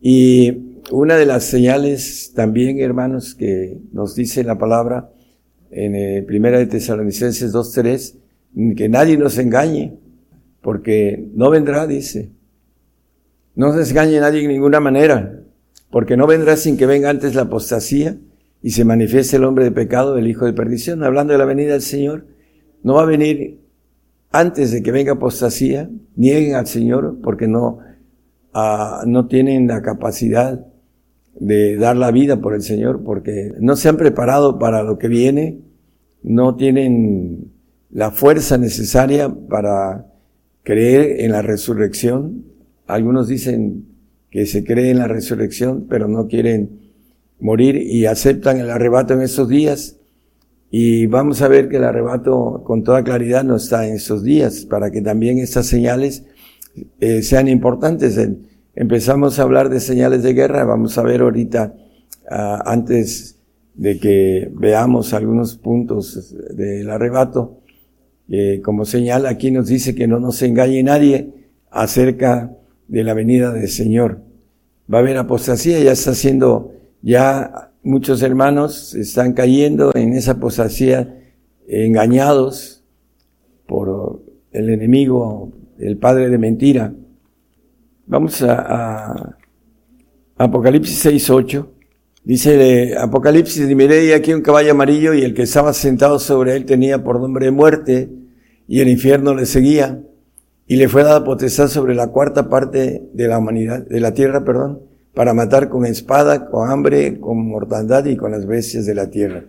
Y 0.00 0.78
una 0.92 1.16
de 1.16 1.26
las 1.26 1.42
señales 1.42 2.32
también, 2.36 2.78
hermanos, 2.78 3.34
que 3.34 3.78
nos 3.92 4.14
dice 4.14 4.44
la 4.44 4.56
palabra 4.58 5.10
en 5.72 5.96
eh, 5.96 6.22
Primera 6.22 6.58
de 6.58 6.66
Tesalonicenses 6.66 7.52
2.3, 7.52 8.76
que 8.76 8.88
nadie 8.88 9.18
nos 9.18 9.36
engañe, 9.38 9.98
porque 10.62 11.28
no 11.34 11.50
vendrá, 11.50 11.86
dice. 11.88 12.30
No 13.58 13.72
se 13.72 13.90
engañe 13.90 14.20
nadie 14.20 14.42
en 14.42 14.52
ninguna 14.52 14.78
manera, 14.78 15.42
porque 15.90 16.16
no 16.16 16.28
vendrá 16.28 16.56
sin 16.56 16.76
que 16.76 16.86
venga 16.86 17.10
antes 17.10 17.34
la 17.34 17.42
apostasía 17.42 18.16
y 18.62 18.70
se 18.70 18.84
manifieste 18.84 19.36
el 19.36 19.42
hombre 19.42 19.64
de 19.64 19.72
pecado, 19.72 20.16
el 20.16 20.28
hijo 20.28 20.44
de 20.44 20.52
perdición. 20.52 21.02
Hablando 21.02 21.32
de 21.32 21.40
la 21.40 21.44
venida 21.44 21.72
del 21.72 21.82
Señor, 21.82 22.24
no 22.84 22.94
va 22.94 23.02
a 23.02 23.06
venir 23.06 23.58
antes 24.30 24.70
de 24.70 24.80
que 24.80 24.92
venga 24.92 25.14
apostasía, 25.14 25.90
nieguen 26.14 26.54
al 26.54 26.68
Señor 26.68 27.18
porque 27.20 27.48
no, 27.48 27.80
ah, 28.54 29.02
no 29.08 29.26
tienen 29.26 29.66
la 29.66 29.82
capacidad 29.82 30.64
de 31.34 31.74
dar 31.78 31.96
la 31.96 32.12
vida 32.12 32.40
por 32.40 32.54
el 32.54 32.62
Señor, 32.62 33.02
porque 33.02 33.54
no 33.58 33.74
se 33.74 33.88
han 33.88 33.96
preparado 33.96 34.60
para 34.60 34.84
lo 34.84 34.98
que 34.98 35.08
viene, 35.08 35.58
no 36.22 36.54
tienen 36.54 37.50
la 37.90 38.12
fuerza 38.12 38.56
necesaria 38.56 39.28
para 39.28 40.06
creer 40.62 41.22
en 41.24 41.32
la 41.32 41.42
resurrección. 41.42 42.57
Algunos 42.88 43.28
dicen 43.28 43.84
que 44.30 44.46
se 44.46 44.64
cree 44.64 44.90
en 44.90 44.98
la 44.98 45.08
resurrección, 45.08 45.86
pero 45.88 46.08
no 46.08 46.26
quieren 46.26 46.90
morir 47.38 47.76
y 47.76 48.06
aceptan 48.06 48.58
el 48.58 48.70
arrebato 48.70 49.12
en 49.12 49.20
esos 49.20 49.46
días. 49.46 49.98
Y 50.70 51.04
vamos 51.04 51.42
a 51.42 51.48
ver 51.48 51.68
que 51.68 51.76
el 51.76 51.84
arrebato 51.84 52.62
con 52.64 52.84
toda 52.84 53.04
claridad 53.04 53.44
no 53.44 53.56
está 53.56 53.86
en 53.86 53.94
esos 53.94 54.22
días, 54.22 54.64
para 54.64 54.90
que 54.90 55.02
también 55.02 55.38
estas 55.38 55.66
señales 55.66 56.24
eh, 57.00 57.22
sean 57.22 57.48
importantes. 57.48 58.18
Empezamos 58.74 59.38
a 59.38 59.42
hablar 59.42 59.68
de 59.68 59.80
señales 59.80 60.22
de 60.22 60.32
guerra, 60.32 60.64
vamos 60.64 60.96
a 60.96 61.02
ver 61.02 61.20
ahorita, 61.20 61.74
ah, 62.30 62.62
antes 62.64 63.38
de 63.74 63.98
que 63.98 64.50
veamos 64.54 65.12
algunos 65.12 65.56
puntos 65.56 66.34
del 66.54 66.90
arrebato, 66.90 67.60
como 68.62 68.84
señal 68.84 69.24
aquí 69.24 69.50
nos 69.50 69.68
dice 69.68 69.94
que 69.94 70.06
no 70.06 70.20
nos 70.20 70.42
engañe 70.42 70.82
nadie 70.82 71.32
acerca 71.70 72.57
de 72.88 73.04
la 73.04 73.14
venida 73.14 73.52
del 73.52 73.68
Señor. 73.68 74.22
Va 74.92 74.98
a 74.98 75.00
haber 75.02 75.18
apostasía, 75.18 75.78
ya 75.80 75.92
está 75.92 76.10
haciendo, 76.12 76.72
ya 77.02 77.70
muchos 77.82 78.22
hermanos 78.22 78.94
están 78.94 79.34
cayendo 79.34 79.92
en 79.94 80.14
esa 80.14 80.32
apostasía 80.32 81.14
engañados 81.68 82.82
por 83.66 84.22
el 84.50 84.70
enemigo, 84.70 85.52
el 85.78 85.98
padre 85.98 86.30
de 86.30 86.38
mentira. 86.38 86.92
Vamos 88.06 88.42
a, 88.42 88.54
a 88.56 89.36
Apocalipsis 90.38 91.04
6.8. 91.04 91.66
Dice 92.24 92.56
de 92.56 92.98
Apocalipsis, 92.98 93.70
y 93.70 93.74
miré 93.74 94.14
aquí 94.14 94.32
un 94.32 94.42
caballo 94.42 94.72
amarillo 94.72 95.14
y 95.14 95.22
el 95.22 95.34
que 95.34 95.42
estaba 95.42 95.72
sentado 95.72 96.18
sobre 96.18 96.56
él 96.56 96.64
tenía 96.64 97.02
por 97.02 97.20
nombre 97.20 97.50
muerte 97.50 98.10
y 98.66 98.80
el 98.80 98.88
infierno 98.88 99.34
le 99.34 99.46
seguía 99.46 100.02
y 100.68 100.76
le 100.76 100.88
fue 100.88 101.02
dada 101.02 101.24
potestad 101.24 101.68
sobre 101.68 101.94
la 101.94 102.08
cuarta 102.08 102.50
parte 102.50 103.08
de 103.14 103.26
la 103.26 103.38
humanidad, 103.38 103.86
de 103.86 104.00
la 104.00 104.12
tierra, 104.12 104.44
perdón, 104.44 104.82
para 105.14 105.32
matar 105.32 105.70
con 105.70 105.86
espada, 105.86 106.50
con 106.50 106.70
hambre, 106.70 107.18
con 107.18 107.48
mortandad 107.48 108.04
y 108.04 108.16
con 108.16 108.32
las 108.32 108.46
bestias 108.46 108.84
de 108.84 108.94
la 108.94 109.08
tierra. 109.08 109.46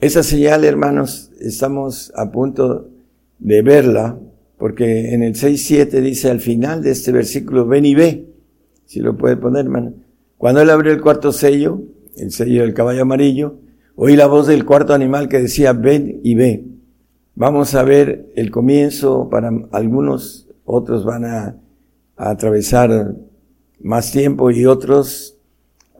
Esa 0.00 0.22
señal, 0.22 0.64
hermanos, 0.64 1.32
estamos 1.40 2.12
a 2.14 2.30
punto 2.30 2.88
de 3.40 3.62
verla, 3.62 4.16
porque 4.58 5.12
en 5.12 5.24
el 5.24 5.34
6.7 5.34 6.00
dice 6.00 6.30
al 6.30 6.38
final 6.38 6.84
de 6.84 6.92
este 6.92 7.10
versículo, 7.10 7.66
ven 7.66 7.84
y 7.84 7.96
ve, 7.96 8.28
si 8.86 9.00
lo 9.00 9.16
puede 9.16 9.36
poner, 9.36 9.64
hermano. 9.64 9.94
Cuando 10.36 10.60
él 10.60 10.70
abrió 10.70 10.92
el 10.92 11.00
cuarto 11.00 11.32
sello, 11.32 11.82
el 12.16 12.30
sello 12.30 12.62
del 12.62 12.74
caballo 12.74 13.02
amarillo, 13.02 13.56
oí 13.96 14.14
la 14.14 14.28
voz 14.28 14.46
del 14.46 14.64
cuarto 14.64 14.94
animal 14.94 15.28
que 15.28 15.40
decía, 15.40 15.72
ven 15.72 16.20
y 16.22 16.36
ve. 16.36 16.64
Vamos 17.40 17.76
a 17.76 17.84
ver 17.84 18.32
el 18.34 18.50
comienzo, 18.50 19.28
para 19.30 19.52
algunos, 19.70 20.48
otros 20.64 21.04
van 21.04 21.24
a, 21.24 21.56
atravesar 22.16 23.14
más 23.78 24.10
tiempo 24.10 24.50
y 24.50 24.66
otros 24.66 25.38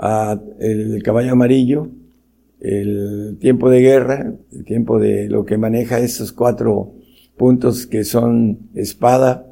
a 0.01 0.36
el 0.59 1.01
caballo 1.05 1.31
amarillo, 1.31 1.90
el 2.59 3.39
tiempo 3.40 3.70
de 3.70 3.81
guerra, 3.81 4.35
el 4.51 4.65
tiempo 4.65 4.98
de 4.98 5.28
lo 5.28 5.44
que 5.44 5.59
maneja 5.59 6.01
esos 6.01 6.32
cuatro 6.32 6.94
puntos 7.36 7.86
que 7.86 8.02
son 8.02 8.59
espada, 8.74 9.47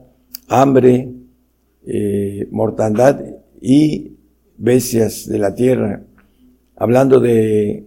hambre, 0.48 1.12
eh, 1.86 2.48
mortandad 2.50 3.20
y 3.60 4.16
bestias 4.58 5.28
de 5.28 5.38
la 5.38 5.54
tierra, 5.54 6.02
hablando 6.74 7.20
de 7.20 7.84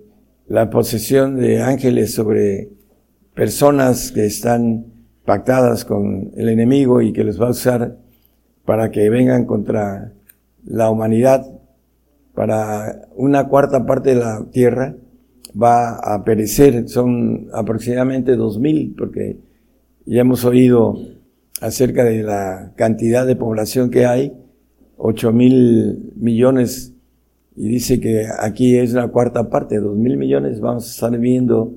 la 0.47 0.69
posesión 0.69 1.35
de 1.35 1.61
ángeles 1.61 2.13
sobre 2.13 2.78
personas 3.39 4.11
que 4.11 4.25
están 4.25 4.87
pactadas 5.23 5.85
con 5.85 6.31
el 6.35 6.49
enemigo 6.49 7.01
y 7.01 7.13
que 7.13 7.23
los 7.23 7.41
va 7.41 7.47
a 7.47 7.51
usar 7.51 7.95
para 8.65 8.91
que 8.91 9.09
vengan 9.09 9.45
contra 9.45 10.11
la 10.65 10.89
humanidad, 10.89 11.47
para 12.33 13.07
una 13.15 13.47
cuarta 13.47 13.85
parte 13.85 14.09
de 14.09 14.19
la 14.19 14.45
tierra 14.51 14.93
va 15.55 15.99
a 15.99 16.25
perecer, 16.25 16.89
son 16.89 17.47
aproximadamente 17.53 18.35
dos 18.35 18.59
mil, 18.59 18.93
porque 18.97 19.39
ya 20.05 20.19
hemos 20.19 20.43
oído 20.43 20.97
acerca 21.61 22.03
de 22.03 22.23
la 22.23 22.73
cantidad 22.75 23.25
de 23.25 23.37
población 23.37 23.89
que 23.89 24.05
hay, 24.05 24.33
8 24.97 25.31
mil 25.31 26.11
millones 26.17 26.93
y 27.55 27.69
dice 27.69 28.01
que 28.01 28.27
aquí 28.37 28.75
es 28.75 28.91
la 28.91 29.07
cuarta 29.07 29.49
parte, 29.49 29.79
dos 29.79 29.95
mil 29.95 30.17
millones, 30.17 30.59
vamos 30.59 30.87
a 30.87 30.91
estar 30.91 31.17
viendo 31.17 31.73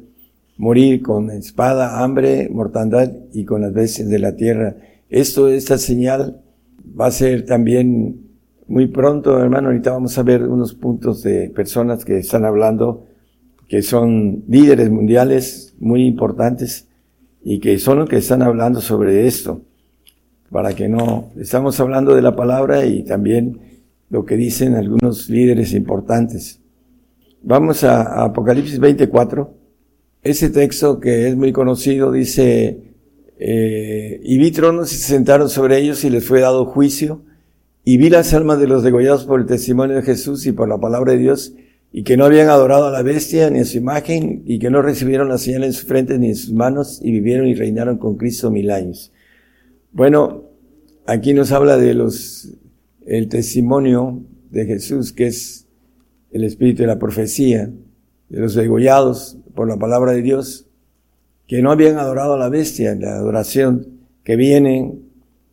morir 0.62 1.02
con 1.02 1.28
espada, 1.30 2.04
hambre, 2.04 2.48
mortandad 2.48 3.10
y 3.32 3.44
con 3.44 3.62
las 3.62 3.72
bestias 3.72 4.08
de 4.08 4.20
la 4.20 4.36
tierra. 4.36 4.76
Esto, 5.10 5.48
esta 5.48 5.76
señal 5.76 6.40
va 6.98 7.06
a 7.06 7.10
ser 7.10 7.44
también 7.44 8.28
muy 8.68 8.86
pronto, 8.86 9.42
hermano. 9.42 9.70
Ahorita 9.70 9.90
vamos 9.90 10.16
a 10.16 10.22
ver 10.22 10.44
unos 10.44 10.72
puntos 10.74 11.24
de 11.24 11.50
personas 11.50 12.04
que 12.04 12.18
están 12.18 12.44
hablando, 12.44 13.08
que 13.66 13.82
son 13.82 14.44
líderes 14.46 14.88
mundiales 14.88 15.74
muy 15.80 16.06
importantes 16.06 16.86
y 17.42 17.58
que 17.58 17.76
son 17.80 17.98
los 17.98 18.08
que 18.08 18.18
están 18.18 18.40
hablando 18.40 18.80
sobre 18.80 19.26
esto. 19.26 19.62
Para 20.48 20.74
que 20.74 20.88
no, 20.88 21.30
estamos 21.40 21.80
hablando 21.80 22.14
de 22.14 22.22
la 22.22 22.36
palabra 22.36 22.86
y 22.86 23.02
también 23.02 23.58
lo 24.10 24.24
que 24.24 24.36
dicen 24.36 24.76
algunos 24.76 25.28
líderes 25.28 25.74
importantes. 25.74 26.60
Vamos 27.42 27.82
a, 27.82 28.22
Apocalipsis 28.22 28.78
24. 28.78 29.61
Ese 30.22 30.50
texto 30.50 31.00
que 31.00 31.28
es 31.28 31.36
muy 31.36 31.52
conocido 31.52 32.12
dice, 32.12 32.78
eh, 33.38 34.20
y 34.22 34.38
vi 34.38 34.52
tronos 34.52 34.92
y 34.92 34.96
se 34.96 35.08
sentaron 35.08 35.48
sobre 35.48 35.78
ellos 35.78 36.04
y 36.04 36.10
les 36.10 36.24
fue 36.24 36.40
dado 36.40 36.64
juicio, 36.64 37.24
y 37.84 37.96
vi 37.96 38.08
las 38.08 38.32
almas 38.32 38.60
de 38.60 38.68
los 38.68 38.84
degollados 38.84 39.24
por 39.24 39.40
el 39.40 39.46
testimonio 39.46 39.96
de 39.96 40.02
Jesús 40.02 40.46
y 40.46 40.52
por 40.52 40.68
la 40.68 40.78
palabra 40.78 41.12
de 41.12 41.18
Dios, 41.18 41.54
y 41.90 42.04
que 42.04 42.16
no 42.16 42.24
habían 42.24 42.48
adorado 42.48 42.86
a 42.86 42.92
la 42.92 43.02
bestia 43.02 43.50
ni 43.50 43.58
a 43.58 43.64
su 43.64 43.78
imagen, 43.78 44.44
y 44.46 44.60
que 44.60 44.70
no 44.70 44.80
recibieron 44.80 45.28
la 45.28 45.38
señal 45.38 45.64
en 45.64 45.72
sus 45.72 45.88
frentes 45.88 46.20
ni 46.20 46.28
en 46.28 46.36
sus 46.36 46.52
manos, 46.52 47.00
y 47.02 47.10
vivieron 47.10 47.48
y 47.48 47.54
reinaron 47.54 47.98
con 47.98 48.16
Cristo 48.16 48.48
mil 48.52 48.70
años. 48.70 49.12
Bueno, 49.90 50.44
aquí 51.04 51.34
nos 51.34 51.50
habla 51.50 51.76
de 51.76 51.94
los 51.94 52.48
el 53.04 53.28
testimonio 53.28 54.22
de 54.52 54.66
Jesús, 54.66 55.12
que 55.12 55.26
es 55.26 55.66
el 56.30 56.44
espíritu 56.44 56.82
de 56.82 56.86
la 56.86 57.00
profecía, 57.00 57.72
de 58.32 58.40
los 58.40 58.54
degollados 58.54 59.36
por 59.54 59.68
la 59.68 59.76
palabra 59.76 60.12
de 60.12 60.22
Dios, 60.22 60.66
que 61.46 61.60
no 61.60 61.70
habían 61.70 61.98
adorado 61.98 62.32
a 62.32 62.38
la 62.38 62.48
bestia, 62.48 62.94
la 62.94 63.16
adoración 63.16 63.86
que 64.24 64.36
viene 64.36 64.94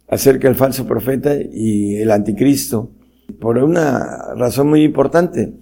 acerca 0.07 0.47
del 0.47 0.55
falso 0.55 0.87
profeta 0.87 1.35
y 1.35 1.97
el 1.97 2.09
anticristo, 2.09 2.89
por 3.41 3.57
una 3.57 4.33
razón 4.35 4.69
muy 4.69 4.83
importante. 4.83 5.55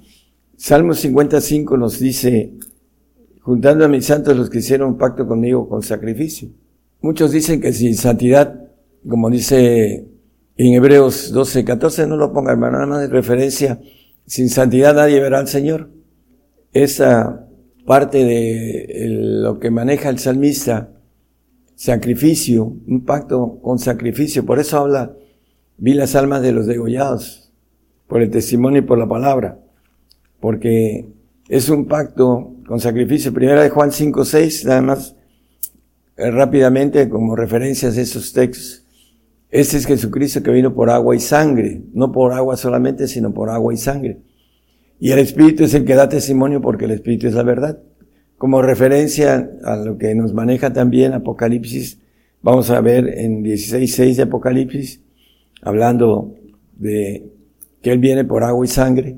Salmo 0.57 0.93
55 0.93 1.75
nos 1.75 1.99
dice, 1.99 2.53
juntando 3.41 3.83
a 3.83 3.87
mis 3.87 4.05
santos 4.05 4.37
los 4.37 4.51
que 4.51 4.59
hicieron 4.59 4.95
pacto 4.95 5.27
conmigo 5.27 5.67
con 5.67 5.81
sacrificio. 5.81 6.49
Muchos 7.01 7.31
dicen 7.31 7.59
que 7.59 7.73
sin 7.73 7.95
santidad, 7.95 8.69
como 9.09 9.31
dice 9.31 10.07
en 10.55 10.73
Hebreos 10.73 11.31
12, 11.31 11.65
14, 11.65 12.05
no 12.05 12.15
lo 12.15 12.31
ponga 12.31 12.51
hermano, 12.51 12.73
nada 12.73 12.85
más 12.85 13.01
de 13.01 13.07
referencia, 13.07 13.81
sin 14.27 14.49
santidad 14.49 14.93
nadie 14.93 15.19
verá 15.19 15.39
al 15.39 15.47
Señor. 15.47 15.96
Esa 16.77 17.47
parte 17.87 18.23
de 18.23 19.07
lo 19.09 19.59
que 19.59 19.71
maneja 19.71 20.09
el 20.09 20.19
salmista, 20.19 20.91
sacrificio, 21.73 22.71
un 22.87 23.03
pacto 23.03 23.57
con 23.63 23.79
sacrificio, 23.79 24.45
por 24.45 24.59
eso 24.59 24.77
habla, 24.77 25.13
vi 25.79 25.95
las 25.95 26.15
almas 26.15 26.43
de 26.43 26.51
los 26.51 26.67
degollados, 26.67 27.51
por 28.05 28.21
el 28.21 28.29
testimonio 28.29 28.81
y 28.81 28.83
por 28.83 28.99
la 28.99 29.07
palabra, 29.07 29.57
porque 30.39 31.07
es 31.49 31.67
un 31.69 31.87
pacto 31.87 32.53
con 32.67 32.79
sacrificio. 32.79 33.33
Primera 33.33 33.63
de 33.63 33.71
Juan 33.71 33.91
5, 33.91 34.23
6, 34.23 34.65
nada 34.65 34.81
más 34.83 35.15
eh, 36.15 36.29
rápidamente 36.29 37.09
como 37.09 37.35
referencias 37.35 37.97
a 37.97 38.01
esos 38.01 38.33
textos. 38.33 38.85
Este 39.49 39.77
es 39.77 39.87
Jesucristo 39.87 40.43
que 40.43 40.51
vino 40.51 40.75
por 40.75 40.91
agua 40.91 41.15
y 41.15 41.19
sangre, 41.21 41.81
no 41.95 42.11
por 42.11 42.33
agua 42.33 42.55
solamente, 42.55 43.07
sino 43.07 43.33
por 43.33 43.49
agua 43.49 43.73
y 43.73 43.77
sangre. 43.77 44.26
Y 44.99 45.11
el 45.11 45.19
Espíritu 45.19 45.63
es 45.63 45.73
el 45.73 45.85
que 45.85 45.95
da 45.95 46.09
testimonio 46.09 46.61
porque 46.61 46.85
el 46.85 46.91
Espíritu 46.91 47.27
es 47.27 47.33
la 47.33 47.43
verdad. 47.43 47.79
Como 48.37 48.61
referencia 48.61 49.49
a 49.63 49.75
lo 49.77 49.97
que 49.97 50.13
nos 50.15 50.33
maneja 50.33 50.73
también 50.73 51.13
Apocalipsis, 51.13 51.99
vamos 52.41 52.69
a 52.69 52.81
ver 52.81 53.07
en 53.19 53.43
16.6 53.43 54.15
de 54.15 54.23
Apocalipsis, 54.23 55.01
hablando 55.61 56.35
de 56.77 57.31
que 57.81 57.91
Él 57.91 57.99
viene 57.99 58.25
por 58.25 58.43
agua 58.43 58.65
y 58.65 58.69
sangre, 58.69 59.17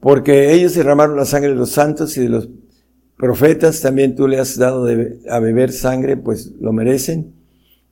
porque 0.00 0.52
ellos 0.52 0.74
derramaron 0.74 1.16
la 1.16 1.24
sangre 1.24 1.50
de 1.50 1.56
los 1.56 1.70
santos 1.70 2.16
y 2.16 2.22
de 2.22 2.28
los 2.28 2.48
profetas, 3.16 3.80
también 3.80 4.14
tú 4.14 4.28
le 4.28 4.38
has 4.38 4.56
dado 4.56 4.86
a 4.86 5.40
beber 5.40 5.72
sangre, 5.72 6.16
pues 6.16 6.52
lo 6.60 6.72
merecen. 6.72 7.34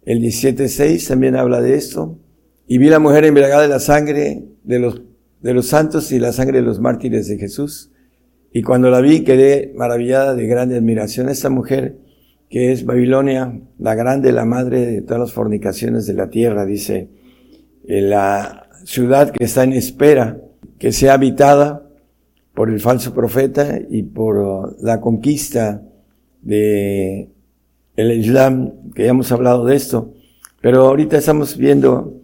El 0.05 0.21
17.6 0.21 1.09
también 1.09 1.37
habla 1.37 1.63
de 1.63 1.75
esto. 1.75 2.19
Y 2.67 2.79
vi 2.79 2.89
la 2.89 2.99
mujer 2.99 3.25
embriagada 3.25 3.63
de 3.63 3.69
la 3.69 3.81
sangre 3.81 4.45
de 4.63 4.79
los, 4.79 5.01
de 5.45 5.53
los 5.53 5.67
santos 5.67 6.11
y 6.11 6.19
la 6.19 6.33
sangre 6.33 6.61
de 6.61 6.65
los 6.65 6.81
mártires 6.81 7.29
de 7.29 7.37
Jesús. 7.37 7.91
Y 8.51 8.63
cuando 8.63 8.89
la 8.89 9.03
vi 9.03 9.25
quedé 9.25 9.75
maravillada 9.77 10.35
de 10.35 10.47
grande 10.47 10.79
admiración. 10.79 11.29
Esta 11.29 11.51
mujer 11.51 11.99
que 12.49 12.73
es 12.73 12.87
Babilonia, 12.87 13.61
la 13.79 13.95
grande, 13.95 14.33
la 14.33 14.47
madre 14.47 14.87
de 14.87 15.03
todas 15.03 15.21
las 15.21 15.33
fornicaciones 15.35 16.07
de 16.07 16.15
la 16.15 16.31
tierra, 16.31 16.65
dice, 16.65 17.11
la 17.85 18.71
ciudad 18.85 19.33
que 19.33 19.45
está 19.45 19.65
en 19.65 19.75
espera, 19.75 20.41
que 20.79 20.93
sea 20.93 21.13
habitada 21.13 21.91
por 22.55 22.71
el 22.71 22.81
falso 22.81 23.13
profeta 23.13 23.81
y 23.91 24.03
por 24.03 24.83
la 24.83 25.03
conquista 25.03 25.83
de 26.41 27.29
el 27.97 28.13
Islam, 28.13 28.93
que 28.95 29.05
ya 29.05 29.11
hemos 29.11 29.31
hablado 29.31 29.67
de 29.67 29.77
esto, 29.77 30.15
pero 30.63 30.87
ahorita 30.87 31.19
estamos 31.19 31.59
viendo 31.59 32.15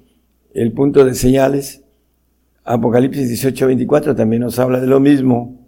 el 0.55 0.73
punto 0.73 1.05
de 1.05 1.15
señales. 1.15 1.85
Apocalipsis 2.73 3.29
18, 3.29 3.67
24 3.67 4.15
también 4.15 4.43
nos 4.43 4.59
habla 4.59 4.81
de 4.81 4.87
lo 4.87 5.01
mismo. 5.01 5.59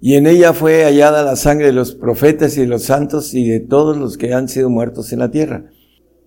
Y 0.00 0.14
en 0.14 0.26
ella 0.26 0.52
fue 0.52 0.84
hallada 0.84 1.22
la 1.22 1.36
sangre 1.36 1.66
de 1.66 1.72
los 1.72 1.94
profetas 1.94 2.56
y 2.56 2.60
de 2.60 2.66
los 2.66 2.82
santos 2.84 3.32
y 3.34 3.48
de 3.48 3.60
todos 3.60 3.96
los 3.96 4.18
que 4.18 4.34
han 4.34 4.48
sido 4.48 4.68
muertos 4.68 5.12
en 5.12 5.20
la 5.20 5.30
tierra. 5.30 5.64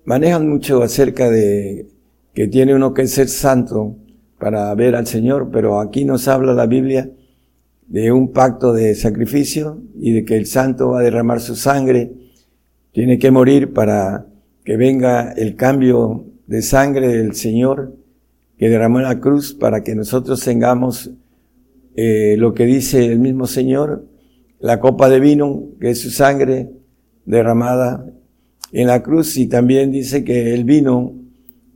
Manejan 0.04 0.50
mucho 0.50 0.82
acerca 0.82 1.30
de 1.30 1.88
que 2.34 2.48
tiene 2.48 2.74
uno 2.74 2.94
que 2.94 3.06
ser 3.08 3.28
santo 3.28 3.98
para 4.40 4.74
ver 4.74 4.96
al 4.96 5.06
Señor, 5.06 5.50
pero 5.52 5.80
aquí 5.80 6.04
nos 6.04 6.28
habla 6.28 6.54
la 6.54 6.66
Biblia 6.66 7.12
de 7.88 8.12
un 8.12 8.32
pacto 8.32 8.74
de 8.74 8.96
sacrificio 8.96 9.84
y 10.00 10.14
de 10.14 10.26
que 10.26 10.36
el 10.36 10.48
santo 10.48 10.90
va 10.90 11.02
a 11.02 11.04
derramar 11.04 11.42
su 11.42 11.56
sangre 11.56 12.14
tiene 12.92 13.20
que 13.20 13.32
morir 13.32 13.72
para 13.72 14.26
que 14.66 14.78
venga 14.78 15.32
el 15.32 15.56
cambio 15.56 16.26
de 16.48 16.62
sangre 16.62 17.08
del 17.10 17.36
Señor 17.36 18.01
que 18.62 18.70
derramó 18.70 19.00
en 19.00 19.06
la 19.06 19.20
cruz 19.20 19.56
para 19.56 19.82
que 19.82 19.96
nosotros 19.96 20.40
tengamos 20.42 21.10
eh, 21.96 22.36
lo 22.38 22.54
que 22.54 22.68
dice 22.68 23.08
el 23.08 23.18
mismo 23.18 23.48
Señor, 23.48 24.06
la 24.60 24.80
copa 24.80 25.10
de 25.10 25.20
vino, 25.20 25.70
que 25.80 25.90
es 25.90 26.02
su 26.02 26.12
sangre 26.12 26.70
derramada 27.26 28.06
en 28.72 28.86
la 28.86 29.02
cruz, 29.02 29.36
y 29.38 29.48
también 29.48 29.90
dice 29.90 30.24
que 30.24 30.54
el 30.54 30.64
vino, 30.64 31.16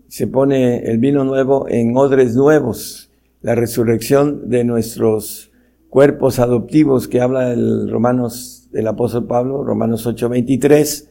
se 0.10 0.28
pone 0.28 0.84
el 0.88 1.00
vino 1.00 1.24
nuevo 1.24 1.68
en 1.68 1.98
odres 1.98 2.36
nuevos, 2.36 3.10
la 3.42 3.56
resurrección 3.56 4.48
de 4.52 4.64
nuestros 4.64 5.52
cuerpos 5.90 6.38
adoptivos 6.38 7.08
que 7.08 7.20
habla 7.20 7.52
el 7.52 7.90
Romanos 7.90 8.70
del 8.72 8.86
apóstol 8.86 9.26
Pablo, 9.26 9.64
Romanos 9.64 10.06
8:23, 10.06 11.10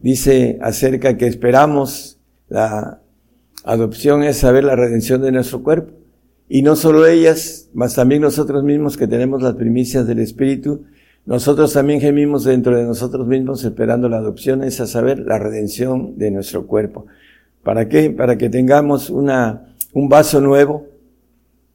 dice 0.00 0.58
acerca 0.62 1.18
que 1.18 1.26
esperamos 1.26 2.18
la 2.48 2.99
adopción 3.64 4.22
es 4.22 4.38
saber 4.38 4.64
la 4.64 4.76
redención 4.76 5.22
de 5.22 5.32
nuestro 5.32 5.62
cuerpo. 5.62 5.92
Y 6.48 6.62
no 6.62 6.74
solo 6.74 7.06
ellas, 7.06 7.70
mas 7.72 7.94
también 7.94 8.22
nosotros 8.22 8.64
mismos 8.64 8.96
que 8.96 9.06
tenemos 9.06 9.42
las 9.42 9.54
primicias 9.54 10.06
del 10.06 10.18
Espíritu, 10.18 10.84
nosotros 11.26 11.72
también 11.72 12.00
gemimos 12.00 12.44
dentro 12.44 12.76
de 12.76 12.84
nosotros 12.84 13.26
mismos 13.26 13.62
esperando 13.64 14.08
la 14.08 14.16
adopción, 14.16 14.64
es 14.64 14.80
a 14.80 14.86
saber 14.86 15.20
la 15.20 15.38
redención 15.38 16.18
de 16.18 16.30
nuestro 16.30 16.66
cuerpo. 16.66 17.06
¿Para 17.62 17.88
qué? 17.88 18.10
Para 18.10 18.36
que 18.36 18.48
tengamos 18.48 19.10
una, 19.10 19.74
un 19.92 20.08
vaso 20.08 20.40
nuevo, 20.40 20.86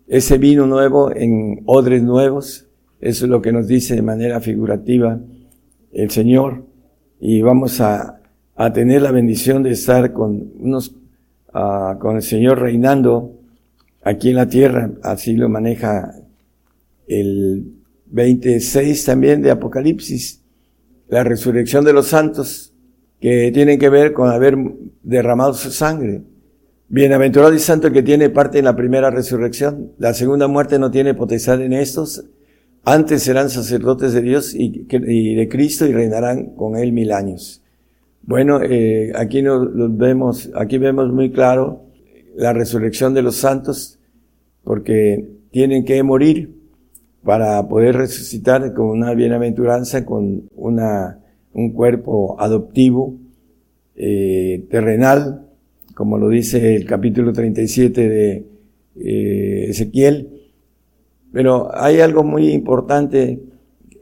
ese 0.08 0.38
vino 0.38 0.66
nuevo 0.66 1.16
en 1.16 1.62
odres 1.66 2.04
nuevos, 2.04 2.68
eso 3.00 3.26
es 3.26 3.32
lo 3.32 3.42
que 3.42 3.52
nos 3.52 3.68
dice 3.68 3.96
de 3.96 4.02
manera 4.02 4.42
figurativa 4.42 5.20
el 5.94 6.10
Señor. 6.12 6.66
Y 7.20 7.42
vamos 7.42 7.80
a, 7.82 8.20
a 8.56 8.74
tener 8.74 9.04
la 9.04 9.12
bendición 9.12 9.64
de 9.64 9.72
estar 9.72 10.12
con 10.12 10.52
unos, 10.60 10.96
uh, 11.56 11.98
con 11.98 12.18
el 12.18 12.22
Señor 12.22 12.60
reinando 12.60 13.40
aquí 14.04 14.30
en 14.30 14.36
la 14.36 14.48
tierra. 14.48 14.92
Así 15.02 15.36
lo 15.36 15.50
maneja 15.50 16.14
el 17.08 17.74
26 18.08 19.06
también 19.06 19.42
de 19.42 19.52
Apocalipsis. 19.52 20.42
La 21.08 21.24
resurrección 21.24 21.86
de 21.86 21.94
los 21.94 22.08
santos 22.08 22.74
que 23.20 23.52
tienen 23.52 23.80
que 23.80 23.90
ver 23.90 24.14
con 24.14 24.30
haber 24.30 24.58
derramado 25.02 25.54
su 25.54 25.72
sangre. 25.72 26.22
Bienaventurado 26.88 27.54
y 27.54 27.60
santo 27.60 27.92
que 27.92 28.04
tiene 28.04 28.30
parte 28.30 28.60
en 28.60 28.66
la 28.66 28.76
primera 28.76 29.10
resurrección. 29.10 29.94
La 29.98 30.14
segunda 30.14 30.48
muerte 30.48 30.78
no 30.78 30.92
tiene 30.92 31.16
potestad 31.16 31.62
en 31.62 31.74
estos, 31.74 32.26
antes 32.88 33.24
serán 33.24 33.50
sacerdotes 33.50 34.14
de 34.14 34.22
Dios 34.22 34.54
y, 34.54 34.86
de 34.86 35.50
Cristo 35.50 35.88
y 35.88 35.92
reinarán 35.92 36.56
con 36.56 36.78
Él 36.78 36.94
mil 36.94 37.12
años. 37.12 37.64
Bueno, 38.28 38.60
eh, 38.64 39.12
aquí 39.16 39.44
nos, 39.44 39.70
vemos, 39.98 40.50
aquí 40.56 40.80
vemos 40.80 41.14
muy 41.14 41.32
claro 41.32 41.84
la 42.36 42.54
resurrección 42.54 43.14
de 43.14 43.22
los 43.22 43.36
santos, 43.36 44.00
porque 44.64 45.30
tienen 45.52 45.86
que 45.86 46.02
morir 46.02 46.56
para 47.24 47.68
poder 47.68 47.98
resucitar 47.98 48.74
con 48.74 48.88
una 48.88 49.14
bienaventuranza, 49.14 50.06
con 50.06 50.50
una, 50.56 51.20
un 51.54 51.72
cuerpo 51.72 52.36
adoptivo, 52.40 53.16
eh, 53.96 54.66
terrenal, 54.72 55.46
como 55.94 56.18
lo 56.18 56.28
dice 56.30 56.76
el 56.76 56.86
capítulo 56.88 57.32
37 57.32 58.10
de 58.10 58.46
eh, 58.96 59.66
Ezequiel. 59.70 60.50
Pero 61.32 61.70
hay 61.74 62.00
algo 62.00 62.24
muy 62.24 62.50
importante 62.50 63.40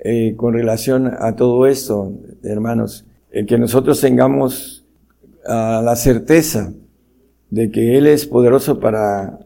eh, 0.01 0.33
con 0.37 0.53
relación 0.53 1.11
a 1.19 1.35
todo 1.35 1.67
esto, 1.67 2.13
hermanos, 2.41 3.05
el 3.33 3.47
que 3.47 3.57
nosotros 3.57 3.99
tengamos 3.99 4.85
ah, 5.45 5.81
la 5.83 5.95
certeza 5.95 6.71
de 7.49 7.71
que 7.71 7.97
Él 7.97 8.05
es 8.05 8.27
poderoso 8.27 8.79
para, 8.79 9.39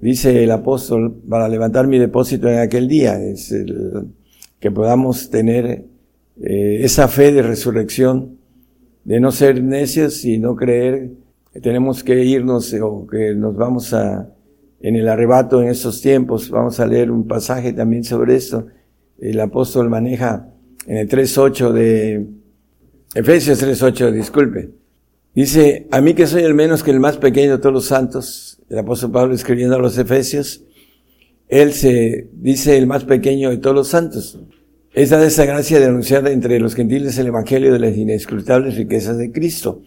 dice 0.00 0.42
el 0.42 0.50
apóstol, 0.50 1.14
para 1.28 1.48
levantar 1.48 1.86
mi 1.86 1.98
depósito 1.98 2.48
en 2.48 2.58
aquel 2.58 2.88
día, 2.88 3.22
es 3.22 3.52
el, 3.52 4.08
que 4.58 4.70
podamos 4.70 5.28
tener 5.28 5.84
eh, 6.40 6.78
esa 6.80 7.08
fe 7.08 7.30
de 7.30 7.42
resurrección, 7.42 8.38
de 9.04 9.20
no 9.20 9.30
ser 9.30 9.62
necios 9.62 10.24
y 10.24 10.38
no 10.38 10.56
creer 10.56 11.10
que 11.52 11.60
tenemos 11.60 12.02
que 12.02 12.24
irnos 12.24 12.74
o 12.82 13.06
que 13.06 13.34
nos 13.34 13.54
vamos 13.54 13.92
a, 13.92 14.30
en 14.80 14.96
el 14.96 15.08
arrebato 15.08 15.62
en 15.62 15.68
estos 15.68 16.00
tiempos, 16.00 16.48
vamos 16.50 16.80
a 16.80 16.86
leer 16.86 17.10
un 17.10 17.28
pasaje 17.28 17.74
también 17.74 18.02
sobre 18.02 18.34
esto, 18.34 18.66
el 19.18 19.38
apóstol 19.40 19.90
maneja 19.90 20.48
en 20.86 20.96
el 20.96 21.08
3.8 21.08 21.72
de 21.72 22.35
Efesios 23.16 23.62
3.8, 23.62 24.12
disculpe. 24.12 24.68
Dice, 25.34 25.86
a 25.90 26.02
mí 26.02 26.12
que 26.12 26.26
soy 26.26 26.42
el 26.42 26.52
menos 26.52 26.82
que 26.82 26.90
el 26.90 27.00
más 27.00 27.16
pequeño 27.16 27.52
de 27.52 27.58
todos 27.58 27.72
los 27.72 27.86
santos, 27.86 28.58
el 28.68 28.78
apóstol 28.78 29.10
Pablo 29.10 29.34
escribiendo 29.34 29.76
a 29.76 29.78
los 29.78 29.96
Efesios, 29.96 30.64
él 31.48 31.72
se 31.72 32.28
dice 32.34 32.76
el 32.76 32.86
más 32.86 33.04
pequeño 33.04 33.48
de 33.48 33.56
todos 33.56 33.74
los 33.74 33.88
santos. 33.88 34.38
Esa 34.92 35.46
gracia 35.46 35.80
de 35.80 35.86
anunciar 35.86 36.28
entre 36.28 36.60
los 36.60 36.74
gentiles 36.74 37.16
el 37.16 37.28
evangelio 37.28 37.72
de 37.72 37.78
las 37.78 37.96
inescrutables 37.96 38.76
riquezas 38.76 39.16
de 39.16 39.32
Cristo. 39.32 39.80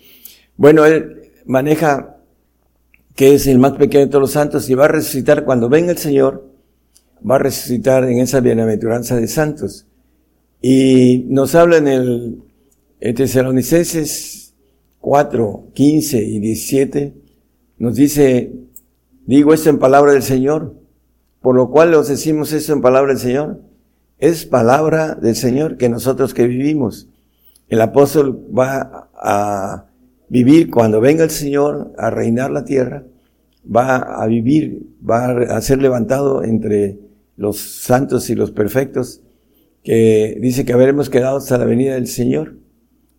Bueno, 0.58 0.88
él 0.88 1.30
maneja 1.46 2.18
que 3.14 3.36
es 3.36 3.46
el 3.46 3.60
más 3.60 3.74
pequeño 3.74 4.06
de 4.06 4.12
todos 4.12 4.24
los 4.24 4.32
santos 4.32 4.68
y 4.72 4.74
va 4.74 4.86
a 4.86 4.88
resucitar 4.88 5.46
cuando 5.46 5.70
venga 5.70 5.92
el 5.92 6.00
Señor 6.00 6.50
va 7.30 7.36
a 7.36 7.40
resucitar 7.40 8.06
en 8.06 8.18
esa 8.18 8.40
bienaventuranza 8.40 9.18
de 9.18 9.28
santos. 9.28 9.86
Y 10.64 11.26
nos 11.28 11.54
habla 11.54 11.78
en 11.78 11.88
el 11.88 12.49
Tesalonicenses 13.00 14.54
4, 15.00 15.70
15 15.74 16.24
y 16.24 16.40
17, 16.40 17.14
nos 17.78 17.96
dice, 17.96 18.52
digo 19.26 19.54
esto 19.54 19.70
en 19.70 19.80
palabra 19.80 20.12
del 20.12 20.24
Señor, 20.24 20.76
por 21.42 21.56
lo 21.56 21.70
cual 21.70 21.94
os 21.94 22.10
decimos 22.10 22.52
esto 22.52 22.74
en 22.74 22.82
palabra 22.82 23.14
del 23.14 23.22
Señor. 23.22 23.62
Es 24.18 24.46
palabra 24.46 25.16
del 25.16 25.36
Señor 25.36 25.78
que 25.78 25.88
nosotros 25.88 26.34
que 26.34 26.46
vivimos. 26.46 27.08
El 27.70 27.80
apóstol 27.80 28.46
va 28.58 29.10
a 29.14 29.86
vivir 30.28 30.70
cuando 30.70 31.00
venga 31.00 31.24
el 31.24 31.30
Señor 31.30 31.94
a 31.98 32.10
reinar 32.10 32.52
la 32.52 32.66
tierra, 32.66 33.06
va 33.64 33.98
a 33.98 34.28
vivir, 34.28 34.88
va 35.08 35.32
a 35.56 35.62
ser 35.62 35.82
levantado 35.82 36.44
entre 36.44 37.00
los 37.38 37.58
santos 37.60 38.30
y 38.30 38.36
los 38.36 38.52
perfectos, 38.52 39.22
que 39.84 40.38
dice 40.42 40.66
que 40.66 40.74
habremos 40.74 41.10
quedado 41.10 41.38
hasta 41.38 41.58
la 41.58 41.64
venida 41.64 41.94
del 41.94 42.08
Señor. 42.08 42.56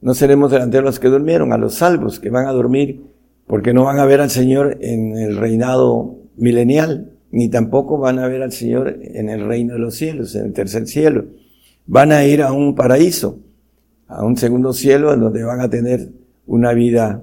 No 0.01 0.15
seremos 0.15 0.51
delante 0.51 0.79
de 0.79 0.83
los 0.83 0.99
que 0.99 1.09
durmieron, 1.09 1.53
a 1.53 1.59
los 1.59 1.75
salvos 1.75 2.21
que 2.21 2.31
van 2.31 2.47
a 2.47 2.53
dormir, 2.53 3.03
porque 3.47 3.75
no 3.75 3.85
van 3.85 3.99
a 3.99 4.07
ver 4.07 4.21
al 4.21 4.31
Señor 4.31 4.79
en 4.81 5.17
el 5.17 5.37
reinado 5.37 6.19
milenial, 6.37 7.13
ni 7.31 7.49
tampoco 7.49 7.99
van 7.99 8.19
a 8.19 8.27
ver 8.27 8.43
al 8.43 8.53
Señor 8.53 8.99
en 9.03 9.29
el 9.29 9.47
reino 9.47 9.75
de 9.75 9.81
los 9.81 9.95
cielos, 9.95 10.35
en 10.35 10.47
el 10.47 10.53
tercer 10.53 10.87
cielo. 10.87 11.27
Van 11.87 12.13
a 12.13 12.25
ir 12.25 12.43
a 12.43 12.53
un 12.53 12.75
paraíso, 12.75 13.41
a 14.07 14.25
un 14.25 14.37
segundo 14.37 14.73
cielo, 14.73 15.13
en 15.13 15.21
donde 15.21 15.45
van 15.45 15.61
a 15.61 15.69
tener 15.69 16.09
una 16.47 16.73
vida 16.73 17.23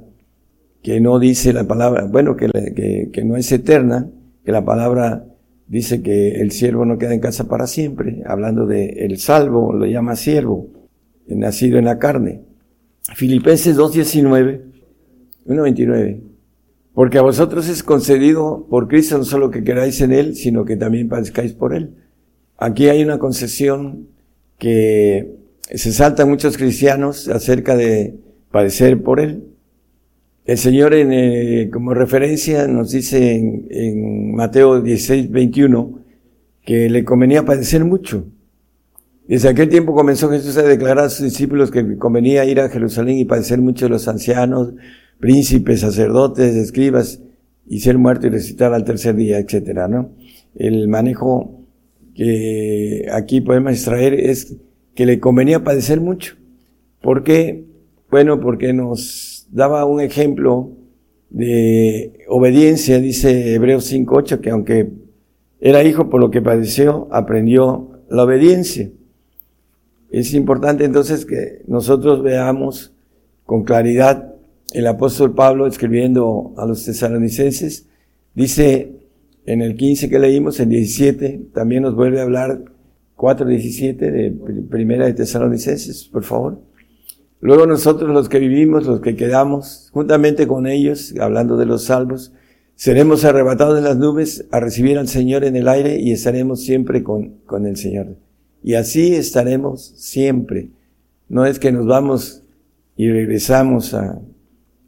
que 0.84 1.02
no 1.02 1.20
dice 1.20 1.54
la 1.54 1.66
palabra, 1.66 2.06
bueno, 2.06 2.36
que, 2.36 2.50
que, 2.76 3.10
que 3.12 3.26
no 3.26 3.36
es 3.36 3.52
eterna, 3.52 4.10
que 4.46 4.52
la 4.52 4.64
palabra 4.64 5.26
dice 5.68 6.02
que 6.02 6.42
el 6.42 6.52
siervo 6.52 6.86
no 6.86 6.98
queda 6.98 7.14
en 7.14 7.20
casa 7.20 7.48
para 7.48 7.68
siempre, 7.68 8.24
hablando 8.26 8.66
de 8.66 9.06
el 9.06 9.18
salvo, 9.18 9.74
lo 9.74 9.86
llama 9.86 10.16
siervo, 10.16 10.68
nacido 11.28 11.78
en 11.78 11.86
la 11.86 12.00
carne. 12.00 12.47
Filipenses 13.16 13.78
2.19, 13.78 14.62
1.29. 15.46 16.22
Porque 16.94 17.20
a 17.20 17.22
vosotros 17.22 17.70
es 17.70 17.84
concedido 17.84 18.66
por 18.70 18.88
Cristo 18.88 19.18
no 19.18 19.24
solo 19.24 19.52
que 19.52 19.64
queráis 19.64 20.02
en 20.02 20.12
Él, 20.12 20.36
sino 20.36 20.66
que 20.66 20.78
también 20.78 21.08
padezcáis 21.08 21.54
por 21.54 21.76
Él. 21.76 21.96
Aquí 22.58 22.90
hay 22.90 23.04
una 23.04 23.20
concesión 23.20 24.08
que 24.58 25.36
se 25.62 25.92
saltan 25.92 26.30
muchos 26.30 26.58
cristianos 26.58 27.28
acerca 27.28 27.76
de 27.76 28.16
padecer 28.52 29.02
por 29.04 29.20
Él. 29.20 29.44
El 30.46 30.58
Señor, 30.58 30.94
en, 30.94 31.12
eh, 31.12 31.70
como 31.72 31.94
referencia, 31.94 32.68
nos 32.68 32.92
dice 32.92 33.36
en, 33.36 34.34
Mateo 34.34 34.82
16, 34.82 35.30
21, 35.30 36.00
que 36.64 36.90
le 36.90 37.04
convenía 37.04 37.44
padecer 37.44 37.84
mucho. 37.84 38.26
Desde 39.28 39.50
aquel 39.50 39.70
tiempo 39.70 39.94
comenzó 39.94 40.30
Jesús 40.30 40.58
a 40.58 40.64
declarar 40.64 41.06
a 41.06 41.10
sus 41.10 41.26
discípulos 41.26 41.70
que 41.70 41.98
convenía 41.98 42.46
ir 42.46 42.60
a 42.62 42.70
Jerusalén 42.70 43.18
y 43.18 43.26
padecer 43.26 43.60
mucho 43.60 43.86
de 43.86 43.90
los 43.90 44.08
ancianos, 44.08 44.74
príncipes, 45.20 45.82
sacerdotes, 45.82 46.56
escribas, 46.56 47.20
y 47.70 47.80
ser 47.80 47.98
muerto 47.98 48.28
y 48.28 48.30
resucitar 48.30 48.74
al 48.74 48.84
tercer 48.84 49.16
día, 49.16 49.40
etcétera, 49.40 49.88
¿no? 49.88 50.12
El 50.56 50.88
manejo 50.88 51.66
que 52.16 53.06
aquí 53.12 53.42
podemos 53.42 53.74
extraer 53.74 54.14
es 54.14 54.56
que 54.96 55.06
le 55.06 55.20
convenía 55.20 55.64
padecer 55.64 56.00
mucho. 56.00 56.36
¿Por 57.02 57.24
qué? 57.24 57.66
Bueno, 58.10 58.40
porque 58.40 58.74
nos 58.74 59.48
daba 59.52 59.86
un 59.86 60.02
ejemplo 60.02 60.72
de 61.30 62.26
obediencia, 62.30 63.00
dice 63.00 63.54
Hebreos 63.54 63.92
5.8, 63.92 64.40
que 64.40 64.50
aunque 64.50 64.90
era 65.60 65.84
hijo 65.84 66.10
por 66.10 66.22
lo 66.22 66.32
que 66.32 66.42
padeció, 66.42 67.08
aprendió 67.12 68.02
la 68.10 68.24
obediencia. 68.24 68.90
Es 70.20 70.34
importante 70.34 70.84
entonces 70.84 71.26
que 71.26 71.62
nosotros 71.68 72.24
veamos 72.24 72.92
con 73.46 73.64
claridad 73.64 74.34
el 74.74 74.88
apóstol 74.88 75.36
Pablo 75.36 75.68
escribiendo 75.68 76.54
a 76.58 76.66
los 76.66 76.84
tesalonicenses, 76.84 77.88
dice 78.34 78.94
en 79.46 79.62
el 79.62 79.76
15 79.76 80.10
que 80.10 80.18
leímos, 80.18 80.60
en 80.60 80.70
17, 80.70 81.50
también 81.54 81.84
nos 81.84 81.96
vuelve 81.96 82.20
a 82.20 82.24
hablar 82.24 82.64
4.17 83.16 83.96
de 83.96 84.32
primera 84.70 85.06
de 85.06 85.14
tesalonicenses, 85.14 86.06
por 86.06 86.24
favor. 86.24 86.62
Luego 87.40 87.68
nosotros 87.68 88.10
los 88.10 88.28
que 88.28 88.40
vivimos, 88.40 88.88
los 88.88 89.02
que 89.02 89.16
quedamos, 89.16 89.90
juntamente 89.94 90.48
con 90.48 90.66
ellos, 90.66 91.14
hablando 91.20 91.58
de 91.58 91.68
los 91.68 91.84
salvos, 91.86 92.34
seremos 92.74 93.24
arrebatados 93.24 93.78
en 93.78 93.84
las 93.84 93.98
nubes 93.98 94.46
a 94.50 94.60
recibir 94.60 94.98
al 94.98 95.08
Señor 95.08 95.44
en 95.44 95.56
el 95.56 95.68
aire 95.68 96.00
y 96.00 96.12
estaremos 96.12 96.62
siempre 96.62 97.04
con, 97.04 97.36
con 97.46 97.68
el 97.68 97.78
Señor. 97.78 98.27
Y 98.68 98.76
así 98.76 99.16
estaremos 99.16 99.94
siempre. 99.96 100.72
No 101.30 101.46
es 101.46 101.58
que 101.58 101.72
nos 101.72 101.88
vamos 101.88 102.44
y 102.98 103.10
regresamos 103.10 103.94
a, 103.94 104.20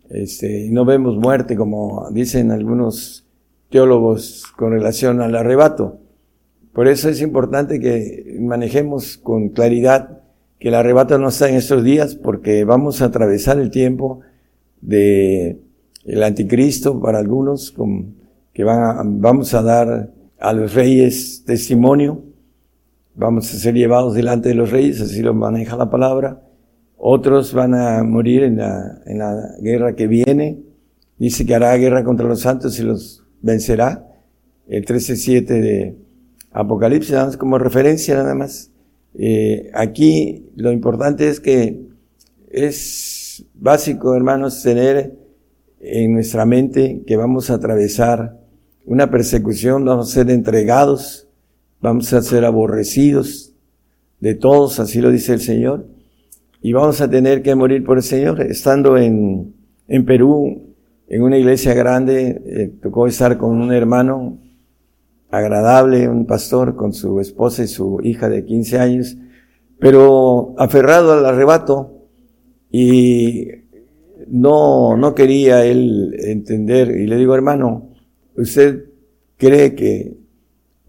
este, 0.10 0.68
no 0.70 0.84
vemos 0.84 1.16
muerte 1.16 1.56
como 1.56 2.10
dicen 2.12 2.52
algunos 2.52 3.26
teólogos 3.70 4.44
con 4.58 4.74
relación 4.74 5.22
al 5.22 5.34
arrebato. 5.34 5.98
Por 6.74 6.90
eso 6.90 7.08
es 7.08 7.22
importante 7.22 7.80
que 7.80 8.36
manejemos 8.42 9.16
con 9.16 9.48
claridad 9.48 10.24
que 10.60 10.68
el 10.68 10.76
arrebato 10.76 11.18
no 11.18 11.30
está 11.30 11.48
en 11.48 11.56
estos 11.56 11.82
días 11.82 12.16
porque 12.16 12.66
vamos 12.66 13.02
a 13.02 13.06
atravesar 13.06 13.60
el 13.62 13.72
tiempo 13.72 14.20
de 14.82 15.58
el 16.04 16.22
anticristo 16.24 17.00
para 17.00 17.20
algunos, 17.20 17.74
que 18.52 18.64
van 18.66 18.84
a, 18.84 19.04
vamos 19.06 19.54
a 19.54 19.62
dar 19.62 20.12
a 20.38 20.52
los 20.52 20.74
reyes 20.74 21.46
testimonio, 21.46 22.24
vamos 23.20 23.54
a 23.54 23.58
ser 23.58 23.76
llevados 23.76 24.16
delante 24.16 24.50
de 24.50 24.56
los 24.56 24.72
reyes, 24.72 25.02
así 25.02 25.22
lo 25.22 25.34
maneja 25.34 25.76
la 25.76 25.90
palabra. 25.90 26.42
Otros 26.98 27.54
van 27.54 27.76
a 27.76 28.02
morir 28.04 28.44
en 28.44 28.58
la, 28.58 29.02
en 29.06 29.20
la 29.20 29.56
guerra 29.62 29.94
que 29.94 30.08
viene. 30.08 30.64
Dice 31.18 31.46
que 31.46 31.54
hará 31.54 31.76
guerra 31.76 32.04
contra 32.04 32.28
los 32.28 32.40
santos 32.40 32.80
y 32.80 32.84
los 32.84 33.24
vencerá. 33.42 34.06
El 34.68 34.86
13.7 34.86 35.46
de 35.46 35.98
Apocalipsis, 36.52 37.12
nada 37.12 37.26
más 37.26 37.38
como 37.38 37.58
referencia 37.58 38.16
nada 38.16 38.36
más. 38.36 38.72
Eh, 39.16 39.70
aquí 39.74 40.52
lo 40.56 40.72
importante 40.72 41.28
es 41.28 41.40
que 41.40 41.82
es 42.50 43.46
básico, 43.54 44.16
hermanos, 44.16 44.64
tener 44.64 45.18
en 45.82 46.14
nuestra 46.14 46.46
mente 46.46 47.04
que 47.06 47.18
vamos 47.18 47.50
a 47.50 47.56
atravesar 47.56 48.40
una 48.86 49.10
persecución, 49.12 49.86
vamos 49.86 50.10
a 50.10 50.14
ser 50.14 50.30
entregados, 50.30 51.29
vamos 51.82 52.12
a 52.14 52.22
ser 52.22 52.46
aborrecidos 52.46 53.54
de 54.20 54.36
todos, 54.36 54.80
así 54.80 55.02
lo 55.02 55.12
dice 55.12 55.34
el 55.34 55.40
Señor, 55.40 55.88
y 56.62 56.74
vamos 56.74 57.00
a 57.02 57.10
tener 57.10 57.42
que 57.42 57.56
morir 57.56 57.84
por 57.84 57.98
el 57.98 58.04
Señor. 58.04 58.42
Estando 58.42 58.98
en, 58.98 59.54
en 59.88 60.06
Perú, 60.06 60.76
en 61.08 61.22
una 61.22 61.38
iglesia 61.38 61.74
grande, 61.74 62.42
eh, 62.46 62.72
tocó 62.82 63.08
estar 63.08 63.38
con 63.38 63.62
un 63.62 63.72
hermano 63.72 64.38
agradable, 65.32 66.10
un 66.10 66.26
pastor 66.26 66.76
con 66.76 66.94
su 66.94 67.20
esposa 67.20 67.64
y 67.64 67.68
su 67.68 68.00
hija 68.04 68.30
de 68.30 68.46
15 68.46 68.80
años, 68.80 69.18
pero 69.80 70.56
aferrado 70.58 71.14
al 71.14 71.26
arrebato 71.26 72.00
y 72.72 73.48
no, 74.28 74.98
no 74.98 75.16
quería 75.16 75.66
él 75.66 76.16
entender. 76.20 76.92
Y 76.98 77.08
le 77.08 77.16
digo, 77.16 77.36
hermano, 77.36 77.90
¿usted 78.36 78.86
cree 79.38 79.76
que 79.76 80.19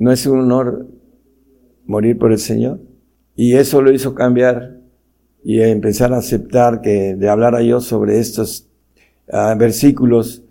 no 0.00 0.10
es 0.10 0.26
un 0.26 0.40
honor 0.40 0.88
morir 1.86 2.18
por 2.18 2.32
el 2.32 2.38
Señor? 2.38 2.80
Y 3.36 3.54
eso 3.54 3.82
lo 3.82 3.92
hizo 3.92 4.14
cambiar 4.14 4.78
y 5.44 5.60
empezar 5.60 6.12
a 6.14 6.18
aceptar 6.18 6.80
que 6.80 7.14
de 7.14 7.28
hablar 7.28 7.54
a 7.54 7.62
yo 7.62 7.80
sobre 7.80 8.18
estos 8.18 8.66
uh, 9.28 9.56
versículos, 9.58 10.42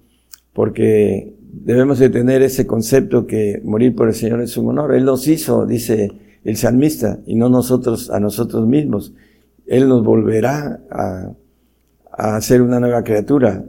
porque 0.54 1.34
debemos 1.52 1.98
de 1.98 2.10
tener 2.10 2.44
ese 2.44 2.68
concepto 2.68 3.26
que 3.26 3.60
morir 3.64 3.96
por 3.96 4.08
el 4.08 4.14
Señor 4.14 4.42
es 4.42 4.56
un 4.56 4.70
honor. 4.70 4.94
Él 4.94 5.04
nos 5.04 5.28
hizo, 5.28 5.66
dice 5.66 6.12
el 6.44 6.56
salmista, 6.56 7.20
y 7.26 7.34
no 7.36 7.50
nosotros 7.50 8.12
a 8.12 8.20
nosotros 8.20 8.68
mismos. 8.68 9.14
Él 9.66 9.90
nos 9.90 10.04
volverá 10.04 10.80
a, 10.92 11.32
a 12.12 12.40
ser 12.42 12.62
una 12.62 12.80
nueva 12.80 13.04
criatura, 13.04 13.66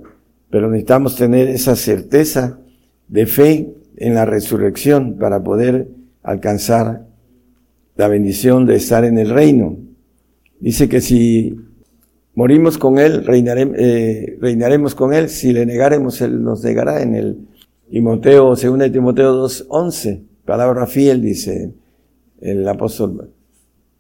pero 0.51 0.69
necesitamos 0.69 1.17
tener 1.17 1.49
esa 1.49 1.75
certeza 1.75 2.59
de 3.09 3.25
fe 3.25 3.80
en 4.01 4.15
la 4.15 4.25
resurrección 4.25 5.19
para 5.19 5.45
poder 5.45 5.89
alcanzar 6.23 7.07
la 7.97 8.09
bendición 8.09 8.67
de 8.67 8.77
estar 8.77 9.05
en 9.05 9.19
el 9.19 9.31
reino. 9.31 9.77
Dice 10.59 10.89
que 10.89 11.01
si 11.01 11.55
morimos 12.35 12.79
con 12.79 12.99
Él, 12.99 13.25
reinaremos, 13.25 13.77
eh, 13.79 14.39
reinaremos 14.41 14.95
con 14.95 15.13
Él, 15.13 15.29
si 15.29 15.53
le 15.53 15.67
negaremos, 15.67 16.21
Él 16.23 16.43
nos 16.43 16.65
negará 16.65 17.03
en 17.03 17.15
el 17.15 17.39
Timoteo, 17.91 18.57
según 18.57 18.91
Timoteo 18.91 19.45
2.11, 19.45 20.23
palabra 20.47 20.87
fiel, 20.87 21.21
dice 21.21 21.73
el 22.41 22.67
apóstol 22.67 23.31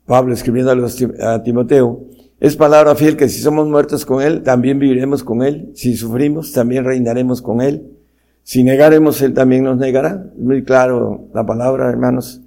Pablo 0.06 0.32
escribiendo 0.32 0.72
a 1.20 1.42
Timoteo, 1.42 2.06
es 2.40 2.56
palabra 2.56 2.94
fiel 2.94 3.18
que 3.18 3.28
si 3.28 3.40
somos 3.40 3.68
muertos 3.68 4.06
con 4.06 4.22
Él, 4.22 4.42
también 4.42 4.78
viviremos 4.78 5.22
con 5.22 5.42
Él, 5.42 5.72
si 5.74 5.94
sufrimos, 5.94 6.52
también 6.52 6.84
reinaremos 6.84 7.42
con 7.42 7.60
Él, 7.60 7.99
si 8.42 8.64
negaremos, 8.64 9.20
Él 9.22 9.34
también 9.34 9.64
nos 9.64 9.78
negará. 9.78 10.30
Es 10.36 10.42
muy 10.42 10.64
claro 10.64 11.28
la 11.34 11.46
palabra, 11.46 11.88
hermanos, 11.88 12.42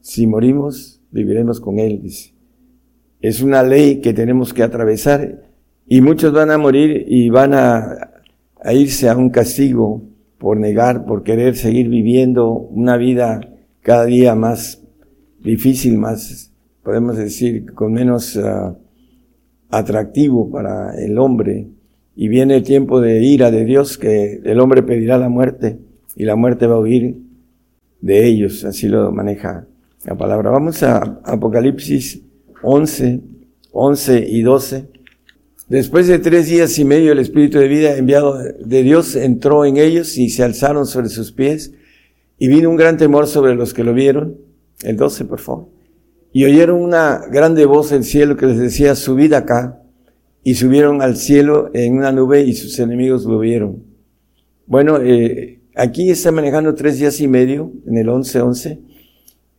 si 0.00 0.26
morimos, 0.26 1.00
viviremos 1.10 1.60
con 1.60 1.78
Él, 1.78 2.00
dice. 2.02 2.34
Es 3.20 3.42
una 3.42 3.62
ley 3.62 4.00
que 4.00 4.12
tenemos 4.12 4.54
que 4.54 4.62
atravesar 4.62 5.42
y 5.86 6.00
muchos 6.02 6.32
van 6.32 6.50
a 6.50 6.58
morir 6.58 7.04
y 7.08 7.30
van 7.30 7.54
a, 7.54 8.10
irse 8.72 9.08
a 9.08 9.16
un 9.16 9.30
castigo 9.30 10.02
por 10.38 10.58
negar, 10.58 11.06
por 11.06 11.22
querer 11.22 11.56
seguir 11.56 11.88
viviendo 11.88 12.50
una 12.52 12.96
vida 12.96 13.40
cada 13.80 14.04
día 14.04 14.34
más 14.34 14.82
difícil, 15.40 15.96
más, 15.96 16.52
podemos 16.82 17.16
decir, 17.16 17.72
con 17.72 17.92
menos 17.92 18.36
ah, 18.36 18.76
atractivo 19.70 20.50
para 20.50 20.94
el 21.02 21.18
hombre. 21.18 21.68
Y 22.20 22.26
viene 22.26 22.56
el 22.56 22.64
tiempo 22.64 23.00
de 23.00 23.22
ira 23.22 23.52
de 23.52 23.64
Dios 23.64 23.96
que 23.96 24.40
el 24.44 24.58
hombre 24.58 24.82
pedirá 24.82 25.18
la 25.18 25.28
muerte 25.28 25.78
y 26.16 26.24
la 26.24 26.34
muerte 26.34 26.66
va 26.66 26.74
a 26.74 26.80
huir 26.80 27.16
de 28.00 28.26
ellos. 28.26 28.64
Así 28.64 28.88
lo 28.88 29.12
maneja 29.12 29.68
la 30.04 30.18
palabra. 30.18 30.50
Vamos 30.50 30.82
a 30.82 31.20
Apocalipsis 31.22 32.20
11, 32.60 33.20
11 33.70 34.26
y 34.30 34.42
12. 34.42 34.88
Después 35.68 36.08
de 36.08 36.18
tres 36.18 36.48
días 36.48 36.76
y 36.80 36.84
medio 36.84 37.12
el 37.12 37.20
Espíritu 37.20 37.60
de 37.60 37.68
vida 37.68 37.96
enviado 37.96 38.36
de 38.36 38.82
Dios 38.82 39.14
entró 39.14 39.64
en 39.64 39.76
ellos 39.76 40.18
y 40.18 40.28
se 40.30 40.42
alzaron 40.42 40.86
sobre 40.86 41.10
sus 41.10 41.30
pies 41.30 41.72
y 42.36 42.48
vino 42.48 42.68
un 42.68 42.76
gran 42.76 42.96
temor 42.96 43.28
sobre 43.28 43.54
los 43.54 43.72
que 43.72 43.84
lo 43.84 43.94
vieron. 43.94 44.38
El 44.82 44.96
12, 44.96 45.24
por 45.24 45.38
favor. 45.38 45.68
Y 46.32 46.44
oyeron 46.46 46.82
una 46.82 47.20
grande 47.30 47.64
voz 47.64 47.90
del 47.90 48.02
cielo 48.02 48.36
que 48.36 48.46
les 48.46 48.58
decía, 48.58 48.96
subid 48.96 49.34
acá. 49.34 49.82
Y 50.42 50.54
subieron 50.54 51.02
al 51.02 51.16
cielo 51.16 51.70
en 51.74 51.96
una 51.96 52.12
nube 52.12 52.42
y 52.42 52.54
sus 52.54 52.78
enemigos 52.78 53.24
lo 53.24 53.38
vieron. 53.38 53.84
Bueno, 54.66 54.98
eh, 55.02 55.60
aquí 55.74 56.10
está 56.10 56.30
manejando 56.30 56.74
tres 56.74 56.98
días 56.98 57.20
y 57.20 57.28
medio, 57.28 57.72
en 57.86 57.98
el 57.98 58.08
11, 58.08 58.40
11. 58.40 58.78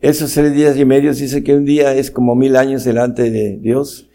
Esos 0.02 0.34
tres 0.34 0.54
días 0.54 0.78
y 0.78 0.86
medio 0.86 1.14
dice 1.14 1.44
que 1.44 1.56
un 1.56 1.66
día 1.66 1.94
es 1.94 2.10
como 2.10 2.36
mil 2.36 2.56
años 2.56 2.86
delante 2.86 3.30
de 3.32 3.58
Dios. 3.58 4.10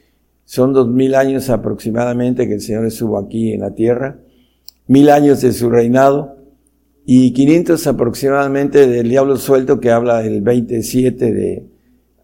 Son 0.44 0.72
dos 0.72 0.88
mil 0.88 1.14
años 1.14 1.50
aproximadamente 1.50 2.46
que 2.48 2.54
el 2.54 2.60
Señor 2.60 2.86
estuvo 2.86 3.18
aquí 3.18 3.52
en 3.52 3.60
la 3.60 3.74
tierra. 3.74 4.18
Mil 4.86 5.10
años 5.10 5.42
de 5.42 5.52
su 5.52 5.68
reinado. 5.68 6.36
Y 7.06 7.32
500 7.34 7.86
aproximadamente 7.86 8.86
del 8.86 9.10
diablo 9.10 9.36
suelto 9.36 9.78
que 9.78 9.90
habla 9.90 10.24
el 10.24 10.40
27 10.40 11.32
de 11.34 11.66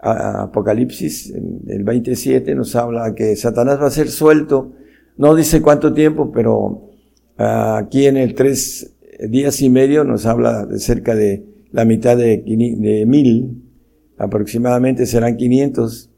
Apocalipsis. 0.02 1.32
El 1.66 1.84
27 1.84 2.54
nos 2.54 2.74
habla 2.76 3.14
que 3.14 3.36
Satanás 3.36 3.80
va 3.80 3.86
a 3.86 3.90
ser 3.90 4.08
suelto. 4.08 4.72
No 5.16 5.34
dice 5.34 5.60
cuánto 5.60 5.92
tiempo, 5.92 6.32
pero 6.32 6.90
ah, 7.36 7.78
aquí 7.78 8.06
en 8.06 8.16
el 8.16 8.34
tres 8.34 8.94
días 9.28 9.60
y 9.60 9.68
medio 9.68 10.04
nos 10.04 10.26
habla 10.26 10.64
de 10.64 10.78
cerca 10.78 11.14
de 11.14 11.44
la 11.72 11.84
mitad 11.84 12.16
de, 12.16 12.42
mil, 13.06 13.62
aproximadamente 14.18 15.06
serán 15.06 15.36
500. 15.36 16.10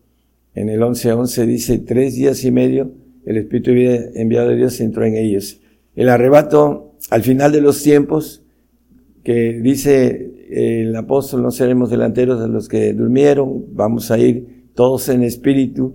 En 0.55 0.69
el 0.69 0.81
11.11 0.81 1.47
dice, 1.47 1.79
tres 1.79 2.15
días 2.15 2.45
y 2.45 2.51
medio, 2.51 2.93
el 3.25 3.39
Espíritu 3.39 3.71
enviado 4.15 4.51
de 4.51 4.57
Dios 4.57 4.81
entró 4.81 5.05
en 5.05 5.17
ellos. 5.17 5.61
El 5.95 6.09
arrebato 6.09 6.95
al 7.11 7.23
final 7.23 7.53
de 7.53 7.61
los 7.61 7.83
tiempos, 7.83 8.43
que 9.25 9.61
dice 9.61 10.33
el 10.51 10.95
apóstol, 10.97 11.43
no 11.43 11.51
seremos 11.51 11.91
delanteros 11.91 12.41
de 12.41 12.49
los 12.49 12.69
que 12.69 12.93
durmieron, 12.93 13.65
vamos 13.75 14.11
a 14.11 14.19
ir 14.19 14.71
todos 14.75 15.09
en 15.09 15.23
espíritu 15.23 15.95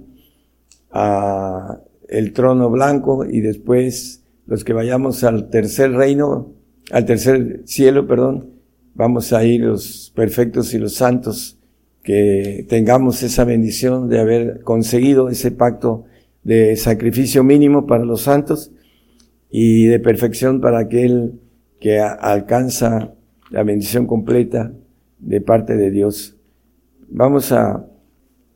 a 0.92 1.80
el 2.08 2.34
trono 2.34 2.70
blanco 2.70 3.26
y 3.26 3.42
después 3.42 4.24
los 4.46 4.64
que 4.64 4.74
vayamos 4.74 5.24
al 5.24 5.50
tercer 5.50 5.92
reino, 5.92 6.54
al 6.92 7.06
tercer 7.06 7.62
cielo, 7.66 8.08
perdón, 8.08 8.52
vamos 8.96 9.34
a 9.34 9.44
ir 9.44 9.62
los 9.62 10.12
perfectos 10.16 10.74
y 10.74 10.80
los 10.80 10.96
santos, 10.96 11.58
que 12.02 12.66
tengamos 12.70 13.22
esa 13.24 13.44
bendición 13.44 14.08
de 14.08 14.20
haber 14.20 14.62
conseguido 14.62 15.28
ese 15.30 15.52
pacto 15.52 16.06
de 16.44 16.78
sacrificio 16.78 17.44
mínimo 17.44 17.86
para 17.86 18.06
los 18.06 18.22
santos 18.22 18.72
y 19.50 19.86
de 19.86 20.00
perfección 20.00 20.62
para 20.62 20.80
aquel 20.80 21.42
que 21.82 22.00
alcanza 22.00 23.14
la 23.50 23.64
bendición 23.64 24.06
completa 24.06 24.72
de 25.20 25.42
parte 25.42 25.76
de 25.76 25.92
Dios. 25.92 26.36
Vamos 27.10 27.52
a, 27.52 27.86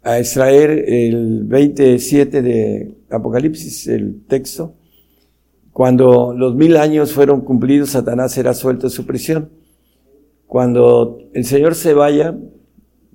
a 0.03 0.19
extraer 0.19 0.72
el 0.88 1.43
27 1.45 2.41
de 2.41 2.95
Apocalipsis, 3.09 3.88
el 3.88 4.23
texto. 4.27 4.76
Cuando 5.72 6.34
los 6.34 6.55
mil 6.55 6.77
años 6.77 7.13
fueron 7.13 7.41
cumplidos, 7.41 7.91
Satanás 7.91 8.34
será 8.34 8.53
suelto 8.53 8.88
de 8.88 8.91
su 8.91 9.05
prisión 9.05 9.49
cuando 10.51 11.18
el 11.34 11.45
Señor 11.45 11.76
se 11.76 11.93
vaya, 11.93 12.38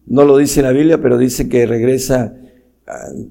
no 0.07 0.25
lo 0.25 0.39
dice 0.39 0.63
la 0.63 0.73
Biblia, 0.73 1.03
pero 1.03 1.19
dice 1.19 1.51
que 1.51 1.67
regresa 1.67 2.35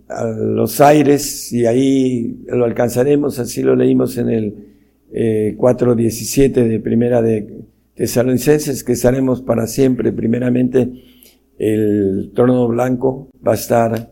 a, 0.07 0.25
los 0.27 0.79
aires 0.79 1.51
y 1.51 1.65
ahí 1.65 2.37
lo 2.45 2.65
alcanzaremos, 2.65 3.39
así 3.39 3.63
lo 3.63 3.75
leímos 3.75 4.19
en 4.19 4.29
el 4.29 4.67
eh, 5.11 5.55
4.17 5.57 6.67
de 6.67 6.79
primera 6.79 7.23
de 7.23 7.65
Tesalonicenses, 7.95 8.83
que 8.83 8.91
estaremos 8.91 9.41
para 9.41 9.67
siempre. 9.67 10.11
Primeramente, 10.11 10.91
el 11.57 12.31
trono 12.35 12.67
blanco 12.67 13.29
va 13.45 13.53
a 13.53 13.55
estar, 13.55 14.11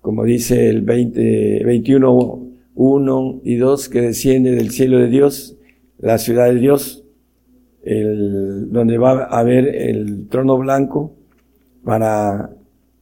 como 0.00 0.24
dice 0.24 0.68
el 0.68 0.82
20, 0.82 1.64
21, 1.64 2.46
1 2.74 3.40
y 3.44 3.56
2, 3.56 3.88
que 3.88 4.00
desciende 4.00 4.52
del 4.52 4.70
cielo 4.70 4.98
de 4.98 5.08
Dios, 5.08 5.56
la 5.98 6.18
ciudad 6.18 6.46
de 6.46 6.60
Dios, 6.60 7.04
el, 7.82 8.70
donde 8.70 8.98
va 8.98 9.24
a 9.24 9.40
haber 9.40 9.66
el 9.66 10.28
trono 10.28 10.56
blanco 10.58 11.14
para 11.84 12.50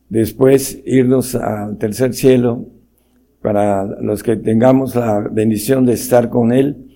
después 0.09 0.83
irnos 0.85 1.35
al 1.35 1.79
tercer 1.79 2.15
cielo 2.15 2.67
para 3.41 3.85
los 4.01 4.23
que 4.23 4.37
tengamos 4.37 4.95
la 4.95 5.21
bendición 5.21 5.85
de 5.85 5.95
estar 5.95 6.31
con 6.31 6.53
Él 6.53 6.91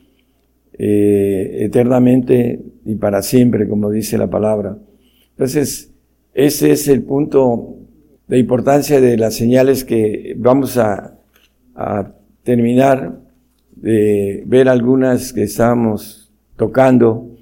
eh, 0.78 1.59
eternamente 1.61 2.61
y 2.85 2.94
para 2.97 3.23
siempre, 3.23 3.69
como 3.69 3.90
dice 3.90 4.19
la 4.19 4.28
palabra. 4.28 4.78
Entonces, 5.31 5.93
ese 6.35 6.73
es 6.73 6.89
el 6.89 7.03
punto 7.03 7.77
de 8.28 8.39
importancia 8.39 9.01
de 9.01 9.16
las 9.16 9.35
señales 9.35 9.85
que 9.85 10.35
vamos 10.39 10.77
a, 10.77 11.19
a 11.74 12.12
terminar 12.43 13.20
de 13.74 14.43
ver 14.47 14.69
algunas 14.69 15.32
que 15.32 15.44
estábamos 15.44 16.32
tocando 16.57 17.36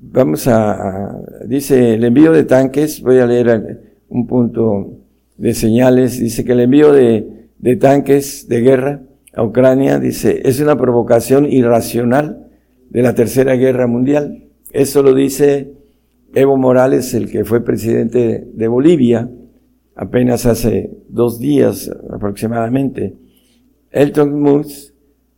Vamos 0.00 0.46
a, 0.46 1.20
dice 1.44 1.94
el 1.94 2.04
envío 2.04 2.30
de 2.30 2.44
tanques, 2.44 3.02
voy 3.02 3.18
a 3.18 3.26
leer 3.26 3.98
un 4.08 4.28
punto 4.28 4.92
de 5.36 5.54
señales, 5.54 6.20
dice 6.20 6.44
que 6.44 6.52
el 6.52 6.60
envío 6.60 6.92
de, 6.92 7.48
de 7.58 7.76
tanques 7.76 8.46
de 8.48 8.60
guerra 8.60 9.02
a 9.34 9.42
Ucrania, 9.42 9.98
dice, 9.98 10.42
es 10.44 10.60
una 10.60 10.76
provocación 10.76 11.46
irracional 11.50 12.47
de 12.90 13.02
la 13.02 13.14
Tercera 13.14 13.54
Guerra 13.54 13.86
Mundial. 13.86 14.44
Eso 14.72 15.02
lo 15.02 15.14
dice 15.14 15.72
Evo 16.34 16.56
Morales, 16.56 17.14
el 17.14 17.30
que 17.30 17.44
fue 17.44 17.64
presidente 17.64 18.46
de 18.52 18.68
Bolivia, 18.68 19.30
apenas 19.94 20.46
hace 20.46 20.90
dos 21.08 21.38
días 21.38 21.90
aproximadamente. 22.10 23.16
Elton 23.90 24.40
Musk 24.40 24.92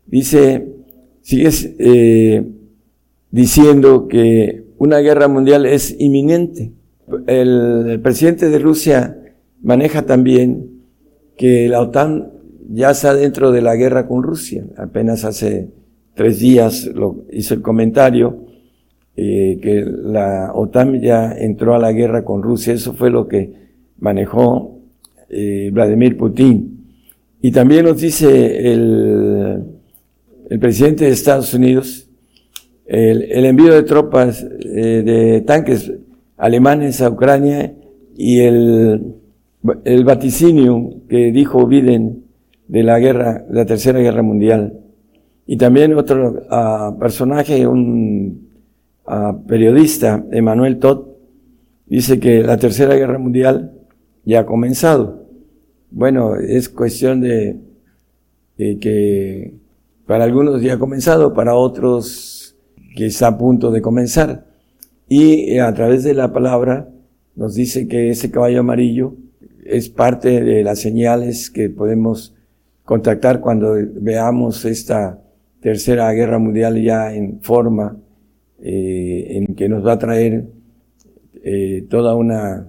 dice, 0.06 0.68
sigue 1.22 1.50
eh, 1.78 2.44
diciendo 3.30 4.08
que 4.08 4.64
una 4.78 4.98
guerra 4.98 5.28
mundial 5.28 5.66
es 5.66 5.94
inminente. 5.98 6.72
el 7.26 8.00
presidente 8.02 8.50
de 8.50 8.58
Rusia 8.58 9.16
maneja 9.62 10.02
también 10.02 10.82
que 11.36 11.68
la 11.68 11.80
OTAN 11.80 12.32
ya 12.68 12.90
está 12.90 13.14
dentro 13.14 13.52
de 13.52 13.62
la 13.62 13.76
guerra 13.76 14.06
con 14.06 14.22
Rusia. 14.22 14.64
Apenas 14.76 15.24
hace 15.24 15.70
tres 16.14 16.40
días 16.40 16.86
lo 16.86 17.24
hizo 17.32 17.54
el 17.54 17.62
comentario 17.62 18.46
eh, 19.16 19.58
que 19.62 19.84
la 19.84 20.52
OTAN 20.54 21.00
ya 21.00 21.32
entró 21.32 21.74
a 21.74 21.78
la 21.78 21.92
guerra 21.92 22.24
con 22.24 22.42
Rusia. 22.42 22.72
Eso 22.72 22.94
fue 22.94 23.10
lo 23.10 23.28
que 23.28 23.52
manejó 23.98 24.78
eh, 25.28 25.70
Vladimir 25.72 26.16
Putin. 26.16 26.86
Y 27.40 27.52
también 27.52 27.84
nos 27.84 28.00
dice 28.00 28.72
el, 28.72 29.64
el 30.48 30.58
presidente 30.58 31.04
de 31.04 31.10
Estados 31.10 31.54
Unidos 31.54 32.10
el, 32.90 33.22
el 33.30 33.44
envío 33.44 33.72
de 33.72 33.84
tropas 33.84 34.44
eh, 34.64 35.02
de 35.04 35.42
tanques 35.42 35.92
alemanes 36.36 37.00
a 37.00 37.08
Ucrania 37.08 37.72
y 38.16 38.40
el, 38.40 39.14
el 39.84 40.04
vaticinio 40.04 40.94
que 41.08 41.30
dijo 41.30 41.68
Biden 41.68 42.24
de 42.66 42.82
la 42.82 42.98
guerra, 42.98 43.46
la 43.48 43.64
tercera 43.64 44.00
guerra 44.00 44.22
mundial. 44.22 44.79
Y 45.50 45.56
también 45.56 45.94
otro 45.94 46.44
uh, 46.48 46.96
personaje, 46.96 47.66
un 47.66 48.50
uh, 49.04 49.44
periodista, 49.48 50.24
Emmanuel 50.30 50.78
Todd, 50.78 51.08
dice 51.86 52.20
que 52.20 52.44
la 52.44 52.56
tercera 52.56 52.94
guerra 52.94 53.18
mundial 53.18 53.72
ya 54.24 54.38
ha 54.38 54.46
comenzado. 54.46 55.26
Bueno, 55.90 56.36
es 56.36 56.68
cuestión 56.68 57.20
de, 57.20 57.56
de 58.58 58.78
que 58.78 59.54
para 60.06 60.22
algunos 60.22 60.62
ya 60.62 60.74
ha 60.74 60.78
comenzado, 60.78 61.34
para 61.34 61.56
otros 61.56 62.54
que 62.94 63.06
está 63.06 63.26
a 63.26 63.36
punto 63.36 63.72
de 63.72 63.82
comenzar. 63.82 64.46
Y 65.08 65.58
a 65.58 65.74
través 65.74 66.04
de 66.04 66.14
la 66.14 66.32
palabra 66.32 66.88
nos 67.34 67.56
dice 67.56 67.88
que 67.88 68.10
ese 68.10 68.30
caballo 68.30 68.60
amarillo 68.60 69.16
es 69.64 69.88
parte 69.88 70.44
de 70.44 70.62
las 70.62 70.78
señales 70.78 71.50
que 71.50 71.70
podemos 71.70 72.36
contactar 72.84 73.40
cuando 73.40 73.74
veamos 74.00 74.64
esta 74.64 75.18
tercera 75.60 76.10
guerra 76.12 76.38
mundial 76.38 76.82
ya 76.82 77.14
en 77.14 77.40
forma, 77.40 77.96
eh, 78.62 79.26
en 79.36 79.54
que 79.54 79.68
nos 79.68 79.86
va 79.86 79.92
a 79.92 79.98
traer 79.98 80.46
eh, 81.42 81.86
toda 81.88 82.14
una 82.14 82.68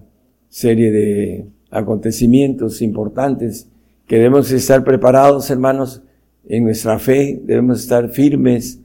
serie 0.49 0.91
de 0.91 1.45
acontecimientos 1.69 2.81
importantes 2.81 3.67
que 4.07 4.17
debemos 4.17 4.51
estar 4.51 4.83
preparados, 4.83 5.49
hermanos, 5.49 6.03
en 6.47 6.65
nuestra 6.65 6.99
fe, 6.99 7.39
debemos 7.43 7.81
estar 7.81 8.09
firmes, 8.09 8.81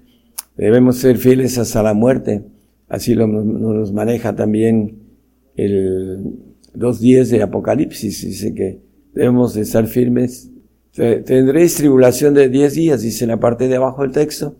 debemos 0.57 0.99
ser 0.99 1.17
fieles 1.17 1.59
hasta 1.59 1.83
la 1.83 1.95
muerte. 1.95 2.45
Así 2.89 3.15
lo, 3.15 3.27
nos 3.27 3.93
maneja 3.93 4.37
también 4.37 4.99
el 5.57 6.39
2.10 6.75 7.31
de 7.31 7.43
Apocalipsis, 7.43 8.25
dice 8.25 8.55
que 8.55 8.79
debemos 9.15 9.57
estar 9.57 9.87
firmes 9.87 10.51
Tendréis 10.97 11.75
tribulación 11.75 12.33
de 12.33 12.49
10 12.49 12.75
días, 12.75 13.03
dice 13.03 13.25
en 13.25 13.31
la 13.31 13.39
parte 13.39 13.69
de 13.69 13.77
abajo 13.77 14.01
del 14.01 14.13
texto. 14.13 14.57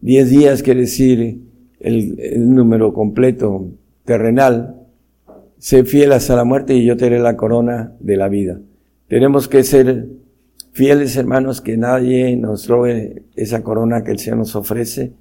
10 0.00 0.28
días 0.28 0.62
quiere 0.64 0.80
decir 0.80 1.40
el, 1.78 2.52
número 2.52 2.92
completo 2.92 3.70
terrenal. 4.04 4.74
Sé 5.58 5.84
fiel 5.84 6.10
hasta 6.12 6.34
la 6.34 6.42
muerte 6.42 6.74
y 6.74 6.84
yo 6.84 6.96
te 6.96 7.10
la 7.10 7.36
corona 7.36 7.92
de 8.00 8.16
la 8.16 8.28
vida. 8.28 8.60
Tenemos 9.06 9.46
que 9.46 9.62
ser 9.62 10.08
fieles, 10.72 11.16
hermanos, 11.16 11.60
que 11.60 11.76
nadie 11.76 12.36
nos 12.36 12.66
robe 12.66 13.22
esa 13.36 13.62
corona 13.62 14.02
que 14.02 14.10
el 14.10 14.18
Señor 14.18 14.38
nos 14.38 14.56
ofrece. 14.56 15.12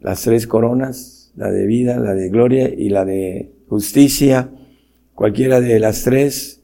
Las 0.00 0.22
tres 0.22 0.46
coronas, 0.46 1.32
la 1.36 1.50
de 1.50 1.66
vida, 1.66 1.98
la 1.98 2.14
de 2.14 2.30
gloria 2.30 2.72
y 2.74 2.88
la 2.88 3.04
de 3.04 3.52
justicia. 3.68 4.48
Cualquiera 5.14 5.60
de 5.60 5.78
las 5.78 6.02
tres, 6.02 6.62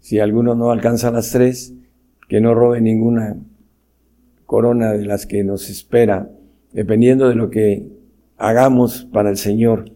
si 0.00 0.20
alguno 0.20 0.54
no 0.54 0.70
alcanza 0.70 1.10
las 1.10 1.30
tres, 1.30 1.74
que 2.30 2.40
no 2.40 2.54
robe 2.54 2.80
ninguna 2.80 3.36
corona 4.46 4.92
de 4.92 5.04
las 5.04 5.26
que 5.26 5.42
nos 5.42 5.68
espera, 5.68 6.30
dependiendo 6.72 7.28
de 7.28 7.34
lo 7.34 7.50
que 7.50 7.88
hagamos 8.36 9.08
para 9.12 9.30
el 9.30 9.36
Señor. 9.36 9.90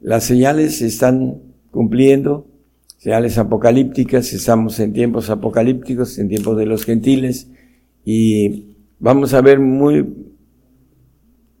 Las 0.00 0.24
señales 0.24 0.78
se 0.78 0.86
están 0.86 1.42
cumpliendo, 1.70 2.48
señales 2.98 3.38
apocalípticas, 3.38 4.32
estamos 4.32 4.80
en 4.80 4.92
tiempos 4.92 5.30
apocalípticos, 5.30 6.18
en 6.18 6.28
tiempos 6.28 6.58
de 6.58 6.66
los 6.66 6.84
gentiles, 6.84 7.48
y 8.04 8.74
vamos 8.98 9.32
a 9.32 9.40
ver 9.40 9.60
muy, 9.60 10.12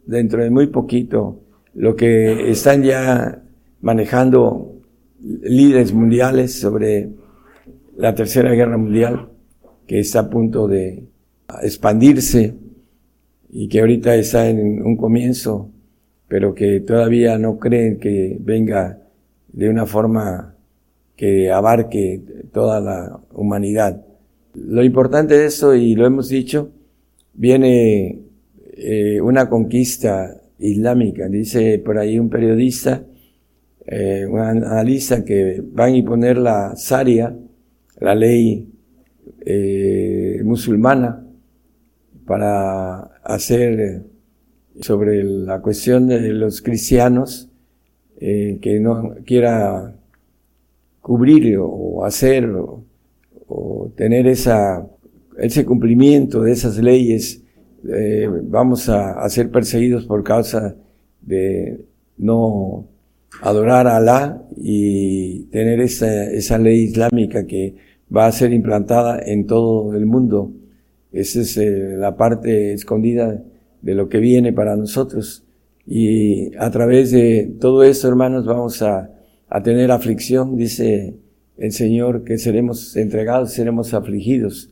dentro 0.06 0.42
de 0.42 0.50
muy 0.50 0.66
poquito, 0.66 1.40
lo 1.72 1.94
que 1.94 2.50
están 2.50 2.82
ya 2.82 3.44
manejando 3.80 4.72
líderes 5.20 5.92
mundiales 5.92 6.58
sobre 6.58 7.10
la 7.96 8.12
Tercera 8.16 8.50
Guerra 8.54 8.76
Mundial 8.76 9.28
que 9.86 10.00
está 10.00 10.20
a 10.20 10.30
punto 10.30 10.68
de 10.68 11.04
expandirse 11.62 12.54
y 13.50 13.68
que 13.68 13.80
ahorita 13.80 14.14
está 14.16 14.48
en 14.48 14.82
un 14.82 14.96
comienzo, 14.96 15.70
pero 16.28 16.54
que 16.54 16.80
todavía 16.80 17.38
no 17.38 17.58
creen 17.58 17.98
que 17.98 18.36
venga 18.40 18.98
de 19.52 19.68
una 19.68 19.86
forma 19.86 20.56
que 21.16 21.50
abarque 21.52 22.20
toda 22.52 22.80
la 22.80 23.20
humanidad. 23.32 24.04
Lo 24.54 24.82
importante 24.82 25.38
de 25.38 25.46
esto, 25.46 25.74
y 25.74 25.94
lo 25.94 26.06
hemos 26.06 26.28
dicho, 26.28 26.70
viene 27.34 28.20
eh, 28.76 29.20
una 29.20 29.48
conquista 29.48 30.40
islámica. 30.58 31.28
Dice 31.28 31.78
por 31.78 31.98
ahí 31.98 32.18
un 32.18 32.28
periodista, 32.28 33.04
eh, 33.86 34.26
un 34.28 34.40
analista, 34.40 35.24
que 35.24 35.62
van 35.64 35.92
a 35.92 35.96
imponer 35.96 36.38
la 36.38 36.74
Sharia, 36.76 37.36
la 38.00 38.14
ley 38.14 38.73
eh, 39.46 40.40
musulmana 40.44 41.22
para 42.26 43.00
hacer 43.22 43.80
eh, 43.80 44.02
sobre 44.80 45.22
la 45.22 45.60
cuestión 45.60 46.08
de 46.08 46.32
los 46.32 46.62
cristianos 46.62 47.50
eh, 48.20 48.58
que 48.62 48.80
no 48.80 49.14
quiera 49.26 49.94
cubrir 51.00 51.58
o 51.60 52.04
hacer 52.04 52.46
o, 52.46 52.82
tener 53.96 54.26
esa, 54.26 54.86
ese 55.38 55.64
cumplimiento 55.64 56.42
de 56.42 56.52
esas 56.52 56.78
leyes, 56.78 57.42
vamos 58.44 58.88
a, 58.88 59.12
a, 59.12 59.28
ser 59.28 59.50
perseguidos 59.50 60.06
por 60.06 60.24
causa 60.24 60.74
de 61.20 61.84
no 62.16 62.88
adorar 63.42 63.86
a 63.86 63.96
Alá 63.96 64.42
y 64.56 65.44
tener 65.44 65.80
esa, 65.80 66.30
esa 66.30 66.58
ley 66.58 66.84
islámica 66.84 67.46
que 67.46 67.76
va 68.14 68.26
a 68.26 68.32
ser 68.32 68.52
implantada 68.52 69.20
en 69.24 69.46
todo 69.46 69.94
el 69.94 70.06
mundo. 70.06 70.52
Esa 71.12 71.40
es 71.40 71.56
eh, 71.56 71.96
la 71.96 72.16
parte 72.16 72.72
escondida 72.72 73.42
de 73.82 73.94
lo 73.94 74.08
que 74.08 74.18
viene 74.18 74.52
para 74.52 74.76
nosotros. 74.76 75.44
Y 75.86 76.54
a 76.56 76.70
través 76.70 77.10
de 77.10 77.54
todo 77.60 77.84
esto, 77.84 78.08
hermanos, 78.08 78.46
vamos 78.46 78.82
a, 78.82 79.10
a 79.48 79.62
tener 79.62 79.90
aflicción, 79.90 80.56
dice 80.56 81.14
el 81.56 81.72
Señor, 81.72 82.24
que 82.24 82.38
seremos 82.38 82.96
entregados, 82.96 83.52
seremos 83.52 83.94
afligidos. 83.94 84.70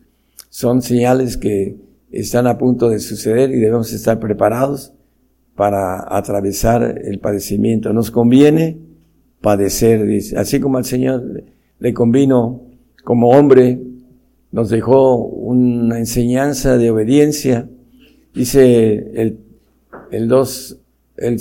Son 0.48 0.82
señales 0.82 1.36
que 1.36 1.76
están 2.10 2.46
a 2.46 2.58
punto 2.58 2.88
de 2.88 2.98
suceder 2.98 3.50
y 3.50 3.60
debemos 3.60 3.92
estar 3.92 4.18
preparados 4.18 4.92
para 5.54 6.04
atravesar 6.16 7.00
el 7.04 7.18
padecimiento. 7.20 7.92
Nos 7.92 8.10
conviene 8.10 8.78
padecer, 9.40 10.06
dice. 10.06 10.36
Así 10.38 10.60
como 10.60 10.78
al 10.78 10.84
Señor 10.84 11.44
le 11.78 11.94
convino 11.94 12.71
como 13.04 13.30
hombre, 13.30 13.80
nos 14.50 14.68
dejó 14.68 15.16
una 15.16 15.98
enseñanza 15.98 16.76
de 16.76 16.90
obediencia. 16.90 17.68
Dice 18.34 19.10
el, 19.14 19.38
el 20.10 20.28
2, 20.28 20.78
el 21.16 21.40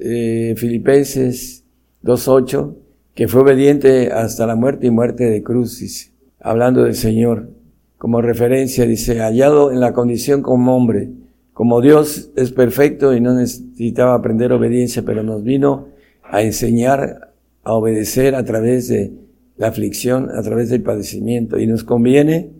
eh, 0.00 0.54
Filipenses 0.56 1.64
2.8, 2.02 2.74
que 3.14 3.28
fue 3.28 3.42
obediente 3.42 4.10
hasta 4.12 4.46
la 4.46 4.56
muerte 4.56 4.86
y 4.86 4.90
muerte 4.90 5.24
de 5.24 5.42
cruz, 5.42 6.10
hablando 6.40 6.84
del 6.84 6.94
Señor. 6.94 7.50
Como 7.98 8.20
referencia, 8.20 8.86
dice, 8.86 9.20
hallado 9.20 9.72
en 9.72 9.80
la 9.80 9.92
condición 9.92 10.42
como 10.42 10.76
hombre, 10.76 11.10
como 11.52 11.80
Dios 11.80 12.30
es 12.36 12.52
perfecto 12.52 13.14
y 13.14 13.20
no 13.20 13.34
necesitaba 13.34 14.14
aprender 14.14 14.52
obediencia, 14.52 15.02
pero 15.02 15.22
nos 15.22 15.42
vino 15.42 15.88
a 16.22 16.42
enseñar 16.42 17.32
a 17.64 17.72
obedecer 17.72 18.34
a 18.34 18.44
través 18.44 18.88
de 18.88 19.12
la 19.56 19.68
aflicción 19.68 20.30
a 20.30 20.42
través 20.42 20.70
del 20.70 20.82
padecimiento. 20.82 21.58
Y 21.58 21.66
nos 21.66 21.84
conviene 21.84 22.50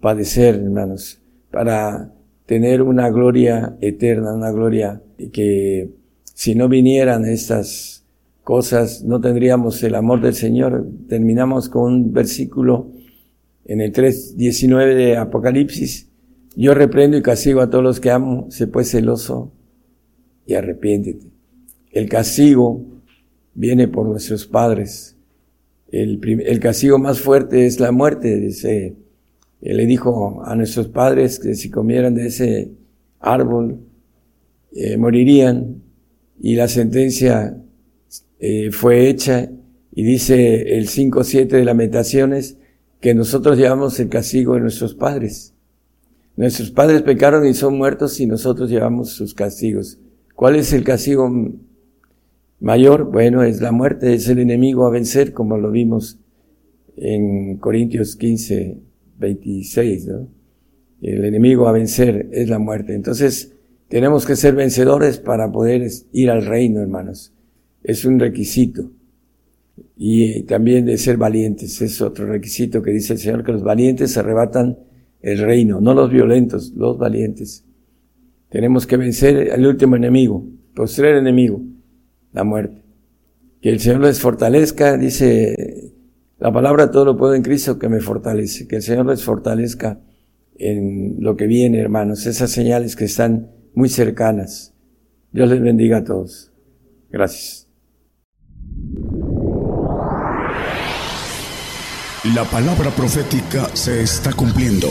padecer, 0.00 0.56
hermanos, 0.56 1.20
para 1.50 2.12
tener 2.46 2.82
una 2.82 3.10
gloria 3.10 3.76
eterna, 3.80 4.34
una 4.34 4.50
gloria 4.50 5.02
que 5.32 5.90
si 6.34 6.54
no 6.54 6.68
vinieran 6.68 7.24
estas 7.24 8.04
cosas 8.46 9.02
no 9.02 9.20
tendríamos 9.20 9.82
el 9.82 9.96
amor 9.96 10.20
del 10.20 10.34
Señor. 10.34 10.86
Terminamos 11.08 11.68
con 11.68 11.92
un 11.92 12.12
versículo 12.12 12.92
en 13.64 13.80
el 13.80 13.92
3.19 13.92 14.94
de 14.94 15.16
Apocalipsis. 15.16 16.08
Yo 16.54 16.72
reprendo 16.72 17.16
y 17.16 17.22
castigo 17.22 17.60
a 17.60 17.68
todos 17.68 17.82
los 17.82 17.98
que 17.98 18.12
amo, 18.12 18.46
se 18.50 18.68
pues 18.68 18.90
celoso 18.90 19.52
y 20.46 20.54
arrepiéntete. 20.54 21.26
El 21.90 22.08
castigo 22.08 22.84
viene 23.52 23.88
por 23.88 24.06
nuestros 24.06 24.46
padres. 24.46 25.15
El, 25.90 26.20
el 26.44 26.60
castigo 26.60 26.98
más 26.98 27.20
fuerte 27.20 27.66
es 27.66 27.80
la 27.80 27.92
muerte, 27.92 28.36
dice 28.36 28.96
él 29.66 29.78
le 29.78 29.86
dijo 29.86 30.44
a 30.44 30.54
nuestros 30.54 30.88
padres 30.88 31.38
que 31.38 31.54
si 31.54 31.70
comieran 31.70 32.14
de 32.14 32.26
ese 32.26 32.70
árbol 33.18 33.80
eh, 34.72 34.96
morirían 34.96 35.82
y 36.38 36.54
la 36.56 36.68
sentencia 36.68 37.56
eh, 38.38 38.70
fue 38.70 39.08
hecha 39.08 39.50
y 39.92 40.04
dice 40.04 40.76
el 40.76 40.88
5.7 40.88 41.48
de 41.48 41.64
Lamentaciones 41.64 42.58
que 43.00 43.14
nosotros 43.14 43.56
llevamos 43.56 43.98
el 43.98 44.08
castigo 44.08 44.54
de 44.54 44.60
nuestros 44.60 44.94
padres. 44.94 45.54
Nuestros 46.36 46.70
padres 46.70 47.00
pecaron 47.02 47.46
y 47.46 47.54
son 47.54 47.78
muertos 47.78 48.20
y 48.20 48.26
nosotros 48.26 48.68
llevamos 48.68 49.10
sus 49.10 49.32
castigos. 49.32 49.98
¿Cuál 50.34 50.56
es 50.56 50.72
el 50.74 50.84
castigo 50.84 51.28
mayor? 52.60 53.10
Bueno, 53.10 53.42
es 53.42 53.60
la 53.60 53.72
muerte, 53.72 54.14
es 54.14 54.28
el 54.28 54.38
enemigo 54.38 54.86
a 54.86 54.90
vencer, 54.90 55.32
como 55.32 55.58
lo 55.58 55.70
vimos 55.70 56.18
en 56.96 57.56
Corintios 57.58 58.16
15, 58.16 58.78
26, 59.18 60.06
¿no? 60.06 60.28
El 61.02 61.24
enemigo 61.24 61.68
a 61.68 61.72
vencer 61.72 62.28
es 62.32 62.48
la 62.48 62.58
muerte. 62.58 62.94
Entonces, 62.94 63.54
tenemos 63.88 64.26
que 64.26 64.34
ser 64.34 64.54
vencedores 64.54 65.18
para 65.18 65.52
poder 65.52 65.88
ir 66.12 66.30
al 66.30 66.44
reino, 66.44 66.80
hermanos. 66.80 67.32
Es 67.82 68.04
un 68.04 68.18
requisito. 68.18 68.90
Y 69.96 70.42
también 70.42 70.86
de 70.86 70.96
ser 70.96 71.18
valientes. 71.18 71.80
Es 71.82 72.00
otro 72.00 72.26
requisito 72.26 72.82
que 72.82 72.90
dice 72.90 73.12
el 73.12 73.18
Señor, 73.18 73.44
que 73.44 73.52
los 73.52 73.62
valientes 73.62 74.16
arrebatan 74.16 74.78
el 75.20 75.38
reino, 75.38 75.80
no 75.80 75.94
los 75.94 76.10
violentos, 76.10 76.72
los 76.76 76.98
valientes. 76.98 77.64
Tenemos 78.48 78.86
que 78.86 78.96
vencer 78.96 79.52
al 79.52 79.66
último 79.66 79.96
enemigo, 79.96 80.46
postrer 80.74 81.16
enemigo, 81.16 81.60
la 82.36 82.44
muerte. 82.44 82.82
Que 83.60 83.70
el 83.70 83.80
Señor 83.80 84.02
les 84.02 84.20
fortalezca, 84.20 84.96
dice 84.96 85.92
la 86.38 86.52
palabra 86.52 86.90
todo 86.90 87.06
lo 87.06 87.16
puedo 87.16 87.34
en 87.34 87.42
Cristo 87.42 87.78
que 87.78 87.88
me 87.88 88.00
fortalece. 88.00 88.68
Que 88.68 88.76
el 88.76 88.82
Señor 88.82 89.06
les 89.06 89.24
fortalezca 89.24 90.00
en 90.58 91.16
lo 91.20 91.36
que 91.36 91.46
viene, 91.46 91.80
hermanos. 91.80 92.26
Esas 92.26 92.50
señales 92.50 92.94
que 92.94 93.06
están 93.06 93.50
muy 93.74 93.88
cercanas. 93.88 94.74
Dios 95.32 95.48
les 95.48 95.60
bendiga 95.60 95.98
a 95.98 96.04
todos. 96.04 96.52
Gracias. 97.10 97.68
La 102.34 102.44
palabra 102.44 102.90
profética 102.90 103.66
se 103.74 104.02
está 104.02 104.32
cumpliendo. 104.32 104.88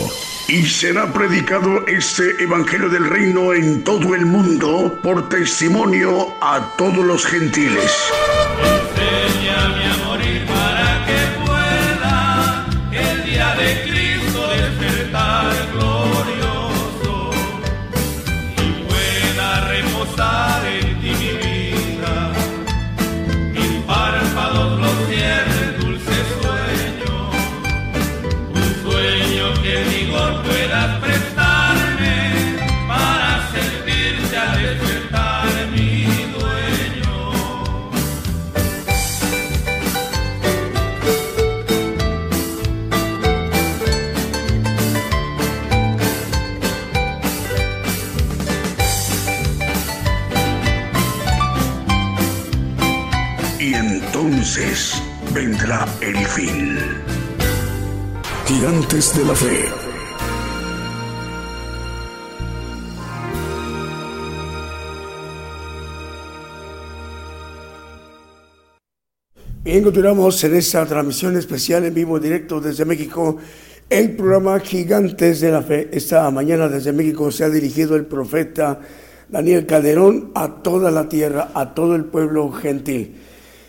Y 0.47 0.63
será 0.63 1.11
predicado 1.11 1.87
este 1.87 2.43
Evangelio 2.43 2.87
del 2.89 3.09
Reino 3.09 3.53
en 3.53 3.83
todo 3.83 4.13
el 4.13 4.27
mundo 4.27 4.99
por 5.01 5.27
testimonio 5.27 6.35
a 6.39 6.75
todos 6.77 7.03
los 7.03 7.25
gentiles. 7.25 7.91
Vendrá 55.35 55.85
el 55.99 56.15
fin. 56.15 56.77
Gigantes 58.45 59.17
de 59.17 59.25
la 59.25 59.35
Fe. 59.35 59.65
Bien, 69.65 69.83
continuamos 69.83 70.41
en 70.45 70.55
esta 70.55 70.85
transmisión 70.85 71.35
especial 71.35 71.83
en 71.83 71.93
vivo 71.93 72.17
directo 72.17 72.61
desde 72.61 72.85
México. 72.85 73.37
El 73.89 74.15
programa 74.15 74.57
Gigantes 74.61 75.41
de 75.41 75.51
la 75.51 75.61
Fe. 75.61 75.89
Esta 75.91 76.31
mañana 76.31 76.69
desde 76.69 76.93
México 76.93 77.29
se 77.29 77.43
ha 77.43 77.49
dirigido 77.49 77.97
el 77.97 78.05
profeta 78.05 78.79
Daniel 79.27 79.65
Calderón 79.65 80.31
a 80.33 80.63
toda 80.63 80.91
la 80.91 81.09
tierra, 81.09 81.51
a 81.53 81.73
todo 81.73 81.95
el 81.95 82.05
pueblo 82.05 82.49
gentil. 82.53 83.24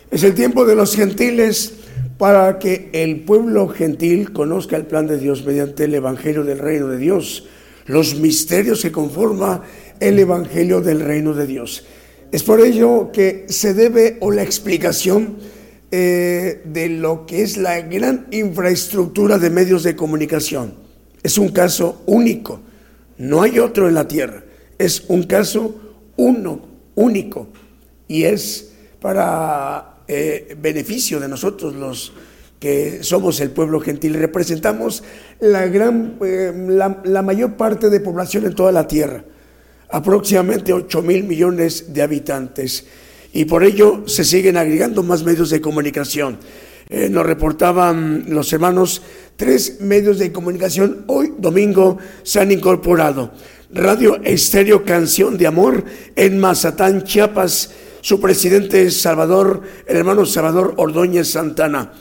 Es 0.09 0.23
el 0.23 0.35
tiempo 0.35 0.65
de 0.65 0.75
los 0.75 0.95
gentiles 0.95 1.73
para 2.17 2.59
que 2.59 2.89
el 2.93 3.25
pueblo 3.25 3.67
gentil 3.67 4.31
conozca 4.31 4.77
el 4.77 4.85
plan 4.85 5.05
de 5.05 5.17
Dios 5.17 5.45
mediante 5.45 5.83
el 5.83 5.93
Evangelio 5.93 6.45
del 6.45 6.59
Reino 6.59 6.87
de 6.87 6.97
Dios, 6.97 7.45
los 7.87 8.15
misterios 8.15 8.81
que 8.81 8.91
conforma 8.91 9.63
el 9.99 10.17
Evangelio 10.17 10.79
del 10.79 11.01
Reino 11.01 11.33
de 11.33 11.45
Dios. 11.45 11.85
Es 12.31 12.43
por 12.43 12.61
ello 12.61 13.11
que 13.11 13.47
se 13.49 13.73
debe 13.73 14.17
o 14.21 14.31
la 14.31 14.43
explicación 14.43 15.37
eh, 15.91 16.61
de 16.63 16.87
lo 16.87 17.25
que 17.25 17.41
es 17.41 17.57
la 17.57 17.81
gran 17.81 18.27
infraestructura 18.31 19.37
de 19.37 19.49
medios 19.49 19.83
de 19.83 19.97
comunicación. 19.97 20.73
Es 21.21 21.37
un 21.37 21.49
caso 21.49 22.01
único, 22.05 22.61
no 23.17 23.41
hay 23.41 23.59
otro 23.59 23.89
en 23.89 23.95
la 23.95 24.07
tierra, 24.07 24.43
es 24.77 25.03
un 25.09 25.23
caso 25.23 25.75
uno, 26.15 26.61
único, 26.95 27.49
y 28.07 28.23
es 28.23 28.71
para 29.01 29.96
eh, 30.07 30.55
beneficio 30.61 31.19
de 31.19 31.27
nosotros 31.27 31.75
los 31.75 32.13
que 32.59 32.99
somos 33.03 33.39
el 33.39 33.51
pueblo 33.51 33.79
gentil. 33.79 34.13
Representamos 34.15 35.03
la, 35.39 35.67
gran, 35.67 36.17
eh, 36.25 36.53
la, 37.03 37.21
mayor 37.21 37.55
parte 37.55 37.89
de 37.89 37.99
población 37.99 38.45
en 38.45 38.55
toda 38.55 38.71
la 38.71 38.87
tierra, 38.87 39.23
aproximadamente 39.89 40.73
8 40.73 41.01
mil 41.01 41.23
millones 41.23 41.93
de 41.93 42.01
habitantes. 42.01 42.85
Y 43.33 43.45
por 43.45 43.63
ello 43.63 44.03
se 44.07 44.23
siguen 44.23 44.57
agregando 44.57 45.03
más 45.03 45.23
medios 45.23 45.49
de 45.49 45.61
comunicación. 45.61 46.39
Eh, 46.89 47.09
nos 47.09 47.25
reportaban 47.25 48.25
los 48.29 48.51
hermanos, 48.53 49.01
tres 49.35 49.81
medios 49.81 50.19
de 50.19 50.31
comunicación 50.31 51.03
hoy 51.07 51.33
domingo 51.37 51.97
se 52.23 52.39
han 52.39 52.51
incorporado. 52.51 53.31
Radio 53.69 54.21
Estéreo 54.23 54.85
Canción 54.85 55.37
de 55.37 55.47
Amor 55.47 55.83
en 56.15 56.39
Mazatán, 56.39 57.03
Chiapas, 57.03 57.71
su 58.07 58.21
presidente 58.21 58.83
es 58.83 59.01
Salvador, 59.01 59.61
el 59.85 59.97
hermano 59.97 60.25
Salvador 60.25 60.75
Ordóñez 60.77 61.27
Santana. 61.27 61.91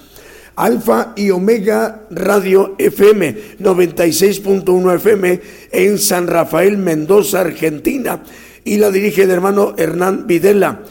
Alfa 0.54 1.14
y 1.16 1.30
Omega 1.30 2.06
Radio 2.10 2.76
FM 2.78 3.58
96.1 3.58 4.94
FM 4.94 5.40
en 5.72 5.98
San 5.98 6.28
Rafael, 6.28 6.78
Mendoza, 6.78 7.40
Argentina. 7.40 8.22
Y 8.62 8.76
la 8.76 8.92
dirige 8.92 9.24
el 9.24 9.32
hermano 9.32 9.74
Hernán 9.76 10.28
Videla. 10.28 10.84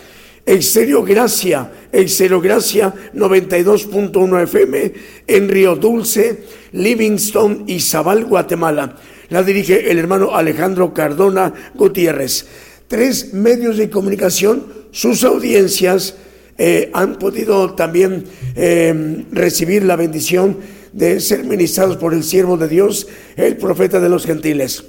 Exterior 0.45 1.07
Gracia, 1.07 1.71
Exterior 1.93 2.43
Gracia 2.43 2.93
92.1 3.15 4.43
FM 4.43 4.93
en 5.27 5.47
Río 5.47 5.77
Dulce, 5.77 6.43
Livingston 6.73 7.63
y 7.67 7.79
Zabal, 7.79 8.25
Guatemala. 8.25 8.97
La 9.29 9.43
dirige 9.43 9.89
el 9.89 9.97
hermano 9.97 10.35
Alejandro 10.35 10.93
Cardona 10.93 11.53
Gutiérrez. 11.73 12.47
Tres 12.89 13.33
medios 13.33 13.77
de 13.77 13.89
comunicación 13.89 14.85
sus 14.95 15.26
audiencias 15.26 16.15
eh, 16.57 16.89
han 16.93 17.19
podido 17.19 17.73
también 17.73 18.23
eh, 18.55 19.26
recibir 19.30 19.84
la 19.84 19.97
bendición 19.97 20.57
de 20.93 21.19
ser 21.19 21.43
ministrados 21.43 21.97
por 21.97 22.13
el 22.13 22.23
siervo 22.23 22.55
de 22.55 22.69
Dios, 22.69 23.05
el 23.35 23.57
profeta 23.57 23.99
de 23.99 24.07
los 24.07 24.26
gentiles. 24.26 24.85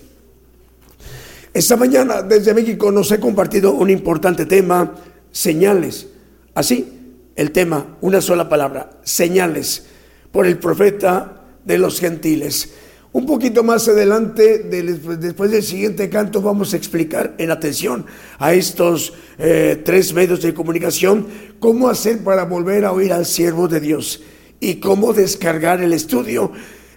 Esta 1.53 1.77
mañana 1.77 2.23
desde 2.23 2.55
México 2.55 2.93
nos 2.93 3.11
he 3.11 3.19
compartido 3.19 3.73
un 3.73 3.91
importante 3.91 4.47
tema, 4.47 4.95
señales. 5.33 6.07
Así, 6.55 6.87
el 7.35 7.51
tema, 7.51 7.97
una 8.01 8.21
sola 8.21 8.49
palabra, 8.49 9.01
señales, 9.03 9.87
por 10.31 10.47
el 10.47 10.59
profeta 10.59 11.43
de 11.65 11.79
los 11.79 11.99
gentiles. 11.99 12.71
Un 13.17 13.25
poquito 13.25 13.65
más 13.65 13.89
adelante, 13.89 14.59
después 14.59 15.51
del 15.51 15.63
siguiente 15.63 16.11
canto, 16.11 16.43
vamos 16.43 16.75
a 16.75 16.77
explicar 16.77 17.35
en 17.39 17.51
atención 17.51 18.05
a 18.39 18.53
estos 18.53 19.15
eh, 19.39 19.81
tres 19.83 20.13
medios 20.13 20.43
de 20.43 20.53
comunicación 20.53 21.27
cómo 21.59 21.89
hacer 21.89 22.23
para 22.23 22.45
volver 22.45 22.85
a 22.85 22.93
oír 22.93 23.15
al 23.15 23.25
siervo 23.25 23.69
de 23.69 23.81
Dios 23.81 24.21
y 24.61 24.81
cómo 24.81 25.15
descargar 25.15 25.81
el 25.81 25.95
estudio 25.95 26.53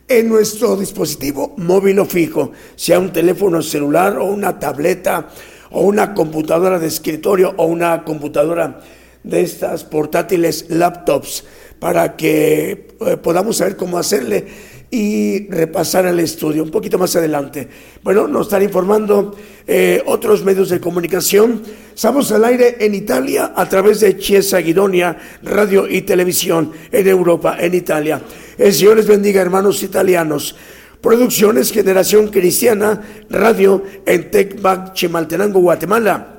en 0.09 0.27
nuestro 0.27 0.75
dispositivo 0.75 1.53
móvil 1.55 1.99
o 1.99 2.05
fijo, 2.05 2.51
sea 2.75 2.99
un 2.99 3.13
teléfono 3.13 3.61
celular 3.61 4.17
o 4.17 4.25
una 4.25 4.59
tableta 4.59 5.29
o 5.71 5.83
una 5.83 6.13
computadora 6.13 6.79
de 6.79 6.87
escritorio 6.87 7.53
o 7.55 7.65
una 7.65 8.03
computadora 8.03 8.81
de 9.23 9.41
estas 9.41 9.85
portátiles 9.85 10.65
laptops 10.67 11.45
para 11.79 12.17
que 12.17 12.89
eh, 12.99 13.17
podamos 13.23 13.55
saber 13.55 13.77
cómo 13.77 13.97
hacerle 13.97 14.47
y 14.91 15.47
repasar 15.49 16.05
el 16.07 16.19
estudio 16.19 16.63
un 16.63 16.71
poquito 16.71 16.97
más 16.97 17.15
adelante. 17.15 17.67
Bueno, 18.03 18.27
nos 18.27 18.47
están 18.47 18.63
informando 18.63 19.35
eh, 19.67 20.01
otros 20.05 20.43
medios 20.43 20.69
de 20.69 20.79
comunicación. 20.79 21.61
Estamos 21.93 22.31
al 22.31 22.45
aire 22.45 22.77
en 22.79 22.95
Italia 22.95 23.53
a 23.55 23.67
través 23.69 23.99
de 23.99 24.17
Chiesa 24.17 24.59
Guidonia, 24.59 25.17
radio 25.43 25.87
y 25.87 26.01
televisión 26.01 26.71
en 26.91 27.07
Europa, 27.07 27.57
en 27.59 27.75
Italia. 27.75 28.21
El 28.57 28.73
Señor 28.73 28.97
les 28.97 29.07
bendiga, 29.07 29.41
hermanos 29.41 29.83
italianos. 29.83 30.55
Producciones 31.01 31.71
Generación 31.71 32.27
Cristiana, 32.27 33.01
radio 33.29 33.83
en 34.05 34.31
Tecbac, 34.31 34.93
Chimaltenango, 34.93 35.61
Guatemala. 35.61 36.38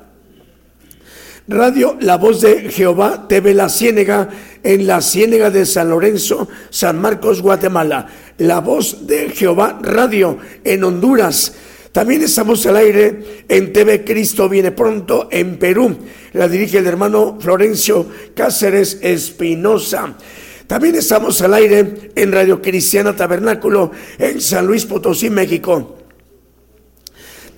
Radio 1.47 1.97
La 1.99 2.17
Voz 2.17 2.41
de 2.41 2.69
Jehová, 2.69 3.27
TV 3.27 3.53
La 3.53 3.67
Ciénega, 3.67 4.29
en 4.63 4.85
la 4.85 5.01
Ciénega 5.01 5.49
de 5.49 5.65
San 5.65 5.89
Lorenzo, 5.89 6.47
San 6.69 7.01
Marcos, 7.01 7.41
Guatemala. 7.41 8.07
La 8.37 8.59
Voz 8.59 9.07
de 9.07 9.29
Jehová 9.29 9.79
Radio 9.81 10.37
en 10.63 10.83
Honduras. 10.83 11.53
También 11.91 12.21
estamos 12.21 12.65
al 12.65 12.77
aire 12.77 13.43
en 13.49 13.73
TV 13.73 14.03
Cristo 14.03 14.47
Viene 14.47 14.71
Pronto 14.71 15.27
en 15.31 15.57
Perú. 15.57 15.97
La 16.33 16.47
dirige 16.47 16.77
el 16.77 16.87
hermano 16.87 17.37
Florencio 17.39 18.07
Cáceres 18.33 18.99
Espinosa. 19.01 20.15
También 20.67 20.95
estamos 20.95 21.41
al 21.41 21.53
aire 21.53 22.11
en 22.15 22.31
Radio 22.31 22.61
Cristiana 22.61 23.15
Tabernáculo 23.15 23.91
en 24.17 24.39
San 24.39 24.65
Luis 24.65 24.85
Potosí, 24.85 25.29
México. 25.29 26.00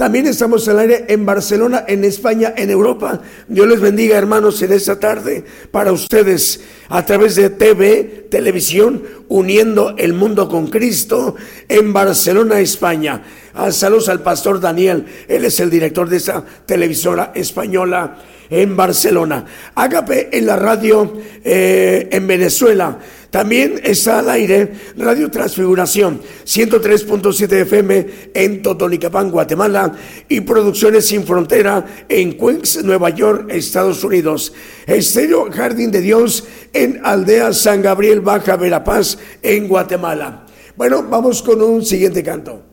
También 0.03 0.27
estamos 0.27 0.67
al 0.67 0.79
aire 0.79 1.05
en 1.07 1.25
Barcelona, 1.25 1.85
en 1.87 2.03
España, 2.03 2.53
en 2.57 2.69
Europa. 2.69 3.21
Dios 3.47 3.65
les 3.69 3.79
bendiga, 3.79 4.17
hermanos, 4.17 4.61
en 4.61 4.73
esta 4.73 4.99
tarde 4.99 5.45
para 5.71 5.93
ustedes 5.93 6.59
a 6.89 7.05
través 7.05 7.37
de 7.37 7.49
TV, 7.49 8.27
televisión, 8.29 9.01
uniendo 9.29 9.95
el 9.97 10.11
mundo 10.11 10.49
con 10.49 10.67
Cristo 10.67 11.37
en 11.69 11.93
Barcelona, 11.93 12.59
España. 12.59 13.23
Ah, 13.53 13.71
saludos 13.71 14.09
al 14.09 14.21
pastor 14.21 14.59
Daniel, 14.59 15.05
él 15.29 15.45
es 15.45 15.61
el 15.61 15.69
director 15.69 16.09
de 16.09 16.17
esa 16.17 16.43
televisora 16.65 17.31
española 17.33 18.17
en 18.49 18.75
Barcelona. 18.75 19.45
Ágape 19.73 20.37
en 20.37 20.45
la 20.45 20.57
radio 20.57 21.13
eh, 21.45 22.09
en 22.11 22.27
Venezuela. 22.27 22.99
También 23.33 23.81
está 23.83 24.19
al 24.19 24.29
aire 24.29 24.73
Radio 24.95 25.31
Transfiguración 25.31 26.21
103.7 26.45 27.51
FM 27.61 28.05
en 28.31 28.61
Totonicapán, 28.61 29.31
Guatemala 29.31 29.91
y 30.29 30.41
Producciones 30.41 31.07
Sin 31.07 31.25
Frontera 31.25 31.83
en 32.07 32.37
Queens, 32.37 32.83
Nueva 32.83 33.09
York, 33.09 33.47
Estados 33.49 34.03
Unidos. 34.03 34.53
Estéreo 34.85 35.51
Jardín 35.51 35.89
de 35.89 36.01
Dios 36.01 36.43
en 36.73 37.01
Aldea 37.03 37.53
San 37.53 37.81
Gabriel, 37.81 38.21
Baja 38.21 38.55
Verapaz 38.55 39.17
en 39.41 39.67
Guatemala. 39.67 40.45
Bueno, 40.75 41.01
vamos 41.01 41.41
con 41.41 41.59
un 41.59 41.83
siguiente 41.83 42.21
canto. 42.21 42.72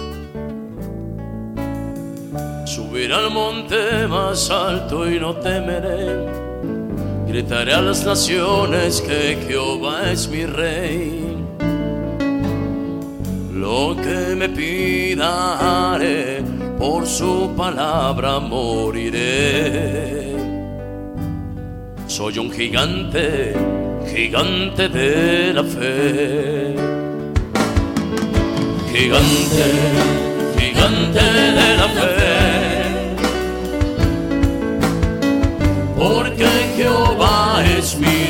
Subiré 2.91 3.13
al 3.13 3.31
monte 3.31 4.05
más 4.09 4.49
alto 4.49 5.09
y 5.09 5.17
no 5.17 5.33
temeré. 5.35 6.27
Gritaré 7.25 7.73
a 7.73 7.81
las 7.81 8.05
naciones 8.05 8.99
que 8.99 9.37
Jehová 9.47 10.11
es 10.11 10.27
mi 10.27 10.45
rey. 10.45 11.37
Lo 13.53 13.95
que 13.95 14.35
me 14.35 14.49
pida 14.49 15.97
por 16.77 17.07
su 17.07 17.53
palabra 17.55 18.39
moriré. 18.39 20.35
Soy 22.07 22.39
un 22.39 22.51
gigante 22.51 23.55
gigante 24.05 24.89
de 24.89 25.53
la 25.53 25.63
fe. 25.63 26.75
Gigante, 28.91 29.65
gigante 30.57 31.23
de 31.23 31.77
la 31.77 31.87
fe. 31.87 32.40
Porque 36.01 36.47
Jehová 36.75 37.63
es 37.77 37.95
mi 37.95 38.20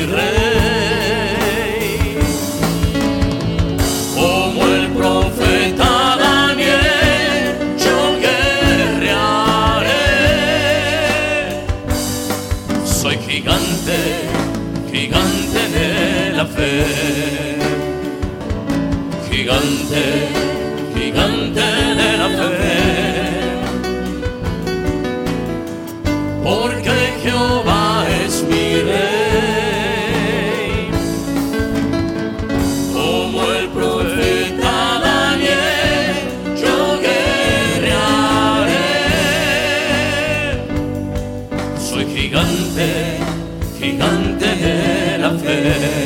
la 45.78 46.01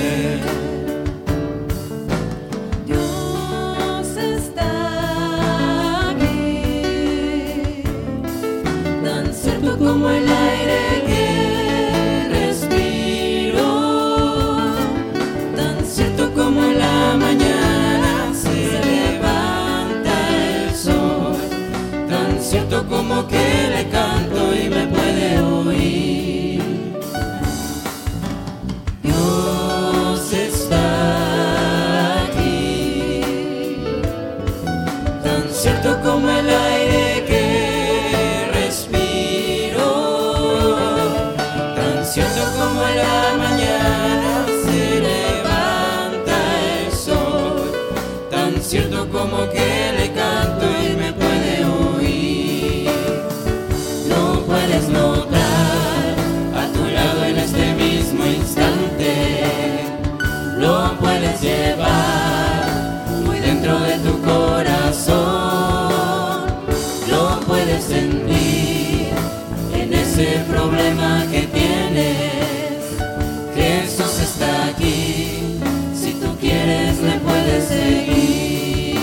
Seguir, 77.69 78.95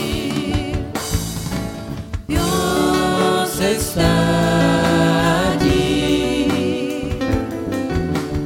Dios 2.28 3.60
está 3.60 5.52
allí, 5.52 7.10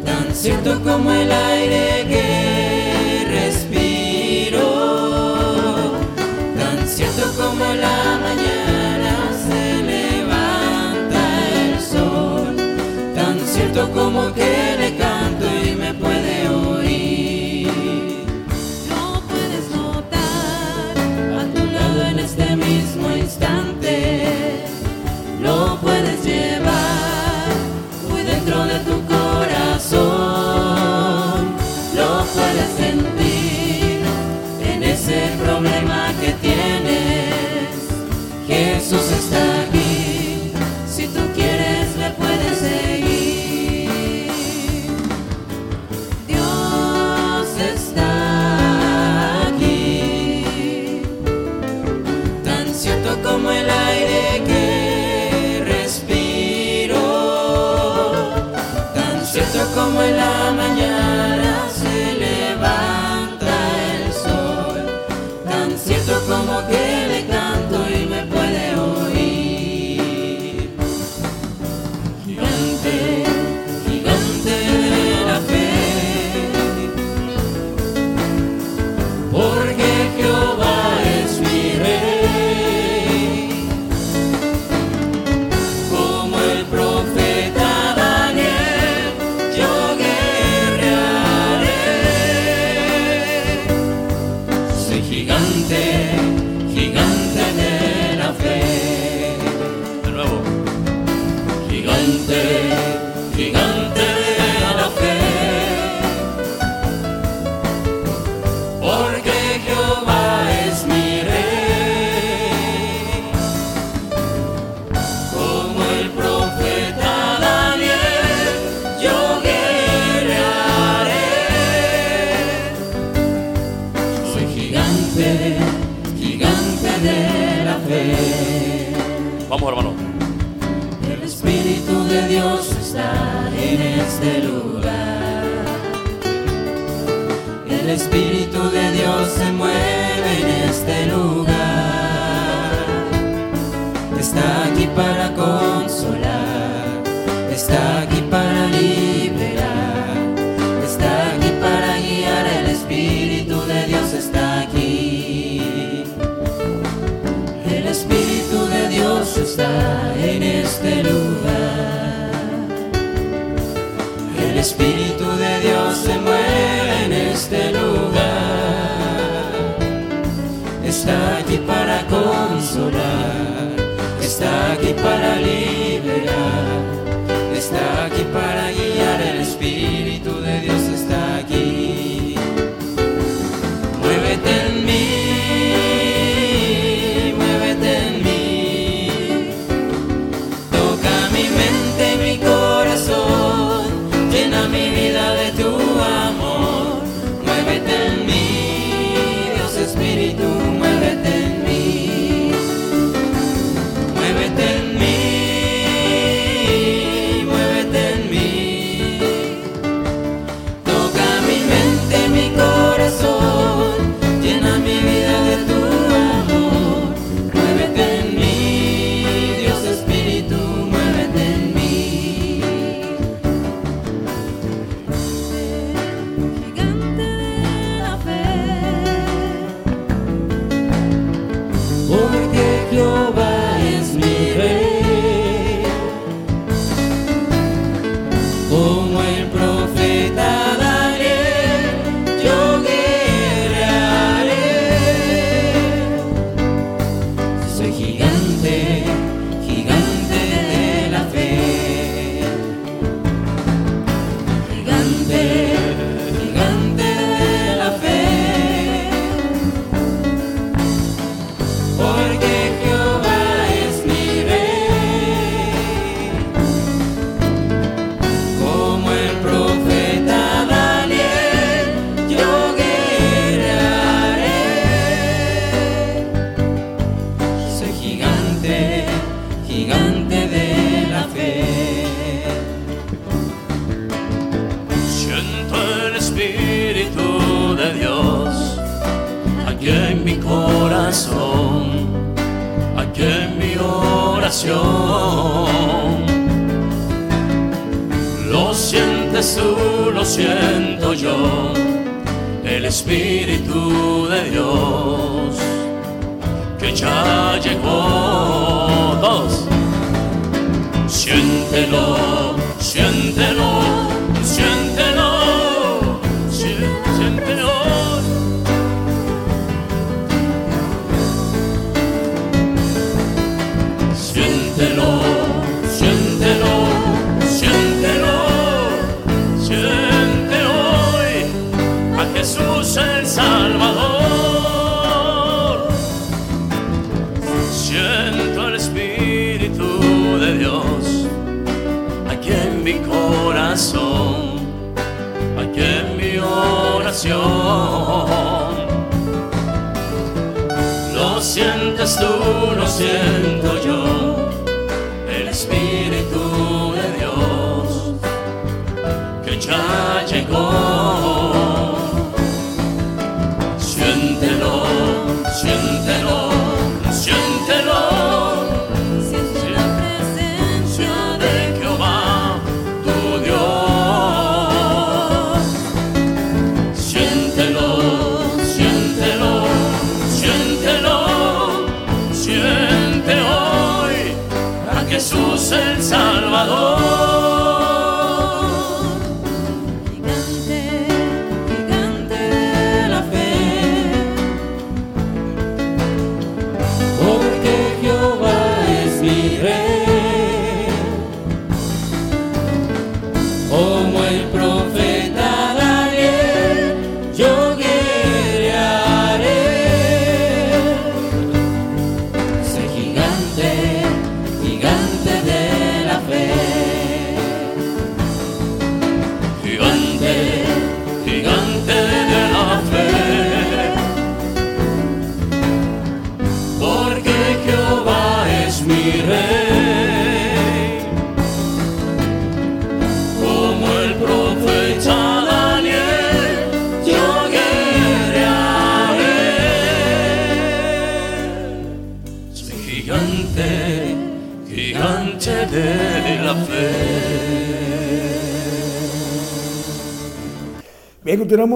tan 0.03 0.33
cierto 0.33 0.81
como 0.83 1.11
el 1.11 1.31
aire 1.31 2.05
que 2.09 3.25
respiro, 3.29 4.67
tan 6.57 6.87
cierto 6.87 7.31
como 7.37 7.65
la 7.75 8.19
mañana 8.25 9.13
se 9.45 9.83
levanta 9.83 11.21
el 11.61 11.79
sol, 11.79 12.55
tan 13.13 13.39
cierto 13.45 13.91
como 13.91 14.33
que 14.33 14.77
le 14.79 14.96
dentro 28.47 28.65
de 28.65 28.86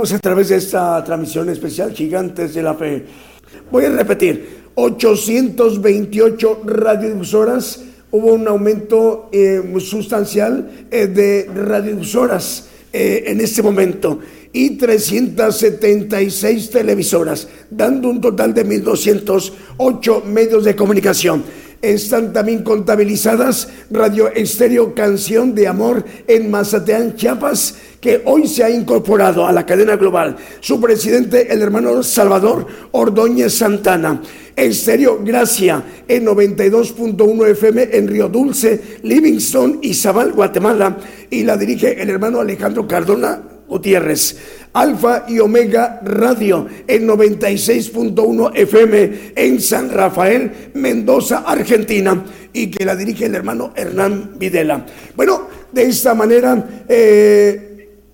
a 0.01 0.17
través 0.17 0.49
de 0.49 0.55
esta 0.55 1.03
transmisión 1.03 1.47
especial 1.49 1.93
Gigantes 1.93 2.55
de 2.55 2.63
la 2.63 2.73
Fe. 2.73 3.05
Voy 3.71 3.85
a 3.85 3.91
repetir, 3.91 4.63
828 4.73 6.61
radiodifusoras, 6.65 7.83
hubo 8.09 8.33
un 8.33 8.47
aumento 8.47 9.29
eh, 9.31 9.61
sustancial 9.79 10.87
eh, 10.89 11.05
de 11.05 11.47
radiodifusoras 11.53 12.67
eh, 12.91 13.25
en 13.27 13.41
este 13.41 13.61
momento 13.61 14.17
y 14.51 14.71
376 14.71 16.71
televisoras, 16.71 17.47
dando 17.69 18.09
un 18.09 18.19
total 18.19 18.55
de 18.55 18.65
1.208 18.65 20.23
medios 20.23 20.63
de 20.63 20.75
comunicación. 20.75 21.43
Están 21.79 22.33
también 22.33 22.63
contabilizadas 22.63 23.69
Radio 23.91 24.29
Estéreo 24.29 24.95
Canción 24.95 25.53
de 25.53 25.67
Amor 25.67 26.03
en 26.27 26.49
Mazatlán, 26.49 27.15
Chiapas, 27.15 27.75
que 28.01 28.23
hoy 28.25 28.47
se 28.47 28.63
ha 28.63 28.69
incorporado 28.69 29.45
a 29.45 29.51
la 29.51 29.65
cadena 29.65 29.95
global. 29.95 30.35
Su 30.59 30.81
presidente, 30.81 31.53
el 31.53 31.61
hermano 31.61 32.01
Salvador 32.01 32.65
Ordóñez 32.91 33.53
Santana. 33.53 34.21
Estéreo 34.55 35.19
Gracia 35.23 35.81
en 36.07 36.25
92.1 36.25 37.47
FM 37.51 37.89
en 37.93 38.07
Río 38.07 38.27
Dulce, 38.27 38.99
Livingston 39.03 39.79
y 39.81 39.93
Zabal, 39.93 40.33
Guatemala. 40.33 40.97
Y 41.29 41.43
la 41.43 41.55
dirige 41.55 42.01
el 42.01 42.09
hermano 42.09 42.41
Alejandro 42.41 42.87
Cardona 42.87 43.41
Gutiérrez. 43.67 44.37
Alfa 44.73 45.25
y 45.27 45.39
Omega 45.39 46.01
Radio 46.03 46.67
en 46.87 47.07
96.1 47.07 48.51
FM 48.55 49.33
en 49.35 49.61
San 49.61 49.89
Rafael, 49.89 50.71
Mendoza, 50.73 51.43
Argentina, 51.45 52.23
y 52.53 52.71
que 52.71 52.85
la 52.85 52.95
dirige 52.95 53.25
el 53.25 53.35
hermano 53.35 53.73
Hernán 53.75 54.37
Videla. 54.37 54.85
Bueno, 55.15 55.47
de 55.71 55.83
esta 55.83 56.13
manera 56.13 56.83
eh, 56.87 57.70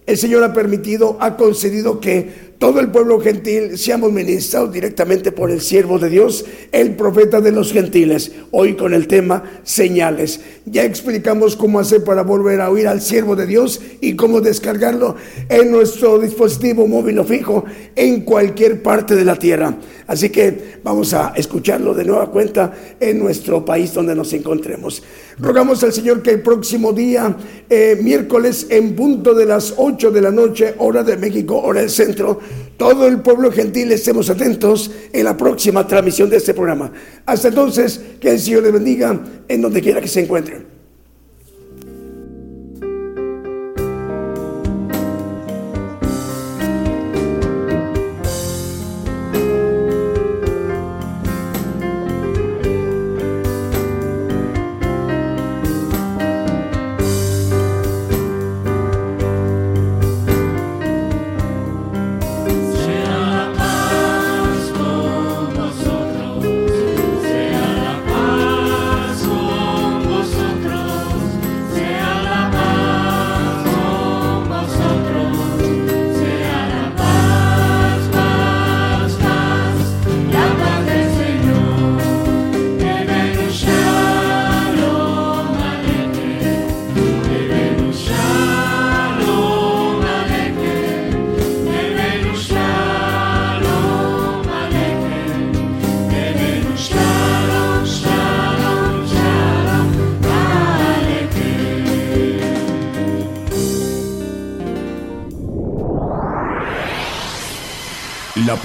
el 0.07 0.17
Señor 0.17 0.43
ha 0.43 0.53
permitido, 0.53 1.17
ha 1.19 1.35
concedido 1.35 1.99
que 1.99 2.47
todo 2.59 2.79
el 2.79 2.89
pueblo 2.89 3.19
gentil 3.19 3.77
seamos 3.77 4.11
ministrados 4.11 4.73
directamente 4.73 5.31
por 5.31 5.51
el 5.51 5.61
siervo 5.61 5.99
de 5.99 6.09
Dios, 6.09 6.45
el 6.71 6.95
profeta 6.95 7.39
de 7.39 7.51
los 7.51 7.71
gentiles, 7.71 8.31
hoy 8.49 8.75
con 8.75 8.93
el 8.93 9.07
tema 9.07 9.43
señales. 9.63 10.39
Ya 10.65 10.83
explicamos 10.83 11.55
cómo 11.55 11.79
hacer 11.79 12.03
para 12.03 12.23
volver 12.23 12.61
a 12.61 12.71
oír 12.71 12.87
al 12.87 13.01
siervo 13.01 13.35
de 13.35 13.45
Dios 13.45 13.81
y 14.01 14.15
cómo 14.15 14.41
descargarlo 14.41 15.17
en 15.49 15.69
nuestro 15.69 16.17
dispositivo 16.19 16.87
móvil 16.87 17.19
o 17.19 17.25
fijo 17.25 17.65
en 17.95 18.21
cualquier 18.21 18.81
parte 18.81 19.13
de 19.13 19.25
la 19.25 19.35
tierra. 19.35 19.77
Así 20.07 20.29
que 20.29 20.79
vamos 20.83 21.13
a 21.13 21.33
escucharlo 21.35 21.93
de 21.93 22.05
nueva 22.05 22.31
cuenta 22.31 22.73
en 22.99 23.19
nuestro 23.19 23.63
país 23.65 23.93
donde 23.93 24.15
nos 24.15 24.31
encontremos. 24.33 25.03
Rogamos 25.37 25.83
al 25.83 25.91
Señor 25.91 26.21
que 26.21 26.31
el 26.31 26.41
próximo 26.41 26.93
día, 26.93 27.35
eh, 27.69 27.99
miércoles, 28.01 28.67
en 28.69 28.95
punto 28.95 29.33
de 29.33 29.45
las 29.45 29.73
8 29.75 30.11
de 30.11 30.21
la 30.21 30.31
noche, 30.31 30.75
hora 30.77 31.03
de 31.03 31.17
México, 31.17 31.59
hora 31.59 31.81
del 31.81 31.89
centro, 31.89 32.39
todo 32.77 33.05
el 33.07 33.19
pueblo 33.21 33.51
gentil 33.51 33.91
estemos 33.91 34.29
atentos 34.29 34.89
en 35.11 35.25
la 35.25 35.35
próxima 35.35 35.85
transmisión 35.85 36.29
de 36.29 36.37
este 36.37 36.53
programa. 36.53 36.91
Hasta 37.25 37.49
entonces, 37.49 37.99
que 38.21 38.31
el 38.31 38.39
Señor 38.39 38.63
les 38.63 38.73
bendiga 38.73 39.19
en 39.47 39.61
donde 39.61 39.81
quiera 39.81 39.99
que 39.99 40.07
se 40.07 40.21
encuentren. 40.21 40.76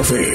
La 0.00 0.04
fe. 0.04 0.29